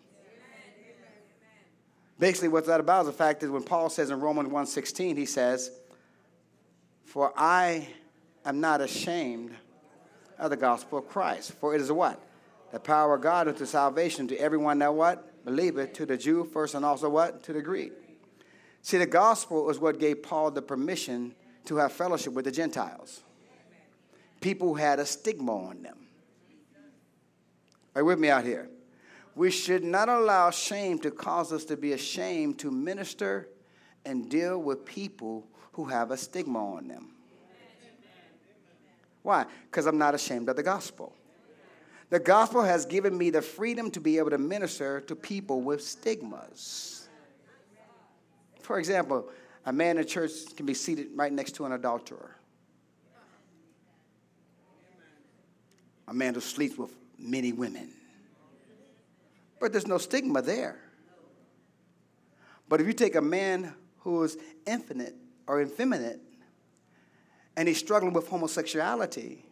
Basically, 2.18 2.48
what's 2.48 2.68
that 2.68 2.80
about 2.80 3.00
is 3.00 3.06
the 3.06 3.14
fact 3.14 3.40
that 3.40 3.50
when 3.50 3.62
Paul 3.62 3.88
says 3.88 4.10
in 4.10 4.20
Romans 4.20 4.50
1.16, 4.50 5.16
he 5.16 5.24
says, 5.24 5.70
For 7.06 7.32
I 7.34 7.88
am 8.44 8.60
not 8.60 8.82
ashamed 8.82 9.52
of 10.38 10.50
the 10.50 10.56
gospel 10.56 10.98
of 10.98 11.08
Christ. 11.08 11.52
For 11.52 11.74
it 11.74 11.80
is 11.80 11.90
what? 11.90 12.22
The 12.70 12.78
power 12.78 13.14
of 13.14 13.22
God 13.22 13.48
unto 13.48 13.64
salvation 13.64 14.28
to 14.28 14.36
everyone 14.36 14.78
that 14.80 14.94
what? 14.94 15.44
Believeth, 15.46 15.94
to 15.94 16.06
the 16.06 16.18
Jew 16.18 16.44
first 16.44 16.74
and 16.74 16.84
also 16.84 17.08
what? 17.08 17.42
To 17.44 17.54
the 17.54 17.62
Greek. 17.62 17.92
See, 18.82 18.98
the 18.98 19.06
gospel 19.06 19.70
is 19.70 19.78
what 19.78 19.98
gave 19.98 20.22
Paul 20.22 20.50
the 20.50 20.62
permission 20.62 21.34
to 21.64 21.76
have 21.76 21.92
fellowship 21.92 22.34
with 22.34 22.44
the 22.44 22.52
Gentiles. 22.52 23.22
People 24.42 24.68
who 24.68 24.74
had 24.74 24.98
a 24.98 25.06
stigma 25.06 25.56
on 25.56 25.82
them. 25.82 25.96
Are 27.94 28.02
you 28.02 28.06
with 28.06 28.18
me 28.18 28.28
out 28.28 28.44
here? 28.44 28.68
We 29.34 29.50
should 29.50 29.84
not 29.84 30.10
allow 30.10 30.50
shame 30.50 30.98
to 30.98 31.10
cause 31.10 31.52
us 31.52 31.64
to 31.66 31.76
be 31.76 31.92
ashamed 31.92 32.58
to 32.58 32.70
minister 32.70 33.48
and 34.04 34.28
deal 34.28 34.58
with 34.60 34.84
people 34.84 35.46
who 35.72 35.86
have 35.86 36.10
a 36.10 36.16
stigma 36.16 36.74
on 36.74 36.88
them. 36.88 37.12
Why? 39.22 39.46
Because 39.70 39.86
I'm 39.86 39.96
not 39.96 40.14
ashamed 40.14 40.48
of 40.48 40.56
the 40.56 40.62
gospel. 40.62 41.14
The 42.10 42.18
gospel 42.18 42.62
has 42.62 42.84
given 42.84 43.16
me 43.16 43.30
the 43.30 43.40
freedom 43.40 43.90
to 43.92 44.00
be 44.00 44.18
able 44.18 44.30
to 44.30 44.38
minister 44.38 45.00
to 45.02 45.16
people 45.16 45.62
with 45.62 45.82
stigmas. 45.82 47.08
For 48.60 48.78
example, 48.78 49.30
a 49.64 49.72
man 49.72 49.96
in 49.98 50.06
church 50.06 50.32
can 50.56 50.66
be 50.66 50.74
seated 50.74 51.08
right 51.14 51.32
next 51.32 51.52
to 51.52 51.64
an 51.64 51.72
adulterer. 51.72 52.36
A 56.12 56.14
man 56.14 56.34
who 56.34 56.42
sleeps 56.42 56.76
with 56.76 56.94
many 57.18 57.54
women. 57.54 57.88
But 59.58 59.72
there's 59.72 59.86
no 59.86 59.96
stigma 59.96 60.42
there. 60.42 60.76
But 62.68 62.82
if 62.82 62.86
you 62.86 62.92
take 62.92 63.14
a 63.14 63.22
man 63.22 63.74
who 64.00 64.22
is 64.22 64.36
infinite 64.66 65.14
or 65.46 65.62
effeminate 65.62 66.20
and 67.56 67.66
he's 67.66 67.78
struggling 67.78 68.12
with 68.12 68.28
homosexuality, 68.28 69.42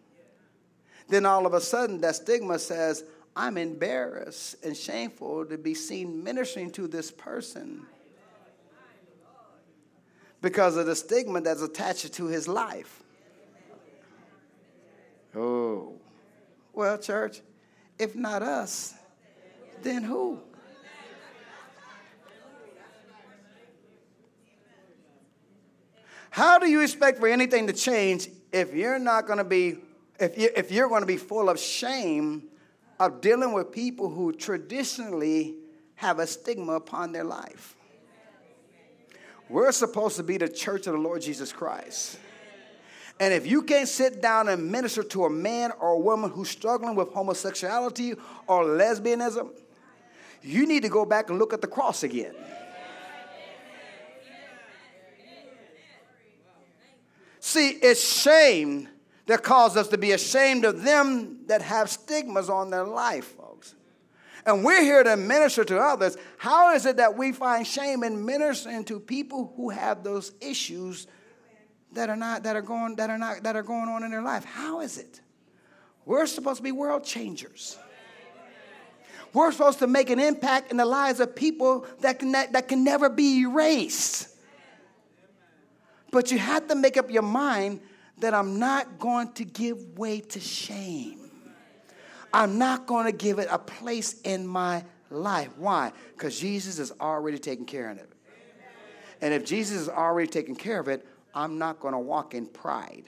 then 1.08 1.24
all 1.24 1.46
of 1.46 1.54
a 1.54 1.62
sudden 1.62 2.02
that 2.02 2.16
stigma 2.16 2.58
says, 2.58 3.04
I'm 3.34 3.56
embarrassed 3.56 4.56
and 4.62 4.76
shameful 4.76 5.46
to 5.46 5.56
be 5.56 5.72
seen 5.72 6.22
ministering 6.22 6.72
to 6.72 6.86
this 6.86 7.10
person 7.10 7.86
because 10.42 10.76
of 10.76 10.84
the 10.84 10.94
stigma 10.94 11.40
that's 11.40 11.62
attached 11.62 12.12
to 12.12 12.26
his 12.26 12.46
life. 12.46 13.02
Oh, 15.34 15.94
well, 16.72 16.98
church, 16.98 17.40
if 17.98 18.14
not 18.14 18.42
us, 18.42 18.94
then 19.82 20.02
who? 20.02 20.40
How 26.30 26.58
do 26.58 26.70
you 26.70 26.80
expect 26.80 27.18
for 27.18 27.26
anything 27.26 27.66
to 27.66 27.72
change 27.72 28.28
if 28.52 28.72
you're 28.72 28.98
not 28.98 29.26
going 29.26 29.38
to 29.38 29.44
be, 29.44 29.78
if, 30.18 30.38
you, 30.38 30.48
if 30.56 30.70
you're 30.70 30.88
going 30.88 31.02
to 31.02 31.06
be 31.06 31.16
full 31.16 31.48
of 31.48 31.58
shame 31.58 32.44
of 33.00 33.20
dealing 33.20 33.52
with 33.52 33.72
people 33.72 34.08
who 34.08 34.32
traditionally 34.32 35.56
have 35.96 36.18
a 36.18 36.26
stigma 36.26 36.74
upon 36.74 37.12
their 37.12 37.24
life? 37.24 37.74
We're 39.48 39.72
supposed 39.72 40.16
to 40.16 40.22
be 40.22 40.38
the 40.38 40.48
church 40.48 40.86
of 40.86 40.92
the 40.92 41.00
Lord 41.00 41.22
Jesus 41.22 41.52
Christ. 41.52 42.18
And 43.20 43.34
if 43.34 43.46
you 43.46 43.60
can't 43.60 43.86
sit 43.86 44.22
down 44.22 44.48
and 44.48 44.72
minister 44.72 45.02
to 45.02 45.26
a 45.26 45.30
man 45.30 45.72
or 45.78 45.90
a 45.90 45.98
woman 45.98 46.30
who's 46.30 46.48
struggling 46.48 46.96
with 46.96 47.10
homosexuality 47.10 48.14
or 48.46 48.64
lesbianism, 48.64 49.50
you 50.42 50.66
need 50.66 50.82
to 50.82 50.88
go 50.88 51.04
back 51.04 51.28
and 51.28 51.38
look 51.38 51.52
at 51.52 51.60
the 51.60 51.66
cross 51.66 52.02
again. 52.02 52.34
See, 57.40 57.68
it's 57.68 58.22
shame 58.22 58.88
that 59.26 59.42
causes 59.42 59.76
us 59.76 59.88
to 59.88 59.98
be 59.98 60.12
ashamed 60.12 60.64
of 60.64 60.82
them 60.82 61.40
that 61.46 61.60
have 61.60 61.90
stigmas 61.90 62.48
on 62.48 62.70
their 62.70 62.84
life, 62.84 63.36
folks. 63.36 63.74
And 64.46 64.64
we're 64.64 64.82
here 64.82 65.02
to 65.02 65.16
minister 65.18 65.64
to 65.64 65.78
others. 65.78 66.16
How 66.38 66.74
is 66.74 66.86
it 66.86 66.96
that 66.96 67.18
we 67.18 67.32
find 67.32 67.66
shame 67.66 68.02
in 68.02 68.24
ministering 68.24 68.84
to 68.84 68.98
people 68.98 69.52
who 69.56 69.68
have 69.68 70.04
those 70.04 70.32
issues 70.40 71.06
that 71.92 72.08
are 72.08 72.16
not 72.16 72.42
that 72.44 72.56
are 72.56 72.62
going 72.62 72.96
that 72.96 73.10
are 73.10 73.18
not 73.18 73.42
that 73.42 73.56
are 73.56 73.62
going 73.62 73.88
on 73.88 74.02
in 74.02 74.10
their 74.10 74.22
life? 74.22 74.44
How 74.44 74.80
is 74.80 74.98
it? 74.98 75.20
We're 76.04 76.26
supposed 76.26 76.58
to 76.58 76.62
be 76.62 76.72
world 76.72 77.04
changers. 77.04 77.78
We're 79.32 79.52
supposed 79.52 79.78
to 79.78 79.86
make 79.86 80.10
an 80.10 80.18
impact 80.18 80.70
in 80.70 80.76
the 80.76 80.84
lives 80.84 81.20
of 81.20 81.36
people 81.36 81.86
that 82.00 82.18
can, 82.18 82.32
that, 82.32 82.52
that 82.52 82.66
can 82.68 82.82
never 82.82 83.08
be 83.08 83.42
erased. 83.42 84.28
But 86.10 86.32
you 86.32 86.38
have 86.38 86.66
to 86.68 86.74
make 86.74 86.96
up 86.96 87.10
your 87.10 87.22
mind 87.22 87.80
that 88.18 88.34
I'm 88.34 88.58
not 88.58 88.98
going 88.98 89.32
to 89.34 89.44
give 89.44 89.98
way 89.98 90.20
to 90.20 90.40
shame. 90.40 91.30
I'm 92.32 92.58
not 92.58 92.86
going 92.86 93.06
to 93.06 93.12
give 93.12 93.38
it 93.38 93.48
a 93.50 93.58
place 93.58 94.20
in 94.22 94.46
my 94.46 94.84
life. 95.10 95.50
Why? 95.56 95.92
Because 96.12 96.38
Jesus 96.38 96.78
is 96.78 96.92
already 97.00 97.38
taking 97.38 97.66
care 97.66 97.90
of 97.90 97.98
it. 97.98 98.10
And 99.20 99.34
if 99.34 99.44
Jesus 99.44 99.82
is 99.82 99.88
already 99.88 100.28
taking 100.28 100.56
care 100.56 100.80
of 100.80 100.88
it, 100.88 101.06
I'm 101.34 101.58
not 101.58 101.80
going 101.80 101.94
to 101.94 102.00
walk 102.00 102.34
in 102.34 102.46
pride. 102.46 103.04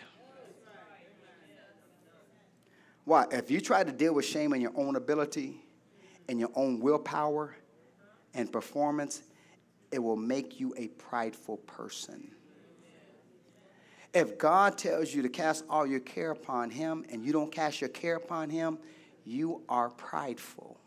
Why? 3.05 3.27
If 3.31 3.51
you 3.51 3.61
try 3.61 3.83
to 3.83 3.93
deal 3.93 4.15
with 4.15 4.25
shame 4.25 4.53
in 4.53 4.61
your 4.61 4.73
own 4.77 4.97
ability, 4.97 5.63
and 6.29 6.39
your 6.39 6.51
own 6.55 6.81
willpower 6.81 7.55
and 8.35 8.51
performance, 8.51 9.23
it 9.91 9.99
will 9.99 10.17
make 10.17 10.59
you 10.59 10.75
a 10.77 10.89
prideful 10.89 11.59
person. 11.59 12.31
If 14.15 14.39
God 14.39 14.77
tells 14.77 15.15
you 15.15 15.23
to 15.23 15.29
cast 15.29 15.65
all 15.71 15.87
your 15.87 16.01
care 16.01 16.31
upon 16.31 16.71
Him 16.71 17.05
and 17.11 17.25
you 17.25 17.33
don't 17.33 17.51
cast 17.51 17.81
your 17.81 17.91
care 17.91 18.17
upon 18.17 18.51
Him, 18.51 18.79
you 19.25 19.63
are 19.69 19.91
prideful. 19.91 20.79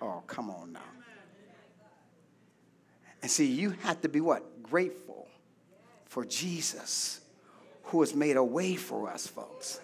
Oh, 0.00 0.22
come 0.26 0.50
on 0.50 0.72
now. 0.72 0.80
And 3.22 3.30
see, 3.30 3.46
you 3.46 3.70
have 3.82 4.00
to 4.02 4.08
be 4.08 4.20
what? 4.20 4.62
Grateful 4.62 5.28
for 6.06 6.24
Jesus 6.24 7.20
who 7.84 8.00
has 8.00 8.14
made 8.14 8.36
a 8.36 8.44
way 8.44 8.76
for 8.76 9.10
us, 9.10 9.26
folks. 9.26 9.80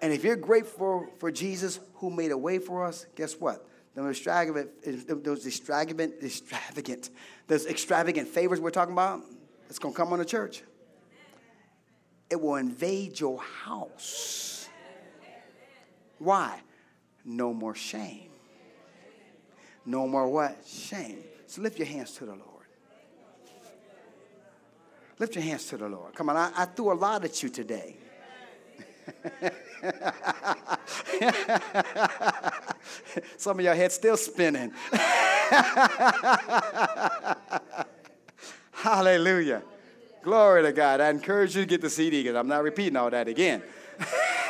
And 0.00 0.12
if 0.12 0.22
you're 0.22 0.36
grateful 0.36 1.06
for 1.18 1.30
Jesus 1.30 1.80
who 1.94 2.10
made 2.10 2.30
a 2.30 2.38
way 2.38 2.58
for 2.58 2.84
us, 2.84 3.06
guess 3.16 3.34
what? 3.34 3.66
Those 3.94 4.10
extravagant, 4.16 5.24
those 5.24 5.46
extravagant, 5.46 6.14
extravagant, 6.22 7.10
those 7.46 7.66
extravagant 7.66 8.28
favors 8.28 8.60
we're 8.60 8.70
talking 8.70 8.92
about, 8.92 9.22
it's 9.68 9.78
going 9.78 9.94
to 9.94 9.98
come 9.98 10.12
on 10.12 10.18
the 10.18 10.24
church. 10.24 10.62
It 12.28 12.40
will 12.40 12.56
invade 12.56 13.18
your 13.20 13.40
house. 13.40 14.68
Why? 16.18 16.60
No 17.24 17.54
more 17.54 17.74
shame. 17.74 18.30
No 19.86 20.06
more 20.06 20.28
what? 20.28 20.56
Shame. 20.66 21.18
So 21.46 21.62
lift 21.62 21.78
your 21.78 21.86
hands 21.86 22.12
to 22.16 22.26
the 22.26 22.32
Lord. 22.32 22.53
Lift 25.18 25.34
your 25.36 25.44
hands 25.44 25.66
to 25.66 25.76
the 25.76 25.88
Lord. 25.88 26.14
Come 26.14 26.28
on, 26.30 26.36
I, 26.36 26.50
I 26.56 26.64
threw 26.64 26.92
a 26.92 26.94
lot 26.94 27.24
at 27.24 27.42
you 27.42 27.48
today. 27.48 27.96
Some 33.36 33.58
of 33.58 33.64
your 33.64 33.74
heads 33.74 33.94
still 33.94 34.16
spinning. 34.16 34.72
Hallelujah. 38.72 39.62
Glory 40.22 40.62
to 40.62 40.72
God. 40.72 41.00
I 41.00 41.10
encourage 41.10 41.54
you 41.54 41.62
to 41.62 41.66
get 41.66 41.80
the 41.80 41.90
CD 41.90 42.22
because 42.22 42.36
I'm 42.36 42.48
not 42.48 42.62
repeating 42.62 42.96
all 42.96 43.10
that 43.10 43.28
again. 43.28 43.62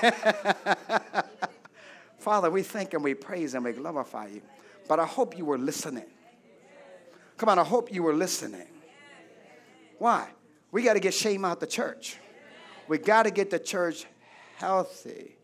Father, 2.19 2.51
we 2.51 2.63
thank 2.63 2.95
and 2.95 3.05
we 3.05 3.15
praise 3.15 3.55
and 3.55 3.65
we 3.65 3.73
glorify 3.73 4.29
you. 4.29 4.41
But 4.89 5.01
I 5.01 5.05
hope 5.05 5.37
you 5.37 5.45
were 5.45 5.59
listening. 5.59 6.07
Come 7.37 7.49
on, 7.49 7.59
I 7.59 7.65
hope 7.65 7.93
you 7.93 8.03
were 8.03 8.15
listening. 8.15 8.67
Why? 9.99 10.29
We 10.75 10.83
got 10.83 10.95
to 10.95 11.01
get 11.01 11.15
shame 11.15 11.45
out 11.45 11.61
the 11.61 11.69
church. 11.69 12.17
We 12.89 12.99
got 12.99 13.23
to 13.23 13.31
get 13.31 13.49
the 13.49 13.61
church 13.61 14.07
healthy 14.57 15.37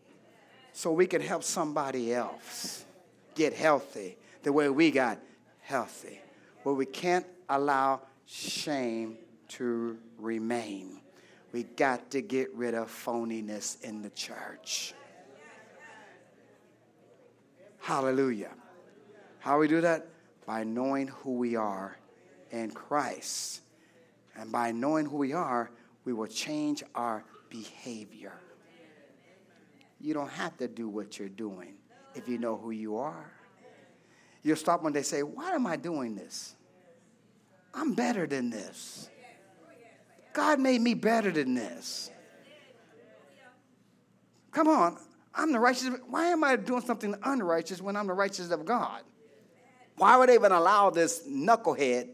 so 0.73 0.91
we 0.91 1.07
can 1.07 1.21
help 1.21 1.45
somebody 1.45 2.13
else 2.13 2.83
get 3.33 3.53
healthy 3.53 4.17
the 4.43 4.51
way 4.51 4.67
we 4.67 4.91
got 4.91 5.19
healthy. 5.61 6.19
But 6.65 6.73
we 6.73 6.85
can't 6.85 7.25
allow 7.47 8.01
shame 8.25 9.17
to 9.51 9.97
remain. 10.19 10.99
We 11.53 11.63
got 11.63 12.11
to 12.11 12.21
get 12.21 12.53
rid 12.53 12.73
of 12.73 12.89
phoniness 12.89 13.81
in 13.83 14.01
the 14.01 14.09
church. 14.09 14.93
Hallelujah. 17.79 18.51
How 19.39 19.59
we 19.59 19.69
do 19.69 19.79
that? 19.79 20.07
By 20.45 20.65
knowing 20.65 21.07
who 21.07 21.35
we 21.35 21.55
are 21.55 21.95
in 22.51 22.71
Christ. 22.71 23.60
And 24.37 24.51
by 24.51 24.71
knowing 24.71 25.05
who 25.05 25.17
we 25.17 25.33
are, 25.33 25.71
we 26.05 26.13
will 26.13 26.27
change 26.27 26.83
our 26.95 27.23
behavior. 27.49 28.33
You 29.99 30.13
don't 30.13 30.31
have 30.31 30.57
to 30.57 30.67
do 30.67 30.87
what 30.87 31.19
you're 31.19 31.29
doing 31.29 31.75
if 32.15 32.27
you 32.27 32.37
know 32.37 32.57
who 32.57 32.71
you 32.71 32.97
are. 32.97 33.31
You'll 34.43 34.55
stop 34.55 34.81
when 34.81 34.93
they 34.93 35.03
say, 35.03 35.21
Why 35.21 35.51
am 35.51 35.67
I 35.67 35.75
doing 35.75 36.15
this? 36.15 36.55
I'm 37.73 37.93
better 37.93 38.25
than 38.25 38.49
this. 38.49 39.09
God 40.33 40.59
made 40.59 40.81
me 40.81 40.93
better 40.93 41.31
than 41.31 41.53
this. 41.53 42.09
Come 44.51 44.67
on, 44.67 44.97
I'm 45.33 45.51
the 45.51 45.59
righteous. 45.59 45.89
Why 46.09 46.25
am 46.27 46.43
I 46.43 46.55
doing 46.55 46.81
something 46.81 47.15
unrighteous 47.23 47.81
when 47.81 47.95
I'm 47.95 48.07
the 48.07 48.13
righteous 48.13 48.49
of 48.51 48.65
God? 48.65 49.03
Why 49.97 50.17
would 50.17 50.29
they 50.29 50.35
even 50.35 50.51
allow 50.51 50.89
this 50.89 51.23
knucklehead 51.27 52.09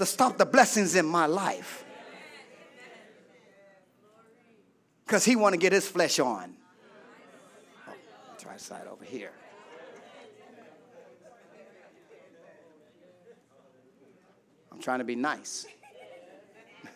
to 0.00 0.06
stop 0.06 0.38
the 0.38 0.46
blessings 0.46 0.94
in 0.94 1.04
my 1.04 1.26
life? 1.26 1.84
Because 5.04 5.26
he 5.26 5.36
want 5.36 5.52
to 5.52 5.58
get 5.58 5.72
his 5.72 5.86
flesh 5.86 6.18
on. 6.18 6.56
Oh, 7.86 7.92
try 8.38 8.56
side 8.56 8.86
over 8.90 9.04
here. 9.04 9.32
I'm 14.72 14.80
trying 14.80 15.00
to 15.00 15.04
be 15.04 15.16
nice. 15.16 15.66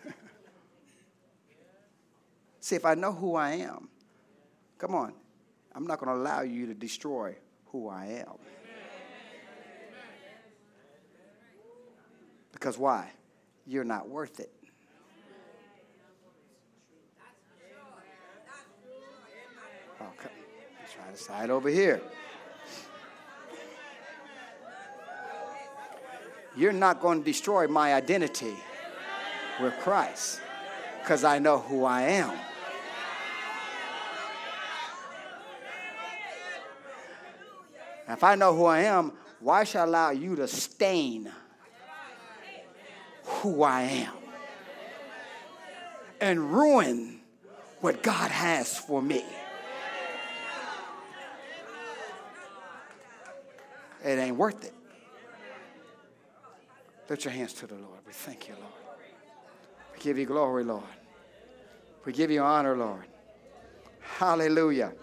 See, 2.60 2.76
if 2.76 2.86
I 2.86 2.94
know 2.94 3.12
who 3.12 3.34
I 3.34 3.50
am, 3.56 3.90
come 4.78 4.94
on, 4.94 5.12
I'm 5.74 5.86
not 5.86 6.00
going 6.00 6.16
to 6.16 6.22
allow 6.22 6.40
you 6.40 6.66
to 6.68 6.74
destroy 6.74 7.36
who 7.66 7.90
I 7.90 8.24
am. 8.26 8.38
Because 12.64 12.78
why? 12.78 13.10
You're 13.66 13.84
not 13.84 14.08
worth 14.08 14.40
it. 14.40 14.50
Come. 19.98 20.08
Try 20.94 21.10
to 21.10 21.16
side 21.18 21.50
over 21.50 21.68
here. 21.68 22.00
You're 26.56 26.72
not 26.72 27.02
going 27.02 27.18
to 27.18 27.24
destroy 27.26 27.68
my 27.68 27.92
identity 27.92 28.54
with 29.60 29.74
Christ 29.80 30.40
because 31.02 31.22
I 31.22 31.38
know 31.40 31.58
who 31.58 31.84
I 31.84 32.00
am. 32.00 32.34
If 38.08 38.24
I 38.24 38.36
know 38.36 38.56
who 38.56 38.64
I 38.64 38.84
am, 38.84 39.12
why 39.40 39.64
should 39.64 39.80
I 39.80 39.84
allow 39.84 40.10
you 40.12 40.34
to 40.36 40.48
stain 40.48 41.30
who 43.44 43.62
I 43.62 43.82
am 43.82 44.14
and 46.18 46.50
ruin 46.50 47.20
what 47.82 48.02
God 48.02 48.30
has 48.30 48.78
for 48.78 49.02
me? 49.02 49.22
It 54.02 54.18
ain't 54.18 54.36
worth 54.38 54.64
it. 54.64 54.72
Lift 57.10 57.26
your 57.26 57.34
hands 57.34 57.52
to 57.52 57.66
the 57.66 57.74
Lord. 57.74 57.98
We 58.06 58.14
thank 58.14 58.48
you, 58.48 58.54
Lord. 58.54 58.72
We 59.92 60.00
give 60.00 60.16
you 60.16 60.24
glory, 60.24 60.64
Lord. 60.64 60.82
We 62.06 62.14
give 62.14 62.30
you 62.30 62.40
honor, 62.40 62.74
Lord. 62.74 63.04
Hallelujah. 64.00 64.94